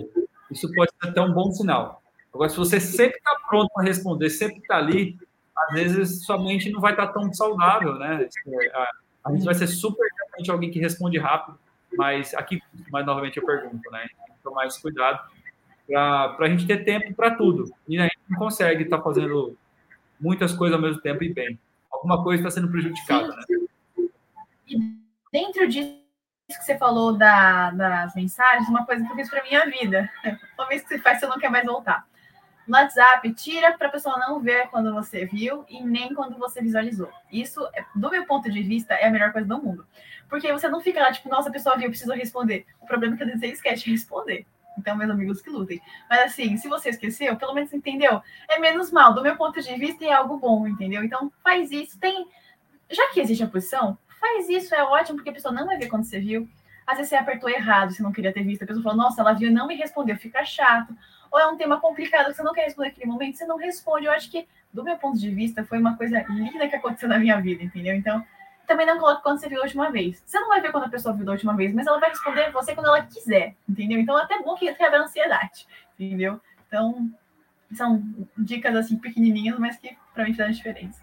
isso 0.51 0.71
pode 0.73 0.91
ser 0.91 1.09
até 1.09 1.21
um 1.21 1.33
bom 1.33 1.51
sinal. 1.51 2.01
Agora, 2.33 2.49
se 2.49 2.57
você 2.57 2.79
sempre 2.79 3.17
está 3.17 3.35
pronto 3.49 3.69
para 3.73 3.85
responder, 3.85 4.29
sempre 4.29 4.57
está 4.57 4.77
ali, 4.77 5.17
às 5.55 5.73
vezes 5.73 6.25
sua 6.25 6.41
mente 6.41 6.69
não 6.69 6.79
vai 6.79 6.93
estar 6.93 7.07
tá 7.07 7.13
tão 7.13 7.33
saudável, 7.33 7.95
né? 7.95 8.27
É, 8.47 8.85
a 9.25 9.31
gente 9.31 9.43
vai 9.43 9.53
ser 9.53 9.67
super 9.67 10.07
realmente 10.17 10.51
alguém 10.51 10.71
que 10.71 10.79
responde 10.79 11.17
rápido, 11.17 11.57
mas 11.97 12.33
aqui, 12.33 12.61
mais 12.91 13.05
novamente, 13.05 13.37
eu 13.37 13.45
pergunto, 13.45 13.89
né? 13.91 14.07
Tem 14.25 14.35
que 14.35 14.43
tomar 14.43 14.65
esse 14.67 14.81
cuidado 14.81 15.19
para 15.87 16.45
a 16.45 16.49
gente 16.49 16.65
ter 16.65 16.83
tempo 16.83 17.13
para 17.13 17.35
tudo. 17.35 17.71
E 17.87 17.97
a 17.97 18.03
gente 18.03 18.19
não 18.29 18.39
consegue 18.39 18.83
estar 18.83 18.97
tá 18.97 19.03
fazendo 19.03 19.57
muitas 20.19 20.53
coisas 20.53 20.75
ao 20.75 20.81
mesmo 20.81 21.01
tempo 21.01 21.23
e 21.23 21.33
bem. 21.33 21.59
Alguma 22.01 22.23
coisa 22.23 22.41
está 22.41 22.51
sendo 22.51 22.71
prejudicada, 22.71 23.27
né? 23.27 23.43
E 24.67 24.77
dentro 25.31 25.67
disso 25.67 26.01
que 26.47 26.63
você 26.63 26.77
falou 26.77 27.15
da, 27.15 27.71
das 27.71 28.15
mensagens, 28.15 28.67
uma 28.67 28.85
coisa 28.85 29.05
que 29.05 29.11
eu 29.11 29.15
fiz 29.15 29.29
para 29.29 29.43
minha 29.43 29.65
vida. 29.67 30.09
Uma 30.57 30.67
vez 30.67 30.81
que 30.81 30.89
você 30.89 30.99
faz, 30.99 31.19
você 31.19 31.27
não 31.27 31.39
quer 31.39 31.49
mais 31.49 31.65
voltar 31.65 32.05
no 32.67 32.77
WhatsApp, 32.77 33.33
tira 33.33 33.77
para 33.77 33.87
a 33.87 33.91
pessoa 33.91 34.17
não 34.17 34.39
ver 34.39 34.67
quando 34.69 34.93
você 34.93 35.25
viu 35.25 35.65
e 35.67 35.83
nem 35.83 36.13
quando 36.13 36.37
você 36.37 36.61
visualizou. 36.61 37.09
Isso, 37.31 37.59
do 37.95 38.09
meu 38.09 38.25
ponto 38.25 38.49
de 38.49 38.61
vista, 38.61 38.93
é 38.93 39.07
a 39.07 39.11
melhor 39.11 39.31
coisa 39.31 39.47
do 39.47 39.61
mundo. 39.61 39.85
Porque 40.29 40.51
você 40.51 40.69
não 40.69 40.79
fica 40.79 41.01
lá, 41.01 41.11
tipo, 41.11 41.27
nossa, 41.29 41.49
a 41.49 41.51
pessoa 41.51 41.75
viu, 41.75 41.85
eu 41.85 41.89
preciso 41.89 42.13
responder. 42.13 42.65
O 42.79 42.85
problema 42.85 43.15
é 43.15 43.17
que 43.17 43.23
às 43.23 43.29
vezes 43.29 43.41
você 43.41 43.53
esquece 43.53 43.83
de 43.83 43.91
responder. 43.91 44.45
Então, 44.81 44.95
meus 44.95 45.09
amigos 45.09 45.41
que 45.41 45.49
lutem. 45.49 45.81
Mas 46.09 46.31
assim, 46.31 46.57
se 46.57 46.67
você 46.67 46.89
esqueceu, 46.89 47.35
pelo 47.35 47.53
menos 47.53 47.71
entendeu? 47.73 48.21
É 48.49 48.59
menos 48.59 48.91
mal. 48.91 49.13
Do 49.13 49.21
meu 49.21 49.35
ponto 49.35 49.61
de 49.61 49.73
vista, 49.75 50.03
é 50.03 50.11
algo 50.11 50.37
bom, 50.37 50.67
entendeu? 50.67 51.03
Então, 51.03 51.31
faz 51.43 51.71
isso. 51.71 51.97
Tem. 51.99 52.27
Já 52.89 53.09
que 53.13 53.21
existe 53.21 53.43
a 53.43 53.47
posição, 53.47 53.97
faz 54.19 54.49
isso, 54.49 54.75
é 54.75 54.83
ótimo, 54.83 55.17
porque 55.17 55.29
a 55.29 55.33
pessoa 55.33 55.53
não 55.53 55.65
vai 55.65 55.77
ver 55.77 55.87
quando 55.87 56.03
você 56.03 56.19
viu. 56.19 56.47
Às 56.85 56.97
vezes 56.97 57.09
você 57.09 57.15
apertou 57.15 57.49
errado, 57.49 57.93
você 57.93 58.03
não 58.03 58.11
queria 58.11 58.33
ter 58.33 58.43
visto. 58.43 58.63
A 58.63 58.67
pessoa 58.67 58.83
falou, 58.83 58.97
nossa, 58.97 59.21
ela 59.21 59.31
viu 59.31 59.49
e 59.49 59.53
não 59.53 59.67
me 59.67 59.75
respondeu, 59.75 60.17
fica 60.17 60.43
chato 60.43 60.93
ou 61.31 61.39
é 61.39 61.47
um 61.47 61.55
tema 61.55 61.79
complicado 61.79 62.33
você 62.33 62.43
não 62.43 62.53
quer 62.53 62.65
responder 62.65 62.89
naquele 62.89 63.09
momento, 63.09 63.37
você 63.37 63.45
não 63.45 63.57
responde. 63.57 64.05
Eu 64.05 64.11
acho 64.11 64.29
que, 64.29 64.45
do 64.71 64.83
meu 64.83 64.97
ponto 64.97 65.17
de 65.17 65.29
vista, 65.29 65.63
foi 65.63 65.79
uma 65.79 65.95
coisa 65.95 66.21
linda 66.29 66.67
que 66.67 66.75
aconteceu 66.75 67.07
na 67.07 67.17
minha 67.17 67.39
vida, 67.39 67.63
entendeu? 67.63 67.95
Então, 67.95 68.23
também 68.71 68.85
não 68.85 68.99
coloque 68.99 69.21
quando 69.21 69.39
você 69.39 69.49
viu 69.49 69.59
a 69.59 69.63
última 69.63 69.91
vez. 69.91 70.23
Você 70.25 70.39
não 70.39 70.47
vai 70.47 70.61
ver 70.61 70.71
quando 70.71 70.85
a 70.85 70.89
pessoa 70.89 71.13
viu 71.13 71.25
da 71.25 71.33
última 71.33 71.55
vez, 71.55 71.73
mas 71.73 71.85
ela 71.85 71.99
vai 71.99 72.09
responder 72.09 72.51
você 72.51 72.73
quando 72.73 72.87
ela 72.87 73.05
quiser, 73.05 73.55
entendeu? 73.67 73.99
Então, 73.99 74.17
é 74.17 74.23
até 74.23 74.41
bom 74.41 74.55
que 74.55 74.73
quebra 74.73 74.99
a 74.99 75.03
ansiedade, 75.03 75.67
entendeu? 75.99 76.39
Então, 76.67 77.11
são 77.73 78.01
dicas 78.37 78.73
assim 78.75 78.97
pequenininhas, 78.97 79.59
mas 79.59 79.77
que 79.77 79.95
para 80.13 80.23
mim 80.23 80.33
fazem 80.33 80.53
diferença. 80.53 81.01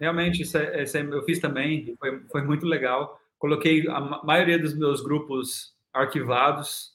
Realmente, 0.00 0.42
isso, 0.42 0.56
é, 0.56 0.82
isso 0.82 0.96
é, 0.96 1.02
eu 1.02 1.22
fiz 1.24 1.38
também, 1.38 1.94
foi, 1.98 2.20
foi 2.30 2.42
muito 2.42 2.64
legal. 2.64 3.20
Coloquei 3.38 3.86
a 3.88 4.00
maioria 4.24 4.58
dos 4.58 4.76
meus 4.76 5.02
grupos 5.02 5.74
arquivados, 5.92 6.92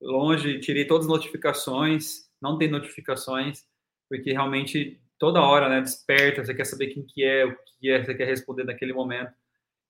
longe, 0.00 0.58
tirei 0.60 0.86
todas 0.86 1.06
as 1.06 1.12
notificações, 1.12 2.30
não 2.40 2.56
tem 2.56 2.70
notificações, 2.70 3.64
porque 4.08 4.32
realmente 4.32 4.98
toda 5.18 5.42
hora, 5.42 5.68
né, 5.68 5.82
desperta, 5.82 6.42
você 6.42 6.54
quer 6.54 6.64
saber 6.64 6.86
quem 6.88 7.04
que 7.04 7.22
é, 7.22 7.44
o 7.44 7.54
que 7.78 7.90
é, 7.90 8.02
você 8.02 8.14
quer 8.14 8.26
responder 8.26 8.64
naquele 8.64 8.94
momento. 8.94 9.30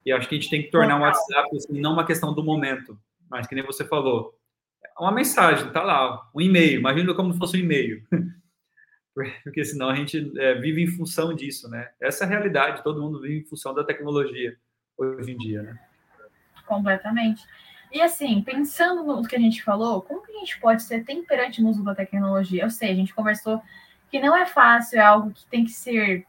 E 0.04 0.12
acho 0.12 0.28
que 0.28 0.34
a 0.34 0.38
gente 0.38 0.50
tem 0.50 0.62
que 0.62 0.70
tornar 0.70 0.98
o 0.98 1.02
WhatsApp 1.02 1.56
assim, 1.56 1.80
não 1.80 1.92
uma 1.92 2.06
questão 2.06 2.34
do 2.34 2.42
momento, 2.42 2.98
mas 3.28 3.46
que 3.46 3.54
nem 3.54 3.64
você 3.64 3.84
falou, 3.84 4.34
uma 4.98 5.12
mensagem, 5.12 5.70
tá 5.72 5.82
lá, 5.82 6.28
um 6.34 6.40
e-mail, 6.40 6.80
imagina 6.80 7.14
como 7.14 7.32
se 7.32 7.38
fosse 7.38 7.56
um 7.56 7.60
e-mail. 7.60 8.02
porque 9.44 9.64
senão 9.64 9.88
a 9.88 9.94
gente 9.94 10.32
é, 10.38 10.54
vive 10.54 10.82
em 10.82 10.86
função 10.86 11.34
disso, 11.34 11.68
né? 11.68 11.90
Essa 12.00 12.24
é 12.24 12.26
a 12.26 12.30
realidade, 12.30 12.82
todo 12.82 13.02
mundo 13.02 13.20
vive 13.20 13.40
em 13.40 13.44
função 13.44 13.74
da 13.74 13.84
tecnologia 13.84 14.56
hoje 14.96 15.32
em 15.32 15.36
dia, 15.36 15.62
né? 15.62 15.78
Completamente. 16.66 17.44
E 17.92 18.00
assim, 18.00 18.40
pensando 18.42 19.02
no 19.02 19.26
que 19.26 19.34
a 19.34 19.38
gente 19.38 19.62
falou, 19.62 20.00
como 20.02 20.22
que 20.22 20.32
a 20.32 20.38
gente 20.38 20.60
pode 20.60 20.82
ser 20.82 21.04
temperante 21.04 21.60
no 21.60 21.68
uso 21.68 21.82
da 21.82 21.94
tecnologia? 21.94 22.62
Eu 22.62 22.70
sei, 22.70 22.92
a 22.92 22.94
gente 22.94 23.14
conversou 23.14 23.60
que 24.10 24.20
não 24.20 24.36
é 24.36 24.46
fácil, 24.46 24.98
é 24.98 25.02
algo 25.02 25.32
que 25.32 25.44
tem 25.46 25.64
que 25.64 25.72
ser 25.72 26.24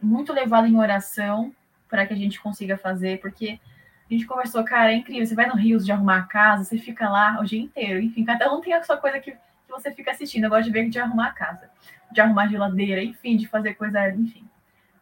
muito 0.00 0.32
levado 0.32 0.66
em 0.66 0.78
oração 0.78 1.54
para 1.92 2.06
que 2.06 2.14
a 2.14 2.16
gente 2.16 2.40
consiga 2.40 2.78
fazer, 2.78 3.20
porque 3.20 3.60
a 4.10 4.14
gente 4.14 4.24
conversou, 4.24 4.64
cara, 4.64 4.92
é 4.92 4.96
incrível. 4.96 5.26
Você 5.26 5.34
vai 5.34 5.46
no 5.46 5.54
Rio 5.54 5.78
de 5.78 5.92
arrumar 5.92 6.20
a 6.20 6.22
casa, 6.22 6.64
você 6.64 6.78
fica 6.78 7.06
lá 7.06 7.38
o 7.38 7.44
dia 7.44 7.60
inteiro. 7.60 8.00
Enfim, 8.00 8.24
cada 8.24 8.50
um 8.50 8.62
tem 8.62 8.72
a 8.72 8.82
sua 8.82 8.96
coisa 8.96 9.20
que, 9.20 9.32
que 9.32 9.70
você 9.70 9.92
fica 9.92 10.10
assistindo. 10.10 10.44
Eu 10.44 10.50
gosto 10.50 10.64
de 10.64 10.70
ver 10.70 10.88
de 10.88 10.98
arrumar 10.98 11.26
a 11.26 11.32
casa, 11.32 11.68
de 12.10 12.18
arrumar 12.18 12.44
a 12.44 12.48
geladeira, 12.48 13.04
enfim, 13.04 13.36
de 13.36 13.46
fazer 13.46 13.74
coisa, 13.74 14.08
enfim. 14.08 14.48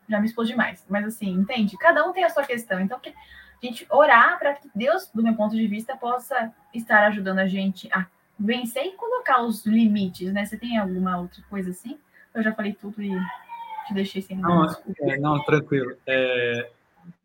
Já 0.09 0.19
me 0.19 0.27
expôs 0.27 0.49
demais. 0.49 0.85
Mas 0.91 1.07
assim, 1.07 1.31
entende? 1.31 1.79
Cada 1.79 2.05
um 2.05 2.13
tem 2.13 2.25
a 2.25 2.29
sua 2.29 2.43
questão. 2.43 2.81
Então, 2.81 2.99
que 2.99 3.11
a 3.11 3.67
gente 3.67 3.87
orar 3.89 4.37
para 4.41 4.55
que 4.55 4.69
Deus, 4.75 5.09
do 5.15 5.23
meu 5.23 5.35
ponto 5.35 5.55
de 5.55 5.69
vista, 5.69 5.97
possa 5.97 6.53
estar 6.75 7.05
ajudando 7.05 7.39
a 7.39 7.47
gente 7.47 7.89
a 7.93 8.05
vencer 8.37 8.85
e 8.85 8.97
colocar 8.97 9.43
os 9.43 9.65
limites, 9.65 10.33
né? 10.33 10.45
Você 10.45 10.57
tem 10.57 10.77
alguma 10.77 11.19
outra 11.19 11.41
coisa 11.49 11.71
assim? 11.71 11.97
Eu 12.35 12.43
já 12.43 12.53
falei 12.53 12.73
tudo 12.73 13.01
e 13.01 13.11
te 13.87 13.95
deixei 13.95 14.23
sem 14.23 14.37
não, 14.37 14.65
é, 14.65 15.19
não, 15.19 15.45
tranquilo. 15.45 15.97
É, 16.05 16.71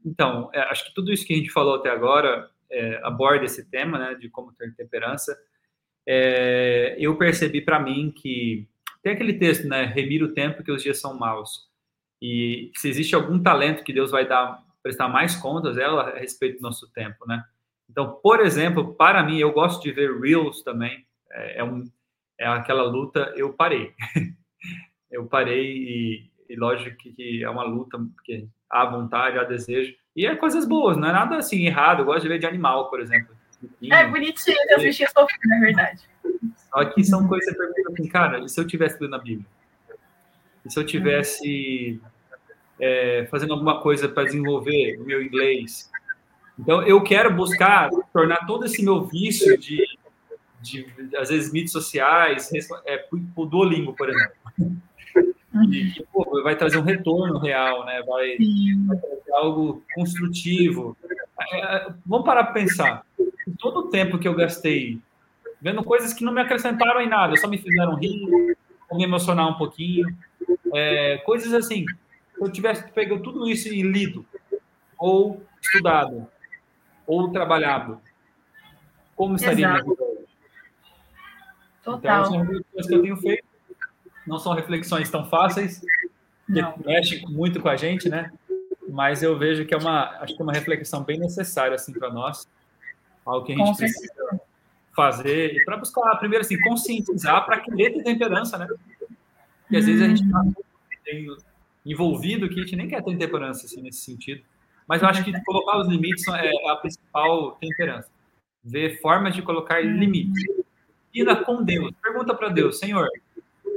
então, 0.06 0.50
é, 0.54 0.60
acho 0.62 0.86
que 0.86 0.94
tudo 0.94 1.12
isso 1.12 1.26
que 1.26 1.34
a 1.34 1.38
gente 1.38 1.52
falou 1.52 1.76
até 1.76 1.89
agora 1.89 2.50
é, 2.70 3.00
aborda 3.04 3.46
esse 3.46 3.70
tema, 3.70 3.98
né, 3.98 4.15
de 4.15 4.30
como 4.30 4.54
ter 4.54 4.74
temperança. 4.76 5.38
É, 6.08 6.96
eu 7.00 7.18
percebi 7.18 7.62
para 7.62 7.80
mim 7.80 8.12
que 8.15 8.68
tem 9.02 9.13
aquele 9.13 9.34
texto, 9.34 9.68
né, 9.68 9.86
remira 9.86 10.26
o 10.26 10.34
tempo 10.34 10.63
que 10.63 10.72
os 10.72 10.84
dias 10.84 11.00
são 11.00 11.18
maus. 11.18 11.70
E 12.22 12.72
se 12.76 12.88
existe 12.88 13.15
algum 13.15 13.41
talento 13.41 13.84
que 13.84 13.94
Deus 13.94 14.12
vai 14.12 14.28
dar 14.28 14.63
prestar 14.86 15.08
mais 15.08 15.36
contas 15.36 15.80
ela 15.80 16.04
a 16.10 16.20
respeito 16.20 16.58
do 16.58 16.62
nosso 16.62 16.88
tempo, 16.94 17.26
né? 17.26 17.44
Então, 17.89 18.20
por 18.22 18.39
exemplo, 18.39 18.94
para 18.94 19.24
mim, 19.24 19.39
eu 19.39 19.52
gosto 19.52 19.82
de 19.82 19.91
ver 19.91 20.15
Reels 20.20 20.62
também. 20.62 21.04
É, 21.32 21.60
é, 21.60 21.63
um, 21.63 21.89
é 22.39 22.46
aquela 22.46 22.84
luta, 22.84 23.34
eu 23.36 23.52
parei. 23.52 23.94
eu 25.10 25.26
parei 25.26 25.65
e, 25.65 26.32
e 26.48 26.56
lógico 26.56 26.96
que, 26.98 27.13
que, 27.13 27.44
é 27.44 27.50
uma 27.50 27.63
luta, 27.63 27.98
porque 27.98 28.48
há 28.76 28.86
vontade, 28.86 29.40
há 29.40 29.44
desejo. 29.44 29.96
E 30.16 30.26
é 30.26 30.36
coisas 30.36 30.66
boas, 30.66 30.98
não 30.98 31.08
é 31.08 31.12
nada 31.12 31.38
assim 31.38 31.66
errado. 31.66 32.00
Eu 32.00 32.06
gosto 32.06 32.24
de 32.24 32.28
ver 32.28 32.40
de 32.40 32.46
animal, 32.46 32.90
por 32.90 33.00
exemplo. 33.00 33.36
É 33.90 34.06
bonitinho, 34.06 34.58
os 34.78 34.84
bichinhos 34.84 35.12
fofinhos, 35.12 35.48
na 35.48 35.60
verdade. 35.60 36.02
Só 36.70 36.86
que 36.86 37.04
são 37.04 37.28
coisas 37.28 37.50
que 37.50 37.58
você 37.58 37.74
pergunta 37.74 37.94
assim, 37.94 38.10
cara, 38.10 38.40
e 38.40 38.50
se 38.50 38.60
eu 38.60 38.68
tivesse 38.68 39.00
lido 39.00 39.12
na 39.12 39.18
Bíblia? 39.18 39.48
E 40.66 40.72
se 40.72 40.80
eu 40.80 40.86
tivesse 40.86 42.02
é, 42.80 43.28
fazendo 43.32 43.54
alguma 43.54 43.82
coisa 43.82 44.10
para 44.10 44.26
desenvolver 44.26 45.00
o 45.00 45.06
meu 45.06 45.21
inglês. 45.23 45.90
Então, 46.60 46.82
eu 46.84 47.02
quero 47.04 47.34
buscar 47.34 47.90
tornar 48.13 48.46
todo 48.46 48.65
esse 48.65 48.84
meu 48.84 49.06
vício 49.06 49.58
de, 49.58 49.84
de 50.62 50.86
às 51.17 51.30
vezes, 51.30 51.52
mídias 51.52 51.71
sociais, 51.71 52.50
é, 52.86 53.08
o 53.36 53.46
Duolingo, 53.46 53.94
por 53.94 54.10
exemplo. 54.10 54.36
E 55.63 55.91
que 55.91 56.03
pô, 56.12 56.43
vai 56.43 56.56
trazer 56.56 56.77
um 56.77 56.83
retorno 56.83 57.39
real, 57.39 57.85
né? 57.85 58.01
Vai, 58.03 58.37
vai 58.87 58.97
trazer 58.97 59.33
algo 59.33 59.83
construtivo. 59.93 60.97
É, 61.51 61.60
é 61.60 61.87
vamos 62.06 62.25
parar 62.25 62.45
para 62.45 62.53
pensar. 62.53 63.06
Todo 63.60 63.81
o 63.81 63.89
tempo 63.89 64.19
que 64.19 64.27
eu 64.27 64.33
gastei 64.33 64.99
vendo 65.62 65.83
coisas 65.83 66.13
que 66.13 66.23
não 66.23 66.33
me 66.33 66.41
acrescentaram 66.41 67.01
em 67.01 67.10
nada, 67.10 67.35
só 67.37 67.47
me 67.47 67.58
fizeram 67.58 67.95
rir, 67.95 68.56
me 68.91 69.03
emocionar 69.03 69.47
um 69.47 69.56
pouquinho, 69.56 70.15
é, 70.73 71.17
coisas 71.25 71.53
assim 71.53 71.85
se 72.35 72.41
eu 72.41 72.51
tivesse 72.51 72.91
pego 72.91 73.19
tudo 73.19 73.47
isso 73.47 73.69
e 73.69 73.81
lido, 73.81 74.25
ou 74.97 75.41
estudado, 75.62 76.27
ou 77.08 77.31
trabalhado, 77.31 77.99
como 79.15 79.35
estaria 79.35 79.67
Exato. 79.67 79.85
minha 79.85 79.95
vida 79.95 80.03
hoje? 80.03 80.25
Total. 81.83 81.99
Então, 82.19 82.25
são 82.25 82.39
reflexões 82.41 82.87
que 82.87 82.95
eu 82.95 83.01
tenho 83.01 83.17
feito, 83.17 83.45
não 84.26 84.38
são 84.40 84.54
reflexões 84.54 85.10
tão 85.10 85.26
fáceis, 85.26 85.82
que 86.46 86.86
mexe 86.86 87.26
muito 87.28 87.60
com 87.60 87.69
a 87.69 87.76
gente, 87.76 88.10
né? 88.10 88.32
Mas 88.90 89.23
eu 89.23 89.38
vejo 89.38 89.65
que 89.65 89.73
é 89.73 89.78
uma, 89.78 90.10
acho 90.21 90.36
que 90.36 90.42
é 90.42 90.44
uma 90.44 90.54
reflexão 90.54 91.04
bem 91.04 91.19
necessária 91.19 91.76
assim 91.76 91.94
para 91.94 92.12
nós, 92.12 92.48
algo 93.26 93.46
que 93.46 93.54
a 93.54 93.56
gente 93.56 93.67
com 93.67 93.76
precisa 93.76 94.00
certeza. 94.00 94.42
fazer 94.96 95.56
e 95.56 95.65
para 95.65 95.78
buscar 95.78 96.15
primeiro 96.17 96.46
assim 96.46 96.60
conscientizar 96.62 97.46
para 97.46 97.60
querer 97.60 97.94
ter 97.94 98.04
temperança, 98.04 98.58
né? 98.58 98.67
Porque 99.62 99.78
às 99.78 99.86
vezes 99.86 100.02
a 100.02 100.08
gente 100.08 100.23
está 100.23 100.42
uhum. 100.42 101.38
envolvido 101.86 102.48
que 102.48 102.60
a 102.60 102.63
gente 102.63 102.76
nem 102.76 102.88
quer 102.88 103.04
ter 103.04 103.17
temperança 103.17 103.65
assim 103.65 103.82
nesse 103.82 104.02
sentido. 104.02 104.44
Mas 104.88 105.02
eu 105.02 105.08
acho 105.08 105.23
que 105.23 105.44
colocar 105.44 105.80
os 105.80 105.88
limites 105.88 106.28
é 106.28 106.52
a 106.69 106.76
principal 106.76 107.54
temperança. 107.54 108.10
Ver 108.63 109.02
formas 109.02 109.34
de 109.34 109.42
colocar 109.42 109.84
uhum. 109.84 109.98
limites. 109.98 110.44
Ida 111.12 111.36
com 111.38 111.63
Deus. 111.63 111.92
Pergunta 112.04 112.36
para 112.36 112.50
Deus, 112.50 112.78
Senhor, 112.78 113.10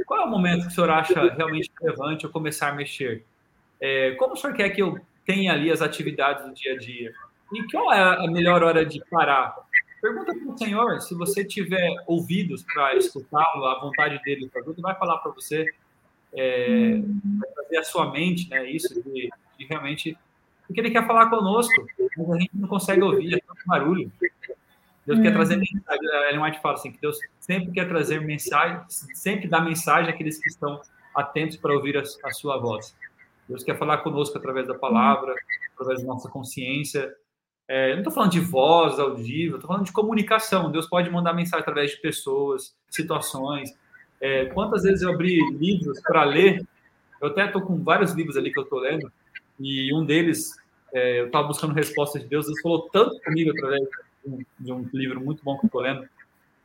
qual 0.09 0.23
é 0.23 0.25
o 0.25 0.31
momento 0.31 0.63
que 0.63 0.69
o 0.69 0.71
senhor 0.71 0.89
acha 0.89 1.35
realmente 1.35 1.71
relevante 1.79 2.25
eu 2.25 2.31
começar 2.31 2.71
a 2.71 2.75
mexer? 2.75 3.27
É, 3.79 4.13
como 4.13 4.33
o 4.33 4.37
senhor 4.37 4.57
quer 4.57 4.71
que 4.71 4.81
eu 4.81 4.99
tenha 5.27 5.53
ali 5.53 5.71
as 5.71 5.83
atividades 5.83 6.47
do 6.47 6.55
dia 6.55 6.73
a 6.73 6.79
dia? 6.79 7.13
E 7.53 7.63
qual 7.71 7.93
é 7.93 8.25
a 8.25 8.27
melhor 8.27 8.63
hora 8.63 8.87
de 8.87 9.05
parar? 9.11 9.55
Pergunta 10.01 10.33
para 10.35 10.49
o 10.49 10.57
Senhor, 10.57 11.01
se 11.01 11.15
você 11.15 11.45
tiver 11.45 11.91
ouvidos 12.07 12.63
para 12.63 12.97
escutá-lo, 12.97 13.67
a 13.67 13.81
vontade 13.81 14.23
dele 14.23 14.49
para 14.49 14.63
tudo, 14.63 14.81
vai 14.81 14.95
falar 14.95 15.19
para 15.19 15.33
você, 15.33 15.67
é, 16.33 17.01
vai 17.41 17.51
fazer 17.65 17.79
a 17.79 17.85
sua 17.85 18.11
mente, 18.11 18.49
né, 18.49 18.71
isso, 18.71 18.95
de, 19.03 19.29
de, 19.59 19.65
realmente, 19.67 20.17
porque 20.67 20.81
ele 20.81 20.91
quer 20.91 21.05
falar 21.07 21.29
conosco, 21.29 21.85
mas 22.17 22.31
a 22.31 22.39
gente 22.39 22.51
não 22.55 22.69
consegue 22.69 23.03
ouvir, 23.03 23.35
é 23.35 23.39
tanto 23.41 23.61
barulho. 23.67 24.13
Deus 25.09 25.21
quer 25.21 25.33
trazer 25.33 25.57
mensagem, 25.57 26.09
a 26.13 26.29
Ellen 26.29 26.43
White 26.43 26.61
fala 26.61 26.75
assim, 26.75 26.93
que 26.93 27.01
Deus 27.01 27.19
sempre 27.41 27.73
quer 27.73 27.89
trazer 27.89 28.21
mensagem, 28.21 28.79
sempre 28.89 29.49
dá 29.49 29.59
mensagem 29.59 30.11
àqueles 30.11 30.37
que 30.37 30.51
estão 30.51 30.83
atentos 31.15 31.57
para 31.57 31.73
ouvir 31.73 31.97
a, 31.97 32.03
a 32.03 32.31
sua 32.31 32.59
voz. 32.59 32.95
Deus 33.49 33.65
quer 33.65 33.79
falar 33.79 33.99
conosco 33.99 34.37
através 34.37 34.69
da 34.69 34.75
palavra, 34.75 35.35
através 35.75 36.03
da 36.03 36.07
nossa 36.07 36.29
consciência. 36.29 37.11
É, 37.67 37.89
eu 37.89 37.93
não 37.93 38.01
estou 38.01 38.13
falando 38.13 38.33
de 38.33 38.41
voz 38.41 38.99
audível, 38.99 39.57
estou 39.57 39.69
falando 39.69 39.87
de 39.87 39.93
comunicação. 39.93 40.71
Deus 40.71 40.87
pode 40.87 41.09
mandar 41.09 41.33
mensagem 41.33 41.63
através 41.63 41.93
de 41.93 41.97
pessoas, 42.03 42.77
situações. 42.91 43.75
É, 44.21 44.45
quantas 44.47 44.83
vezes 44.83 45.01
eu 45.01 45.11
abri 45.11 45.41
livros 45.53 46.03
para 46.03 46.23
ler? 46.25 46.63
Eu 47.23 47.29
até 47.29 47.47
estou 47.47 47.63
com 47.63 47.83
vários 47.83 48.13
livros 48.13 48.37
ali 48.37 48.53
que 48.53 48.59
eu 48.59 48.65
estou 48.65 48.79
lendo, 48.79 49.11
e 49.59 49.91
um 49.95 50.05
deles, 50.05 50.55
é, 50.93 51.21
eu 51.21 51.27
estava 51.29 51.49
buscando 51.49 51.73
respostas 51.73 52.23
de 52.23 52.29
Deus. 52.29 52.45
Deus 52.45 52.61
falou 52.61 52.91
tanto 52.91 53.19
comigo 53.23 53.51
através 53.53 53.89
de 54.59 54.73
um, 54.73 54.87
livro 54.93 55.21
muito 55.21 55.43
bom 55.45 55.59
que 55.59 55.67
estou 55.67 55.81
lendo, 55.81 56.09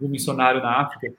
um 0.02 0.08
missionário 0.08 0.62
na 0.62 0.82
África. 0.82 1.14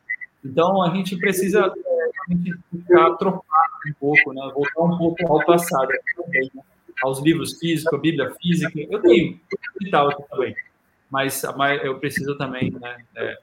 Então, 0.45 0.83
a 0.83 0.95
gente 0.95 1.17
precisa 1.17 1.73
é, 1.73 3.17
trocado 3.19 3.45
um 3.87 3.93
pouco, 3.99 4.33
né? 4.33 4.51
voltar 4.55 4.95
um 4.95 4.99
pouco 4.99 5.33
ao 5.33 5.45
passado 5.45 5.89
também, 6.17 6.51
né? 6.55 6.63
aos 7.03 7.21
livros 7.21 7.59
físicos, 7.59 7.93
a 7.93 7.99
Bíblia 7.99 8.35
física. 8.41 8.73
Eu 8.79 9.01
tenho 9.01 9.41
digital 9.79 10.13
também, 10.31 10.55
mas 11.11 11.43
eu 11.83 11.99
preciso 11.99 12.37
também 12.37 12.71
né, 12.71 13.05
é, 13.17 13.39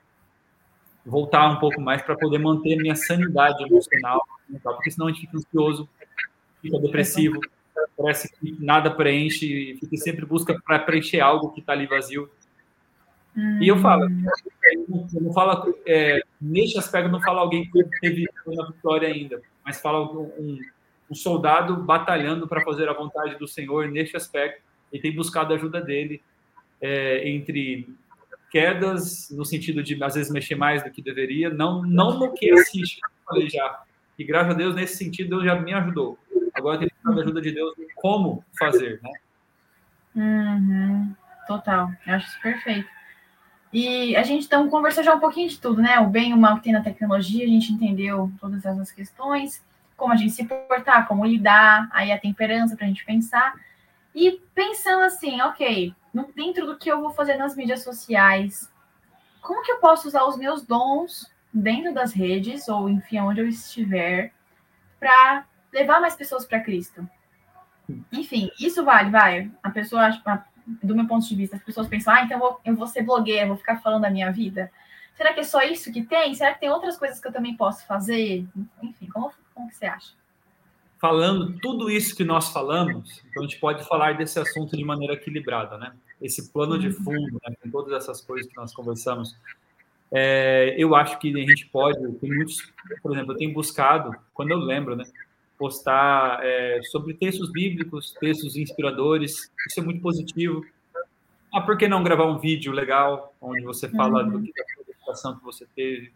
voltar 1.06 1.50
um 1.50 1.60
pouco 1.60 1.82
mais 1.82 2.02
para 2.02 2.16
poder 2.16 2.40
manter 2.40 2.76
minha 2.78 2.96
sanidade 2.96 3.64
emocional, 3.64 4.24
porque 4.64 4.92
senão 4.92 5.08
a 5.08 5.12
gente 5.12 5.22
fica 5.22 5.38
ansioso, 5.38 5.90
fica 6.62 6.80
depressivo, 6.80 7.40
parece 7.98 8.32
que 8.38 8.56
nada 8.60 8.92
preenche, 8.92 9.78
fica 9.80 9.98
sempre 9.98 10.26
busca 10.26 10.60
para 10.66 10.80
preencher 10.80 11.20
algo 11.20 11.52
que 11.52 11.60
está 11.60 11.74
ali 11.74 11.88
vazio. 11.88 12.30
Hum. 13.36 13.60
E 13.62 13.68
eu 13.68 13.78
falo, 13.78 14.04
eu 14.04 15.22
não 15.22 15.34
falo 15.34 15.74
é, 15.86 16.22
neste 16.40 16.78
aspecto, 16.78 17.10
não 17.10 17.22
falo 17.22 17.40
alguém 17.40 17.70
que 17.70 17.84
teve 18.02 18.28
uma 18.46 18.68
vitória 18.68 19.08
ainda, 19.08 19.42
mas 19.64 19.80
fala 19.80 20.02
um, 20.12 20.60
um 21.10 21.16
soldado 21.16 21.78
batalhando 21.78 22.48
para 22.48 22.62
fazer 22.62 22.90
a 22.90 22.94
vontade 22.94 23.38
do 23.38 23.48
Senhor 23.48 23.88
neste 23.90 24.18
aspecto 24.18 24.62
e 24.92 25.00
tem 25.00 25.16
buscado 25.16 25.54
a 25.54 25.58
ajuda 25.58 25.82
dele 25.82 26.22
é, 26.82 27.28
entre 27.30 27.88
quedas 28.50 29.30
no 29.32 29.46
sentido 29.46 29.82
de 29.82 30.02
às 30.04 30.16
vezes 30.16 30.32
mexer 30.32 30.56
mais 30.56 30.84
do 30.84 30.92
que 30.92 31.02
deveria, 31.02 31.50
não 31.50 31.84
não 31.84 32.20
no 32.20 32.34
que 32.34 32.52
assiste, 32.52 33.00
falei 33.26 33.50
já. 33.50 33.84
E 34.20 34.24
graças 34.26 34.54
a 34.54 34.58
Deus 34.58 34.76
nesse 34.76 34.98
sentido 34.98 35.30
Deus 35.30 35.46
já 35.46 35.56
me 35.56 35.74
ajudou. 35.74 36.20
Agora 36.54 36.78
tem 36.78 36.90
buscado 36.90 37.20
a 37.20 37.24
ajuda 37.24 37.42
de 37.42 37.52
Deus 37.52 37.74
como 37.96 38.44
fazer, 38.60 39.00
né? 39.02 39.12
Uhum, 40.14 41.16
total, 41.48 41.90
eu 42.06 42.16
acho 42.16 42.28
isso 42.28 42.42
perfeito. 42.42 43.01
E 43.74 44.16
a 44.16 44.24
gente 44.24 44.46
então 44.46 44.70
conversou 44.70 45.04
já 45.04 45.16
um 45.16 45.20
pouquinho 45.20 45.48
de 45.48 45.60
tudo, 45.60 45.82
né? 45.82 46.00
O 46.00 46.08
bem 46.08 46.32
e 46.32 46.34
o 46.34 46.38
mal 46.38 46.58
que 46.58 46.64
tem 46.64 46.74
na 46.74 46.82
tecnologia, 46.82 47.46
a 47.46 47.50
gente 47.50 47.72
entendeu 47.72 48.32
todas 48.40 48.66
essas 48.66 48.92
questões, 48.92 49.64
como 49.96 50.12
a 50.12 50.16
gente 50.16 50.34
se 50.34 50.44
portar, 50.46 51.08
como 51.08 51.26
lidar, 51.26 51.88
aí 51.92 52.12
a 52.12 52.20
temperança 52.20 52.76
para 52.76 52.86
a 52.86 52.90
gente 52.90 53.06
pensar. 53.06 53.54
E 54.14 54.42
pensando 54.54 55.04
assim, 55.04 55.40
ok, 55.42 55.96
dentro 56.36 56.66
do 56.66 56.78
que 56.78 56.92
eu 56.92 57.00
vou 57.00 57.12
fazer 57.12 57.38
nas 57.38 57.56
mídias 57.56 57.82
sociais, 57.82 58.70
como 59.42 59.64
que 59.64 59.72
eu 59.72 59.78
posso 59.78 60.08
usar 60.08 60.26
os 60.26 60.38
meus 60.38 60.64
dons 60.64 61.32
dentro 61.54 61.94
das 61.94 62.14
redes, 62.14 62.68
ou 62.68 62.90
enfim, 62.90 63.20
onde 63.20 63.40
eu 63.40 63.48
estiver, 63.48 64.34
para 65.00 65.46
levar 65.72 66.02
mais 66.02 66.16
pessoas 66.16 66.46
para 66.46 66.60
Cristo? 66.60 67.08
Enfim, 68.12 68.52
isso 68.60 68.84
vale, 68.84 69.10
vai. 69.10 69.52
A 69.64 69.70
pessoa, 69.70 70.10
do 70.66 70.96
meu 70.96 71.08
ponto 71.08 71.28
de 71.28 71.36
vista, 71.36 71.56
as 71.56 71.64
pessoas 71.64 71.88
pensam, 71.88 72.14
ah, 72.14 72.24
então 72.24 72.38
eu 72.38 72.40
vou, 72.40 72.62
eu 72.66 72.76
vou 72.76 72.88
ser 72.88 73.04
blogueira, 73.04 73.48
vou 73.48 73.58
ficar 73.58 73.82
falando 73.82 74.04
da 74.04 74.10
minha 74.10 74.32
vida. 74.32 74.72
Será 75.16 75.34
que 75.34 75.42
é 75.42 75.44
só 75.44 75.62
isso 75.62 75.92
que 75.92 76.04
tem? 76.04 76.34
Será 76.34 76.54
que 76.54 76.62
tem 76.62 76.70
outras 76.70 76.98
coisas 76.98 77.20
que 77.20 77.28
eu 77.28 77.32
também 77.32 77.56
posso 77.56 77.86
fazer? 77.86 78.46
Enfim, 78.82 79.08
como, 79.08 79.32
como 79.54 79.70
que 79.70 79.76
você 79.76 79.86
acha? 79.86 80.14
Falando 81.00 81.58
tudo 81.60 81.90
isso 81.90 82.16
que 82.16 82.24
nós 82.24 82.50
falamos, 82.50 83.22
então 83.30 83.44
a 83.44 83.48
gente 83.48 83.60
pode 83.60 83.84
falar 83.88 84.16
desse 84.16 84.40
assunto 84.40 84.78
de 84.78 84.84
maneira 84.84 85.14
equilibrada, 85.14 85.78
né? 85.78 85.94
Esse 86.22 86.52
plano 86.52 86.78
de 86.78 86.88
uhum. 86.88 87.04
fundo, 87.04 87.42
né? 87.44 87.56
com 87.62 87.70
todas 87.70 87.94
essas 87.94 88.22
coisas 88.22 88.48
que 88.50 88.56
nós 88.56 88.74
conversamos. 88.74 89.36
É, 90.12 90.76
eu 90.78 90.94
acho 90.96 91.18
que 91.18 91.30
a 91.30 91.48
gente 91.48 91.68
pode, 91.68 92.00
tem 92.14 92.30
muitos, 92.30 92.72
por 93.02 93.14
exemplo, 93.14 93.34
eu 93.34 93.38
tenho 93.38 93.54
buscado, 93.54 94.16
quando 94.34 94.52
eu 94.52 94.58
lembro, 94.58 94.96
né? 94.96 95.06
Postar 95.62 96.40
é, 96.44 96.82
sobre 96.82 97.14
textos 97.14 97.52
bíblicos, 97.52 98.16
textos 98.20 98.56
inspiradores. 98.56 99.52
Isso 99.68 99.80
é 99.80 99.84
muito 99.84 100.02
positivo. 100.02 100.66
Ah, 101.54 101.62
por 101.62 101.78
que 101.78 101.88
não 101.88 102.04
gravar 102.04 102.26
um 102.26 102.40
vídeo 102.40 102.72
legal 102.72 103.32
onde 103.40 103.62
você 103.62 103.88
fala 103.88 104.24
uhum. 104.24 104.32
do 104.32 104.42
que 104.42 104.52
da 104.52 104.92
educação 104.92 105.38
que 105.38 105.44
você 105.44 105.68
teve? 105.76 106.12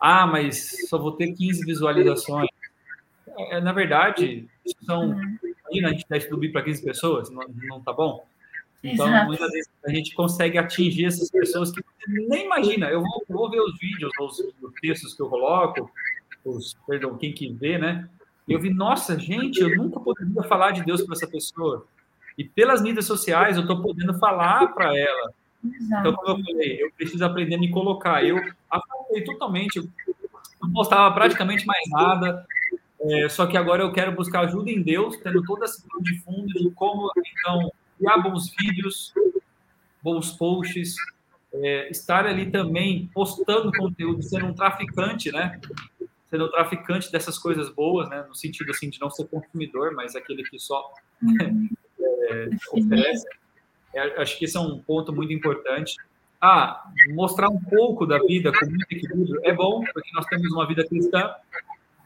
Ah, 0.00 0.26
mas 0.26 0.88
só 0.88 0.96
vou 0.96 1.12
ter 1.12 1.34
15 1.34 1.66
visualizações. 1.66 2.48
É, 3.36 3.60
na 3.60 3.74
verdade, 3.74 4.48
são. 4.86 5.10
Uhum. 5.10 5.38
Imagina 5.66 5.88
a 5.88 5.92
gente 5.92 6.06
dar 6.08 6.22
subir 6.22 6.50
para 6.50 6.62
15 6.62 6.82
pessoas, 6.82 7.30
não, 7.30 7.44
não 7.68 7.82
tá 7.82 7.92
bom? 7.92 8.26
Então, 8.82 9.06
Exato. 9.06 9.26
muitas 9.26 9.50
vezes 9.50 9.70
a 9.84 9.90
gente 9.90 10.14
consegue 10.14 10.56
atingir 10.56 11.04
essas 11.04 11.30
pessoas 11.30 11.70
que 11.70 11.82
nem 12.08 12.46
imagina. 12.46 12.88
Eu 12.88 13.02
vou, 13.02 13.24
vou 13.28 13.50
ver 13.50 13.60
os 13.60 13.78
vídeos, 13.78 14.10
os, 14.18 14.38
os 14.38 14.72
textos 14.80 15.12
que 15.12 15.20
eu 15.20 15.28
coloco, 15.28 15.90
os, 16.42 16.74
perdão, 16.86 17.18
quem 17.18 17.34
que 17.34 17.52
vê, 17.52 17.76
né? 17.76 18.08
Eu 18.48 18.60
vi, 18.60 18.72
nossa, 18.72 19.18
gente, 19.18 19.60
eu 19.60 19.76
nunca 19.76 20.00
poderia 20.00 20.42
falar 20.44 20.70
de 20.72 20.84
Deus 20.84 21.02
para 21.02 21.14
essa 21.14 21.26
pessoa. 21.26 21.86
E 22.36 22.44
pelas 22.44 22.80
mídias 22.80 23.04
sociais 23.04 23.56
eu 23.56 23.62
estou 23.62 23.82
podendo 23.82 24.14
falar 24.14 24.68
para 24.68 24.96
ela. 24.96 25.32
Exato. 25.64 26.00
Então, 26.00 26.14
como 26.14 26.38
eu 26.38 26.44
falei, 26.44 26.82
eu 26.82 26.92
preciso 26.92 27.24
aprender 27.24 27.56
a 27.56 27.58
me 27.58 27.70
colocar. 27.70 28.24
Eu 28.24 28.38
afastei 28.70 29.24
totalmente, 29.24 29.76
eu 29.76 29.88
não 30.62 30.72
postava 30.72 31.12
praticamente 31.14 31.66
mais 31.66 31.88
nada. 31.90 32.46
É, 33.00 33.28
só 33.28 33.46
que 33.46 33.56
agora 33.56 33.82
eu 33.82 33.92
quero 33.92 34.12
buscar 34.12 34.40
ajuda 34.40 34.70
em 34.70 34.82
Deus, 34.82 35.16
tendo 35.18 35.42
toda 35.44 35.64
essa 35.64 35.82
de 36.00 36.18
fundo 36.20 36.46
de 36.46 36.70
como, 36.70 37.10
então, 37.16 37.72
criar 37.96 38.18
bons 38.18 38.52
vídeos, 38.58 39.12
bons 40.02 40.32
posts, 40.32 40.94
é, 41.52 41.90
estar 41.90 42.26
ali 42.26 42.50
também 42.50 43.08
postando 43.12 43.72
conteúdo, 43.72 44.22
sendo 44.22 44.46
um 44.46 44.54
traficante, 44.54 45.30
né? 45.32 45.60
Sendo 46.30 46.44
o 46.44 46.50
traficante 46.50 47.10
dessas 47.10 47.38
coisas 47.38 47.70
boas, 47.70 48.08
né? 48.08 48.24
No 48.28 48.34
sentido 48.34 48.70
assim 48.70 48.90
de 48.90 49.00
não 49.00 49.10
ser 49.10 49.26
consumidor, 49.26 49.92
mas 49.94 50.14
aquele 50.14 50.42
que 50.44 50.58
só 50.58 50.92
uhum. 51.22 51.68
é, 52.00 52.48
oferece. 52.72 53.26
É, 53.94 54.20
acho 54.20 54.38
que 54.38 54.44
esse 54.44 54.56
é 54.56 54.60
um 54.60 54.78
ponto 54.78 55.12
muito 55.12 55.32
importante. 55.32 55.96
Ah, 56.40 56.84
mostrar 57.08 57.48
um 57.48 57.60
pouco 57.60 58.06
da 58.06 58.18
vida 58.18 58.52
com 58.52 58.66
muito 58.66 58.86
equilíbrio 58.92 59.40
é 59.42 59.52
bom, 59.52 59.82
porque 59.92 60.10
nós 60.14 60.24
temos 60.26 60.52
uma 60.52 60.66
vida 60.68 60.86
cristã, 60.86 61.34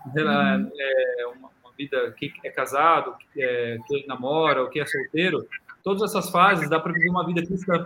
uhum. 0.06 0.70
é, 0.78 1.26
uma, 1.36 1.50
uma, 1.62 1.72
vida 1.76 2.12
que 2.12 2.32
é 2.44 2.50
casado, 2.50 3.14
que, 3.18 3.42
é, 3.42 3.78
que 3.86 4.06
namora, 4.06 4.62
ou 4.62 4.70
que 4.70 4.80
é 4.80 4.86
solteiro. 4.86 5.46
Todas 5.82 6.02
essas 6.02 6.30
fases 6.30 6.70
dá 6.70 6.78
para 6.78 6.92
viver 6.92 7.10
uma 7.10 7.26
vida 7.26 7.44
cristã, 7.44 7.84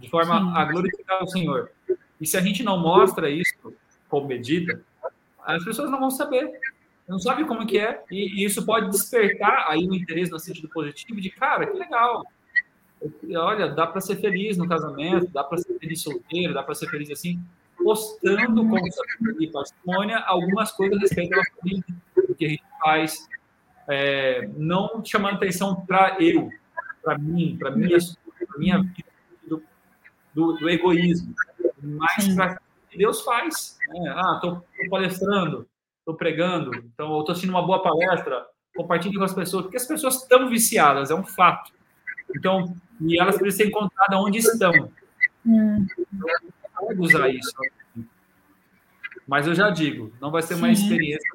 de 0.00 0.08
forma 0.08 0.38
Sim. 0.38 0.52
a 0.54 0.64
glorificar 0.64 1.22
o 1.22 1.26
Senhor. 1.26 1.70
E 2.20 2.26
se 2.26 2.36
a 2.36 2.40
gente 2.40 2.62
não 2.62 2.78
mostra 2.78 3.28
isso 3.28 3.74
como 4.08 4.28
medida, 4.28 4.82
as 5.46 5.64
pessoas 5.64 5.90
não 5.90 6.00
vão 6.00 6.10
saber, 6.10 6.50
não 7.08 7.18
sabem 7.18 7.46
como 7.46 7.66
que 7.66 7.78
é, 7.78 8.02
e, 8.10 8.42
e 8.42 8.44
isso 8.44 8.66
pode 8.66 8.90
despertar 8.90 9.66
aí 9.68 9.86
o 9.86 9.92
um 9.92 9.94
interesse 9.94 10.30
no 10.30 10.38
sentido 10.40 10.68
positivo 10.68 11.20
de, 11.20 11.30
cara, 11.30 11.66
que 11.66 11.78
legal, 11.78 12.24
olha, 13.36 13.68
dá 13.68 13.86
para 13.86 14.00
ser 14.00 14.16
feliz 14.16 14.56
no 14.56 14.68
casamento, 14.68 15.30
dá 15.30 15.44
para 15.44 15.58
ser 15.58 15.78
feliz 15.78 16.02
solteiro, 16.02 16.52
dá 16.52 16.62
para 16.62 16.74
ser 16.74 16.88
feliz 16.88 17.10
assim, 17.10 17.40
postando 17.76 18.66
com 18.68 18.90
sabedoria 18.90 19.48
e 19.48 19.52
parcimônia 19.52 20.18
algumas 20.26 20.72
coisas 20.72 20.98
a 20.98 21.00
respeito 21.00 21.30
da 21.30 21.42
família, 21.60 21.84
do 22.16 22.34
que 22.34 22.44
a 22.44 22.48
gente 22.48 22.64
faz, 22.82 23.28
é, 23.88 24.50
não 24.56 25.04
chamando 25.04 25.36
atenção 25.36 25.76
para 25.86 26.16
eu, 26.20 26.50
para 27.02 27.16
mim, 27.16 27.56
para 27.56 27.70
minha, 27.70 27.98
minha 28.58 28.82
vida, 28.82 29.08
do, 29.46 29.62
do, 30.34 30.52
do 30.54 30.68
egoísmo, 30.68 31.32
mas 31.80 32.34
para 32.34 32.60
Deus 32.96 33.22
faz. 33.22 33.78
Né? 33.88 34.14
Ah, 34.16 34.34
estou 34.36 34.64
palestrando, 34.90 35.68
estou 35.98 36.14
pregando, 36.14 36.70
então 36.76 37.18
estou 37.20 37.32
assistindo 37.32 37.50
uma 37.50 37.66
boa 37.66 37.82
palestra, 37.82 38.46
compartilhe 38.74 39.16
com 39.16 39.24
as 39.24 39.34
pessoas, 39.34 39.64
porque 39.64 39.76
as 39.76 39.86
pessoas 39.86 40.22
estão 40.22 40.48
viciadas, 40.48 41.10
é 41.10 41.14
um 41.14 41.24
fato. 41.24 41.72
Então, 42.34 42.74
e 43.00 43.20
elas 43.20 43.36
precisam 43.36 43.64
ser 43.64 43.70
encontradas 43.70 44.18
onde 44.18 44.38
estão. 44.38 44.72
Hum. 45.44 45.86
Então, 46.12 46.98
usar 46.98 47.28
isso. 47.28 47.52
Mas 49.26 49.46
eu 49.46 49.54
já 49.54 49.70
digo, 49.70 50.12
não 50.20 50.30
vai 50.30 50.42
ser 50.42 50.54
uma 50.54 50.72
Sim. 50.74 50.82
experiência. 50.82 51.30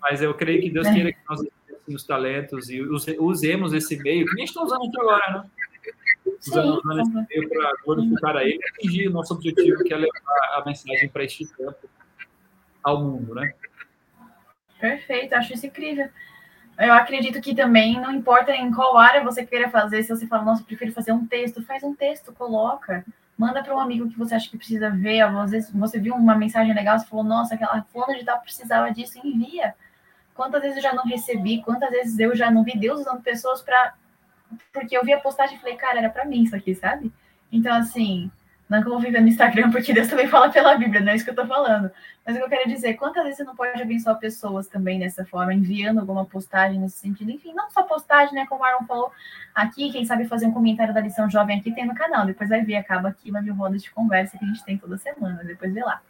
Mas 0.00 0.20
eu 0.20 0.34
creio 0.34 0.60
que 0.60 0.70
Deus 0.70 0.86
queira 0.88 1.12
que 1.12 1.18
nós 1.28 1.40
os 1.86 2.04
talentos 2.04 2.70
e 2.70 2.80
usemos 2.80 3.72
esse 3.72 3.96
meio, 4.02 4.26
que 4.26 4.34
nem 4.34 4.44
estamos 4.44 4.70
usando 4.70 4.88
aqui 4.88 5.00
agora, 5.00 5.32
né? 5.32 5.50
Usando, 6.46 6.78
usando 6.78 7.00
esse 7.00 7.36
meio 7.36 7.48
para 7.48 7.72
glorificar 7.84 8.36
a 8.36 8.44
Ele 8.44 8.58
e 8.60 8.68
atingir 8.68 9.08
o 9.08 9.12
nosso 9.12 9.34
objetivo, 9.34 9.82
que 9.84 9.92
é 9.92 9.96
levar 9.96 10.56
a 10.56 10.62
mensagem 10.64 11.08
para 11.08 11.24
este 11.24 11.46
campo 11.46 11.88
ao 12.82 13.02
mundo, 13.02 13.34
né? 13.34 13.54
Perfeito, 14.78 15.34
acho 15.34 15.54
isso 15.54 15.66
incrível. 15.66 16.08
Eu 16.78 16.92
acredito 16.92 17.40
que 17.40 17.54
também 17.54 18.00
não 18.00 18.12
importa 18.12 18.52
em 18.52 18.70
qual 18.72 18.98
área 18.98 19.22
você 19.22 19.46
queira 19.46 19.70
fazer, 19.70 20.02
se 20.02 20.08
você 20.08 20.26
fala, 20.26 20.42
nossa, 20.42 20.62
eu 20.62 20.66
prefiro 20.66 20.92
fazer 20.92 21.12
um 21.12 21.24
texto, 21.26 21.62
faz 21.62 21.82
um 21.82 21.94
texto, 21.94 22.32
coloca. 22.32 23.04
Manda 23.36 23.62
para 23.62 23.74
um 23.74 23.80
amigo 23.80 24.08
que 24.08 24.18
você 24.18 24.34
acha 24.34 24.50
que 24.50 24.56
precisa 24.56 24.90
ver. 24.90 25.20
Às 25.20 25.50
vezes 25.50 25.70
você 25.72 25.98
viu 25.98 26.14
uma 26.14 26.36
mensagem 26.36 26.74
legal, 26.74 26.98
você 26.98 27.06
falou, 27.06 27.24
nossa, 27.24 27.54
aquela 27.54 27.82
fulana 27.84 28.18
de 28.18 28.24
tal 28.24 28.40
precisava 28.40 28.92
disso, 28.92 29.20
envia. 29.24 29.74
Quantas 30.34 30.62
vezes 30.62 30.76
eu 30.76 30.82
já 30.82 30.92
não 30.92 31.04
recebi, 31.04 31.62
quantas 31.62 31.90
vezes 31.90 32.18
eu 32.18 32.34
já 32.34 32.50
não 32.50 32.64
vi 32.64 32.76
Deus 32.76 33.00
usando 33.00 33.22
pessoas 33.22 33.62
para. 33.62 33.94
Porque 34.72 34.96
eu 34.96 35.04
vi 35.04 35.12
a 35.12 35.20
postagem 35.20 35.56
e 35.56 35.60
falei, 35.60 35.76
cara, 35.76 35.98
era 35.98 36.10
para 36.10 36.24
mim 36.24 36.42
isso 36.42 36.56
aqui, 36.56 36.74
sabe? 36.74 37.12
Então, 37.50 37.74
assim, 37.74 38.30
não 38.68 38.80
que 38.80 38.88
eu 38.88 38.92
vou 38.92 39.00
viver 39.00 39.20
no 39.20 39.28
Instagram, 39.28 39.70
porque 39.72 39.92
Deus 39.92 40.08
também 40.08 40.28
fala 40.28 40.50
pela 40.50 40.76
Bíblia, 40.76 41.00
não 41.00 41.12
é 41.12 41.16
isso 41.16 41.24
que 41.24 41.30
eu 41.30 41.34
tô 41.34 41.46
falando. 41.46 41.90
Mas 42.26 42.34
o 42.34 42.38
que 42.38 42.44
eu 42.44 42.48
quero 42.48 42.68
dizer, 42.68 42.94
quantas 42.94 43.22
vezes 43.22 43.38
você 43.38 43.44
não 43.44 43.54
pode 43.54 43.80
abençoar 43.80 44.18
pessoas 44.18 44.66
também 44.66 44.98
dessa 44.98 45.24
forma, 45.24 45.52
enviando 45.52 46.00
alguma 46.00 46.24
postagem 46.24 46.80
nesse 46.80 46.96
sentido? 46.96 47.30
Enfim, 47.30 47.52
não 47.52 47.70
só 47.70 47.82
postagem, 47.82 48.34
né? 48.34 48.46
Como 48.46 48.60
o 48.60 48.64
Marlon 48.64 48.86
falou 48.86 49.12
aqui, 49.54 49.92
quem 49.92 50.04
sabe 50.04 50.26
fazer 50.26 50.46
um 50.46 50.52
comentário 50.52 50.94
da 50.94 51.00
lição 51.00 51.28
jovem 51.28 51.58
aqui 51.58 51.72
tem 51.72 51.86
no 51.86 51.94
canal. 51.94 52.24
Depois 52.24 52.48
vai 52.48 52.62
ver, 52.62 52.76
acaba 52.76 53.08
aqui, 53.08 53.30
vai 53.30 53.42
vir 53.42 53.50
roda 53.50 53.76
de 53.76 53.90
conversa 53.90 54.38
que 54.38 54.44
a 54.44 54.48
gente 54.48 54.64
tem 54.64 54.78
toda 54.78 54.96
semana, 54.96 55.44
depois 55.44 55.72
vê 55.72 55.82
lá. 55.82 56.00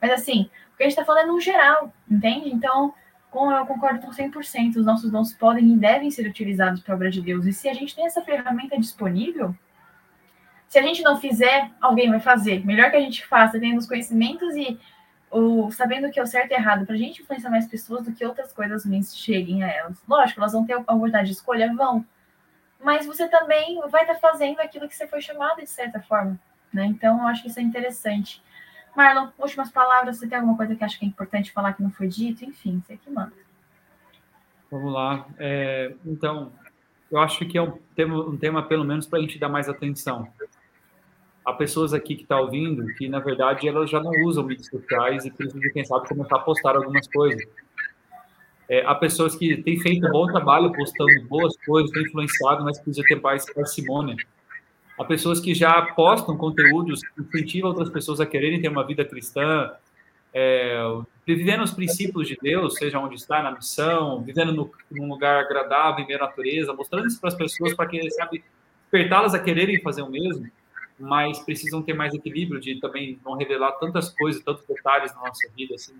Mas 0.00 0.12
assim, 0.12 0.48
o 0.72 0.76
que 0.76 0.84
a 0.84 0.88
gente 0.88 0.96
tá 0.96 1.04
falando 1.04 1.24
é 1.24 1.26
no 1.26 1.40
geral, 1.40 1.92
entende? 2.08 2.50
Então, 2.50 2.94
com, 3.34 3.50
eu 3.50 3.66
concordo 3.66 3.98
com 3.98 4.12
100%, 4.12 4.76
os 4.76 4.86
nossos 4.86 5.10
dons 5.10 5.32
podem 5.32 5.72
e 5.72 5.76
devem 5.76 6.08
ser 6.08 6.24
utilizados 6.24 6.80
para 6.80 6.94
a 6.94 6.96
obra 6.96 7.10
de 7.10 7.20
Deus. 7.20 7.44
E 7.46 7.52
se 7.52 7.68
a 7.68 7.74
gente 7.74 7.92
tem 7.92 8.06
essa 8.06 8.22
ferramenta 8.22 8.78
disponível, 8.78 9.52
se 10.68 10.78
a 10.78 10.82
gente 10.82 11.02
não 11.02 11.20
fizer, 11.20 11.68
alguém 11.80 12.08
vai 12.08 12.20
fazer. 12.20 12.64
Melhor 12.64 12.92
que 12.92 12.96
a 12.96 13.00
gente 13.00 13.26
faça, 13.26 13.58
tendo 13.58 13.76
os 13.76 13.88
conhecimentos 13.88 14.54
e 14.54 14.78
o, 15.32 15.68
sabendo 15.72 16.06
o 16.06 16.12
que 16.12 16.20
é 16.20 16.22
o 16.22 16.26
certo 16.28 16.52
e 16.52 16.54
errado, 16.54 16.86
para 16.86 16.94
a 16.94 16.98
gente 16.98 17.22
influenciar 17.22 17.50
mais 17.50 17.66
pessoas 17.66 18.04
do 18.04 18.12
que 18.12 18.24
outras 18.24 18.52
coisas 18.52 18.84
ruins 18.84 19.16
cheguem 19.16 19.64
a 19.64 19.68
elas. 19.68 20.00
Lógico, 20.08 20.38
elas 20.38 20.52
vão 20.52 20.64
ter 20.64 20.74
a 20.74 20.78
oportunidade 20.78 21.26
de 21.26 21.34
escolha, 21.34 21.74
vão. 21.74 22.06
Mas 22.80 23.04
você 23.04 23.26
também 23.26 23.80
vai 23.88 24.02
estar 24.02 24.14
tá 24.14 24.20
fazendo 24.20 24.60
aquilo 24.60 24.88
que 24.88 24.94
você 24.94 25.08
foi 25.08 25.20
chamado 25.20 25.60
de 25.60 25.68
certa 25.68 26.00
forma. 26.00 26.38
Né? 26.72 26.86
Então, 26.86 27.18
eu 27.18 27.26
acho 27.26 27.42
que 27.42 27.48
isso 27.48 27.58
é 27.58 27.62
interessante. 27.62 28.40
Marlon, 28.96 29.28
últimas 29.38 29.70
palavras, 29.70 30.18
você 30.18 30.28
tem 30.28 30.38
alguma 30.38 30.56
coisa 30.56 30.74
que 30.74 30.84
acha 30.84 30.98
que 30.98 31.04
é 31.04 31.08
importante 31.08 31.52
falar 31.52 31.72
que 31.72 31.82
não 31.82 31.90
foi 31.90 32.08
dito? 32.08 32.44
Enfim, 32.44 32.82
você 32.84 32.96
que 32.96 33.10
manda. 33.10 33.32
Vamos 34.70 34.92
lá. 34.92 35.26
É, 35.38 35.94
então, 36.04 36.52
eu 37.10 37.18
acho 37.18 37.44
que 37.46 37.58
é 37.58 37.62
um 37.62 37.78
tema, 37.94 38.16
um 38.16 38.36
tema 38.36 38.62
pelo 38.62 38.84
menos, 38.84 39.06
para 39.06 39.18
a 39.18 39.22
gente 39.22 39.38
dar 39.38 39.48
mais 39.48 39.68
atenção 39.68 40.28
há 41.44 41.52
pessoas 41.52 41.92
aqui 41.92 42.16
que 42.16 42.22
estão 42.22 42.38
tá 42.38 42.42
ouvindo 42.42 42.86
que, 42.94 43.08
na 43.08 43.18
verdade, 43.18 43.68
elas 43.68 43.90
já 43.90 44.00
não 44.00 44.10
usam 44.24 44.44
mídias 44.44 44.68
sociais 44.68 45.24
e 45.26 45.30
precisam, 45.30 45.60
quem 45.72 45.84
sabe, 45.84 46.08
começar 46.08 46.36
a 46.36 46.40
postar 46.40 46.76
algumas 46.76 47.06
coisas. 47.08 47.42
É, 48.66 48.84
há 48.86 48.94
pessoas 48.94 49.36
que 49.36 49.62
têm 49.62 49.78
feito 49.78 50.06
um 50.06 50.10
bom 50.10 50.26
trabalho 50.26 50.72
postando 50.72 51.12
boas 51.28 51.54
coisas, 51.66 51.90
têm 51.90 52.02
influenciado, 52.02 52.64
mas 52.64 52.78
precisam 52.78 53.04
ter 53.04 53.20
mais 53.20 53.52
parcimônia. 53.52 54.16
Há 54.98 55.04
pessoas 55.04 55.40
que 55.40 55.54
já 55.54 55.82
postam 55.94 56.36
conteúdos 56.36 57.00
que 57.00 57.20
incentivam 57.20 57.70
outras 57.70 57.90
pessoas 57.90 58.20
a 58.20 58.26
quererem 58.26 58.60
ter 58.60 58.68
uma 58.68 58.86
vida 58.86 59.04
cristã, 59.04 59.72
é, 60.32 60.76
vivendo 61.26 61.62
os 61.62 61.72
princípios 61.72 62.28
de 62.28 62.36
Deus, 62.40 62.76
seja 62.76 62.98
onde 62.98 63.16
está, 63.16 63.42
na 63.42 63.52
missão, 63.52 64.22
vivendo 64.22 64.52
no, 64.52 64.70
num 64.90 65.08
lugar 65.08 65.44
agradável, 65.44 66.04
em 66.04 66.06
meio 66.06 66.20
à 66.20 66.26
natureza, 66.26 66.72
mostrando 66.72 67.06
isso 67.06 67.20
para 67.20 67.28
as 67.28 67.34
pessoas 67.34 67.74
para 67.74 67.86
que, 67.86 68.10
sabe, 68.10 68.44
despertá-las 68.82 69.34
a 69.34 69.38
quererem 69.38 69.80
fazer 69.80 70.02
o 70.02 70.10
mesmo 70.10 70.48
mas 70.98 71.40
precisam 71.40 71.82
ter 71.82 71.94
mais 71.94 72.14
equilíbrio 72.14 72.60
de 72.60 72.78
também 72.78 73.18
não 73.24 73.36
revelar 73.36 73.72
tantas 73.72 74.10
coisas, 74.10 74.42
tantos 74.42 74.64
detalhes 74.66 75.14
na 75.14 75.22
nossa 75.22 75.48
vida, 75.56 75.74
assim, 75.74 75.94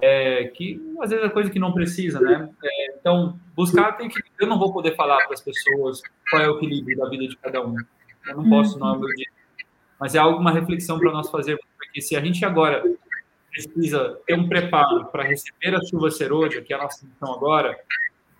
é, 0.00 0.44
que 0.48 0.80
às 1.00 1.10
vezes 1.10 1.24
é 1.24 1.28
coisa 1.28 1.50
que 1.50 1.58
não 1.58 1.72
precisa, 1.72 2.20
né? 2.20 2.48
É, 2.62 2.96
então, 2.98 3.38
buscar 3.54 3.92
tem 3.92 4.08
que. 4.08 4.22
Eu 4.38 4.46
não 4.46 4.58
vou 4.58 4.72
poder 4.72 4.94
falar 4.94 5.24
para 5.24 5.34
as 5.34 5.40
pessoas 5.40 6.02
qual 6.30 6.42
é 6.42 6.50
o 6.50 6.56
equilíbrio 6.56 6.98
da 6.98 7.08
vida 7.08 7.26
de 7.26 7.36
cada 7.36 7.62
um. 7.66 7.76
Eu 8.26 8.36
não 8.36 8.48
posso, 8.48 8.78
não 8.78 9.00
dia. 9.00 9.30
Mas 9.98 10.14
é 10.14 10.18
alguma 10.18 10.52
reflexão 10.52 10.98
para 10.98 11.12
nós 11.12 11.30
fazer, 11.30 11.58
porque 11.78 12.00
se 12.00 12.16
a 12.16 12.20
gente 12.20 12.44
agora 12.44 12.82
precisa 13.50 14.18
ter 14.26 14.38
um 14.38 14.48
preparo 14.48 15.06
para 15.06 15.24
receber 15.24 15.74
a 15.74 15.80
chuva 15.86 16.10
serôdia, 16.10 16.62
que 16.62 16.72
é 16.72 16.76
a 16.76 16.82
nossa 16.82 17.06
missão 17.06 17.32
agora, 17.32 17.78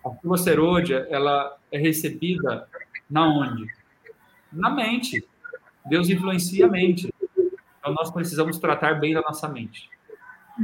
a 0.05 0.21
chuva 0.21 0.37
serôdia, 0.37 1.07
ela 1.09 1.57
é 1.71 1.77
recebida 1.79 2.67
na 3.09 3.27
onde? 3.27 3.65
Na 4.53 4.69
mente. 4.69 5.27
Deus 5.85 6.09
influencia 6.09 6.67
a 6.67 6.69
mente. 6.69 7.11
Então, 7.79 7.93
nós 7.93 8.11
precisamos 8.11 8.59
tratar 8.59 8.99
bem 8.99 9.13
da 9.13 9.21
nossa 9.21 9.47
mente. 9.47 9.89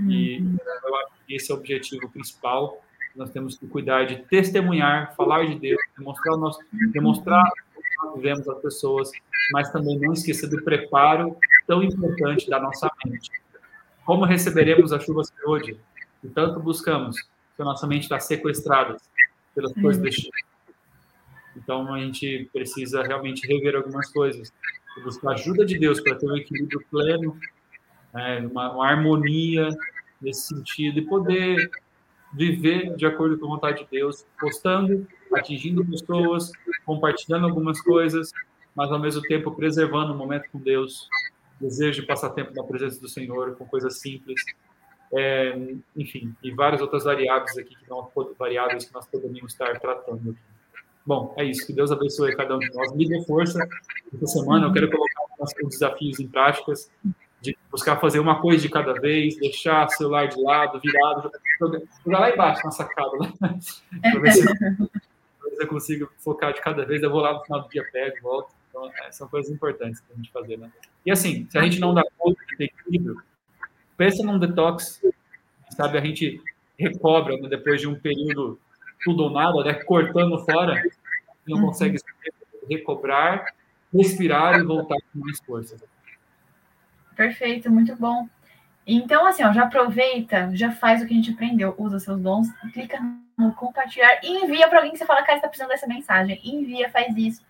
E 0.07 0.43
eu 0.83 0.95
acho 0.97 1.13
que 1.25 1.35
esse 1.35 1.51
é 1.51 1.55
o 1.55 1.57
objetivo 1.57 2.09
principal. 2.09 2.83
Nós 3.15 3.29
temos 3.31 3.57
que 3.57 3.67
cuidar 3.67 4.05
de 4.05 4.17
testemunhar, 4.23 5.15
falar 5.15 5.45
de 5.45 5.55
Deus, 5.55 5.79
demonstrar 5.97 6.37
nosso, 6.37 6.59
demonstrar 6.91 7.43
vivemos 8.15 8.47
às 8.47 8.59
pessoas, 8.59 9.11
mas 9.51 9.71
também 9.71 9.99
não 9.99 10.13
esquecer 10.13 10.47
do 10.49 10.63
preparo 10.63 11.35
tão 11.67 11.83
importante 11.83 12.49
da 12.49 12.59
nossa 12.59 12.89
mente. 13.05 13.31
Como 14.05 14.25
receberemos 14.25 14.91
a 14.91 14.99
chuva 14.99 15.21
hoje? 15.45 15.77
E 16.23 16.27
tanto 16.27 16.59
buscamos, 16.59 17.17
se 17.17 17.61
a 17.61 17.65
nossa 17.65 17.87
mente 17.87 18.03
está 18.03 18.19
sequestrada 18.19 18.97
pelas 19.55 19.73
coisas 19.73 19.97
uhum. 19.97 20.03
deste 20.03 20.29
Então, 21.55 21.93
a 21.93 21.99
gente 21.99 22.49
precisa 22.51 23.03
realmente 23.03 23.47
rever 23.47 23.75
algumas 23.75 24.11
coisas 24.11 24.51
buscar 25.01 25.31
a 25.31 25.33
ajuda 25.33 25.65
de 25.65 25.79
Deus 25.79 25.99
para 26.01 26.15
ter 26.15 26.29
um 26.29 26.37
equilíbrio 26.37 26.83
pleno, 26.89 27.37
né, 28.13 28.39
uma, 28.51 28.71
uma, 28.73 28.87
harmonia 28.87 29.69
nesse 30.21 30.47
sentido 30.47 30.99
e 30.99 31.05
poder 31.05 31.71
viver 32.33 32.95
de 32.95 33.05
acordo 33.05 33.37
com 33.37 33.45
a 33.45 33.49
vontade 33.49 33.83
de 33.83 33.89
Deus, 33.89 34.25
postando, 34.39 35.07
atingindo 35.35 35.85
pessoas, 35.85 36.51
compartilhando 36.85 37.45
algumas 37.45 37.81
coisas, 37.81 38.31
mas 38.75 38.91
ao 38.91 38.99
mesmo 38.99 39.21
tempo 39.23 39.51
preservando 39.51 40.13
o 40.13 40.17
momento 40.17 40.49
com 40.51 40.59
Deus, 40.59 41.07
desejo 41.59 42.01
de 42.01 42.07
passar 42.07 42.29
tempo 42.31 42.53
na 42.55 42.63
presença 42.63 42.99
do 42.99 43.07
Senhor 43.07 43.55
com 43.55 43.65
coisas 43.65 43.99
simples, 43.99 44.41
é, 45.13 45.55
enfim, 45.95 46.35
e 46.43 46.51
várias 46.51 46.81
outras 46.81 47.03
variáveis 47.03 47.57
aqui 47.57 47.75
que 47.75 47.89
não 47.89 48.09
variáveis 48.37 48.85
que 48.85 48.93
nós 48.93 49.05
poderíamos 49.05 49.53
estar 49.53 49.79
tratando 49.79 50.31
aqui. 50.31 50.53
Bom, 51.05 51.33
é 51.37 51.43
isso. 51.43 51.65
Que 51.67 51.73
Deus 51.73 51.91
abençoe 51.91 52.35
cada 52.35 52.55
um 52.55 52.59
de 52.59 52.73
nós. 52.73 52.93
Me 52.95 53.07
dê 53.07 53.21
força 53.25 53.67
essa 54.13 54.27
semana. 54.27 54.67
Eu 54.67 54.73
quero 54.73 54.89
colocar 54.89 55.23
os 55.41 55.69
desafios 55.69 56.19
em 56.19 56.27
práticas, 56.27 56.89
de 57.41 57.57
buscar 57.69 57.97
fazer 57.97 58.19
uma 58.19 58.41
coisa 58.41 58.61
de 58.61 58.69
cada 58.69 58.93
vez, 58.93 59.35
deixar 59.37 59.85
o 59.85 59.89
celular 59.89 60.27
de 60.27 60.41
lado, 60.41 60.79
virado, 60.79 61.29
jogar 62.05 62.19
lá 62.19 62.31
embaixo 62.31 62.61
na 62.63 62.71
sacada, 62.71 63.17
né? 63.19 63.59
se 64.31 64.41
eu 65.59 65.67
consigo 65.67 66.09
focar 66.17 66.53
de 66.53 66.61
cada 66.61 66.85
vez. 66.85 67.01
Eu 67.03 67.11
vou 67.11 67.21
lá 67.21 67.33
no 67.33 67.43
final 67.43 67.61
do 67.61 67.69
dia, 67.69 67.83
pego, 67.91 68.17
volto. 68.21 68.53
Então, 68.69 68.91
é, 69.03 69.11
são 69.11 69.27
coisas 69.27 69.51
importantes 69.51 70.01
para 70.01 70.13
a 70.13 70.17
gente 70.17 70.31
fazer, 70.31 70.57
né? 70.57 70.71
E 71.05 71.11
assim, 71.11 71.47
se 71.49 71.57
a 71.57 71.61
gente 71.63 71.79
não 71.79 71.93
dá 71.93 72.03
conta 72.17 72.43
de 72.45 72.57
ter 72.57 72.63
equilíbrio, 72.65 73.21
pensa 73.95 74.23
num 74.23 74.39
detox, 74.39 75.01
sabe? 75.69 75.97
A 75.97 76.01
gente 76.01 76.41
recobra 76.77 77.37
né, 77.37 77.47
depois 77.49 77.81
de 77.81 77.87
um 77.87 77.99
período 77.99 78.59
tudo 79.03 79.23
ou 79.23 79.29
nada, 79.29 79.63
né? 79.63 79.73
cortando 79.73 80.43
fora, 80.45 80.81
não 81.47 81.57
uhum. 81.57 81.67
consegue 81.67 81.97
recobrar, 82.69 83.53
respirar 83.93 84.59
e 84.59 84.63
voltar 84.63 84.95
com 85.11 85.19
mais 85.19 85.39
força. 85.41 85.77
Perfeito, 87.15 87.69
muito 87.69 87.95
bom. 87.95 88.27
Então, 88.85 89.25
assim, 89.25 89.43
ó, 89.43 89.53
já 89.53 89.63
aproveita, 89.63 90.49
já 90.53 90.71
faz 90.71 91.01
o 91.01 91.05
que 91.05 91.13
a 91.13 91.15
gente 91.15 91.31
aprendeu, 91.31 91.73
usa 91.77 91.99
seus 91.99 92.19
dons, 92.19 92.47
clica 92.73 92.99
no 93.37 93.53
compartilhar 93.53 94.19
e 94.21 94.43
envia 94.43 94.67
para 94.67 94.79
alguém 94.79 94.91
que 94.91 94.97
você 94.97 95.05
fala, 95.05 95.23
cara, 95.23 95.37
está 95.37 95.47
precisando 95.47 95.69
dessa 95.69 95.87
mensagem. 95.87 96.39
Envia, 96.43 96.89
faz 96.89 97.15
isso. 97.15 97.41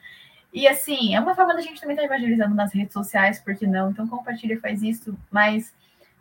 E 0.54 0.68
assim, 0.68 1.16
é 1.16 1.20
uma 1.20 1.34
forma 1.34 1.56
da 1.56 1.62
gente 1.62 1.82
também 1.82 1.96
estar 1.96 2.08
tá 2.08 2.14
evangelizando 2.14 2.54
nas 2.54 2.72
redes 2.74 2.94
sociais, 2.94 3.40
por 3.40 3.56
que 3.56 3.66
não? 3.66 3.90
Então 3.90 4.08
compartilha, 4.08 4.60
faz 4.60 4.84
isso, 4.84 5.18
mas 5.32 5.74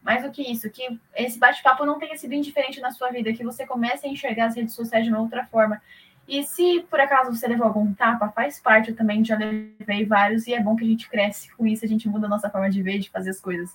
mais 0.03 0.25
do 0.25 0.31
que 0.31 0.43
isso, 0.43 0.69
que 0.71 0.99
esse 1.15 1.39
bate-papo 1.39 1.85
não 1.85 1.99
tenha 1.99 2.17
sido 2.17 2.35
indiferente 2.35 2.81
na 2.81 2.91
sua 2.91 3.11
vida, 3.11 3.33
que 3.33 3.45
você 3.45 3.67
comece 3.67 4.07
a 4.07 4.11
enxergar 4.11 4.47
as 4.47 4.57
redes 4.57 4.75
sociais 4.75 5.05
de 5.05 5.11
uma 5.11 5.21
outra 5.21 5.45
forma. 5.47 5.81
E 6.27 6.43
se 6.45 6.81
por 6.91 6.99
acaso 6.99 7.33
você 7.33 7.47
levou 7.47 7.67
algum 7.67 7.93
tapa, 7.95 8.31
faz 8.31 8.59
parte, 8.59 8.91
eu 8.91 8.97
também 8.97 9.25
já 9.25 9.37
levei 9.37 10.05
vários, 10.05 10.47
e 10.47 10.55
é 10.55 10.61
bom 10.61 10.75
que 10.75 10.85
a 10.85 10.89
gente 10.89 11.09
cresce 11.09 11.55
com 11.55 11.67
isso, 11.67 11.85
a 11.85 11.89
gente 11.89 12.09
muda 12.09 12.27
a 12.27 12.31
nossa 12.31 12.51
forma 12.51 12.71
de 12.71 12.83
ver, 12.83 12.99
de 12.99 13.11
fazer 13.11 13.31
as 13.31 13.41
coisas. 13.41 13.71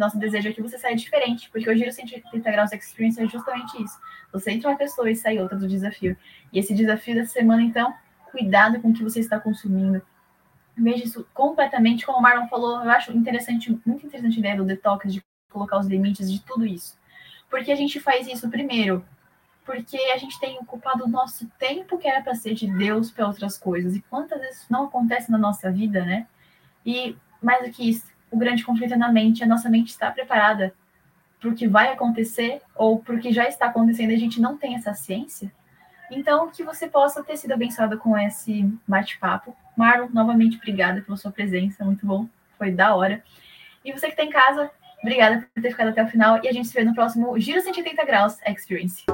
Nosso 0.00 0.18
desejo 0.18 0.48
é 0.48 0.52
que 0.54 0.62
você 0.62 0.78
saia 0.78 0.96
diferente, 0.96 1.50
porque 1.50 1.68
o 1.68 1.76
Giro 1.76 1.92
180 1.92 2.50
Graus 2.50 2.72
Experience 2.72 3.20
é 3.22 3.28
justamente 3.28 3.82
isso. 3.82 4.00
Você 4.32 4.50
entra 4.50 4.70
uma 4.70 4.78
pessoa 4.78 5.10
e 5.10 5.14
sai 5.14 5.38
outra 5.38 5.58
do 5.58 5.68
desafio. 5.68 6.16
E 6.50 6.58
esse 6.58 6.72
desafio 6.74 7.16
dessa 7.16 7.34
semana, 7.34 7.60
então, 7.60 7.92
cuidado 8.30 8.80
com 8.80 8.88
o 8.88 8.94
que 8.94 9.04
você 9.04 9.20
está 9.20 9.38
consumindo. 9.38 10.00
Veja 10.74 11.04
isso 11.04 11.28
completamente, 11.34 12.06
como 12.06 12.16
o 12.16 12.22
Marlon 12.22 12.48
falou, 12.48 12.82
eu 12.82 12.90
acho 12.90 13.12
interessante, 13.12 13.78
muito 13.84 14.06
interessante 14.06 14.36
a 14.36 14.40
ideia 14.40 14.56
do 14.56 14.64
detox, 14.64 15.12
de 15.12 15.22
colocar 15.50 15.78
os 15.78 15.86
limites 15.86 16.32
de 16.32 16.40
tudo 16.40 16.64
isso. 16.64 16.98
Porque 17.50 17.70
a 17.70 17.76
gente 17.76 18.00
faz 18.00 18.26
isso 18.26 18.48
primeiro, 18.48 19.04
porque 19.66 19.98
a 20.14 20.16
gente 20.16 20.40
tem 20.40 20.58
ocupado 20.60 21.04
o 21.04 21.08
nosso 21.08 21.46
tempo 21.58 21.98
que 21.98 22.08
era 22.08 22.22
para 22.22 22.34
ser 22.34 22.54
de 22.54 22.66
Deus 22.72 23.10
para 23.10 23.26
outras 23.26 23.58
coisas. 23.58 23.94
E 23.94 24.00
quantas 24.00 24.40
vezes 24.40 24.62
isso 24.62 24.72
não 24.72 24.84
acontece 24.84 25.30
na 25.30 25.36
nossa 25.36 25.70
vida, 25.70 26.02
né? 26.06 26.26
E 26.86 27.14
mais 27.42 27.66
do 27.66 27.70
que 27.70 27.90
isso, 27.90 28.09
o 28.30 28.36
grande 28.36 28.64
conflito 28.64 28.94
é 28.94 28.96
na 28.96 29.12
mente. 29.12 29.42
A 29.42 29.46
nossa 29.46 29.68
mente 29.68 29.88
está 29.88 30.10
preparada 30.10 30.74
para 31.40 31.50
o 31.50 31.54
que 31.54 31.66
vai 31.66 31.92
acontecer 31.92 32.60
ou 32.74 32.98
para 32.98 33.14
o 33.14 33.18
que 33.18 33.32
já 33.32 33.48
está 33.48 33.66
acontecendo. 33.66 34.12
A 34.12 34.16
gente 34.16 34.40
não 34.40 34.56
tem 34.56 34.74
essa 34.74 34.94
ciência. 34.94 35.52
Então, 36.10 36.50
que 36.50 36.62
você 36.62 36.88
possa 36.88 37.22
ter 37.22 37.36
sido 37.36 37.52
abençoado 37.52 37.96
com 37.98 38.18
esse 38.18 38.62
bate-papo. 38.86 39.56
Marlon, 39.76 40.08
novamente, 40.12 40.56
obrigada 40.56 41.00
pela 41.00 41.16
sua 41.16 41.30
presença. 41.30 41.84
Muito 41.84 42.04
bom. 42.04 42.26
Foi 42.58 42.70
da 42.70 42.94
hora. 42.94 43.22
E 43.84 43.92
você 43.92 44.06
que 44.06 44.12
está 44.12 44.24
em 44.24 44.30
casa, 44.30 44.70
Obrigada 45.02 45.48
por 45.54 45.62
ter 45.62 45.70
ficado 45.70 45.88
até 45.88 46.02
o 46.02 46.08
final 46.08 46.40
e 46.42 46.48
a 46.48 46.52
gente 46.52 46.68
se 46.68 46.74
vê 46.74 46.84
no 46.84 46.94
próximo 46.94 47.38
Giro 47.38 47.60
180 47.60 48.04
Graus 48.04 48.36
Experience. 48.46 49.04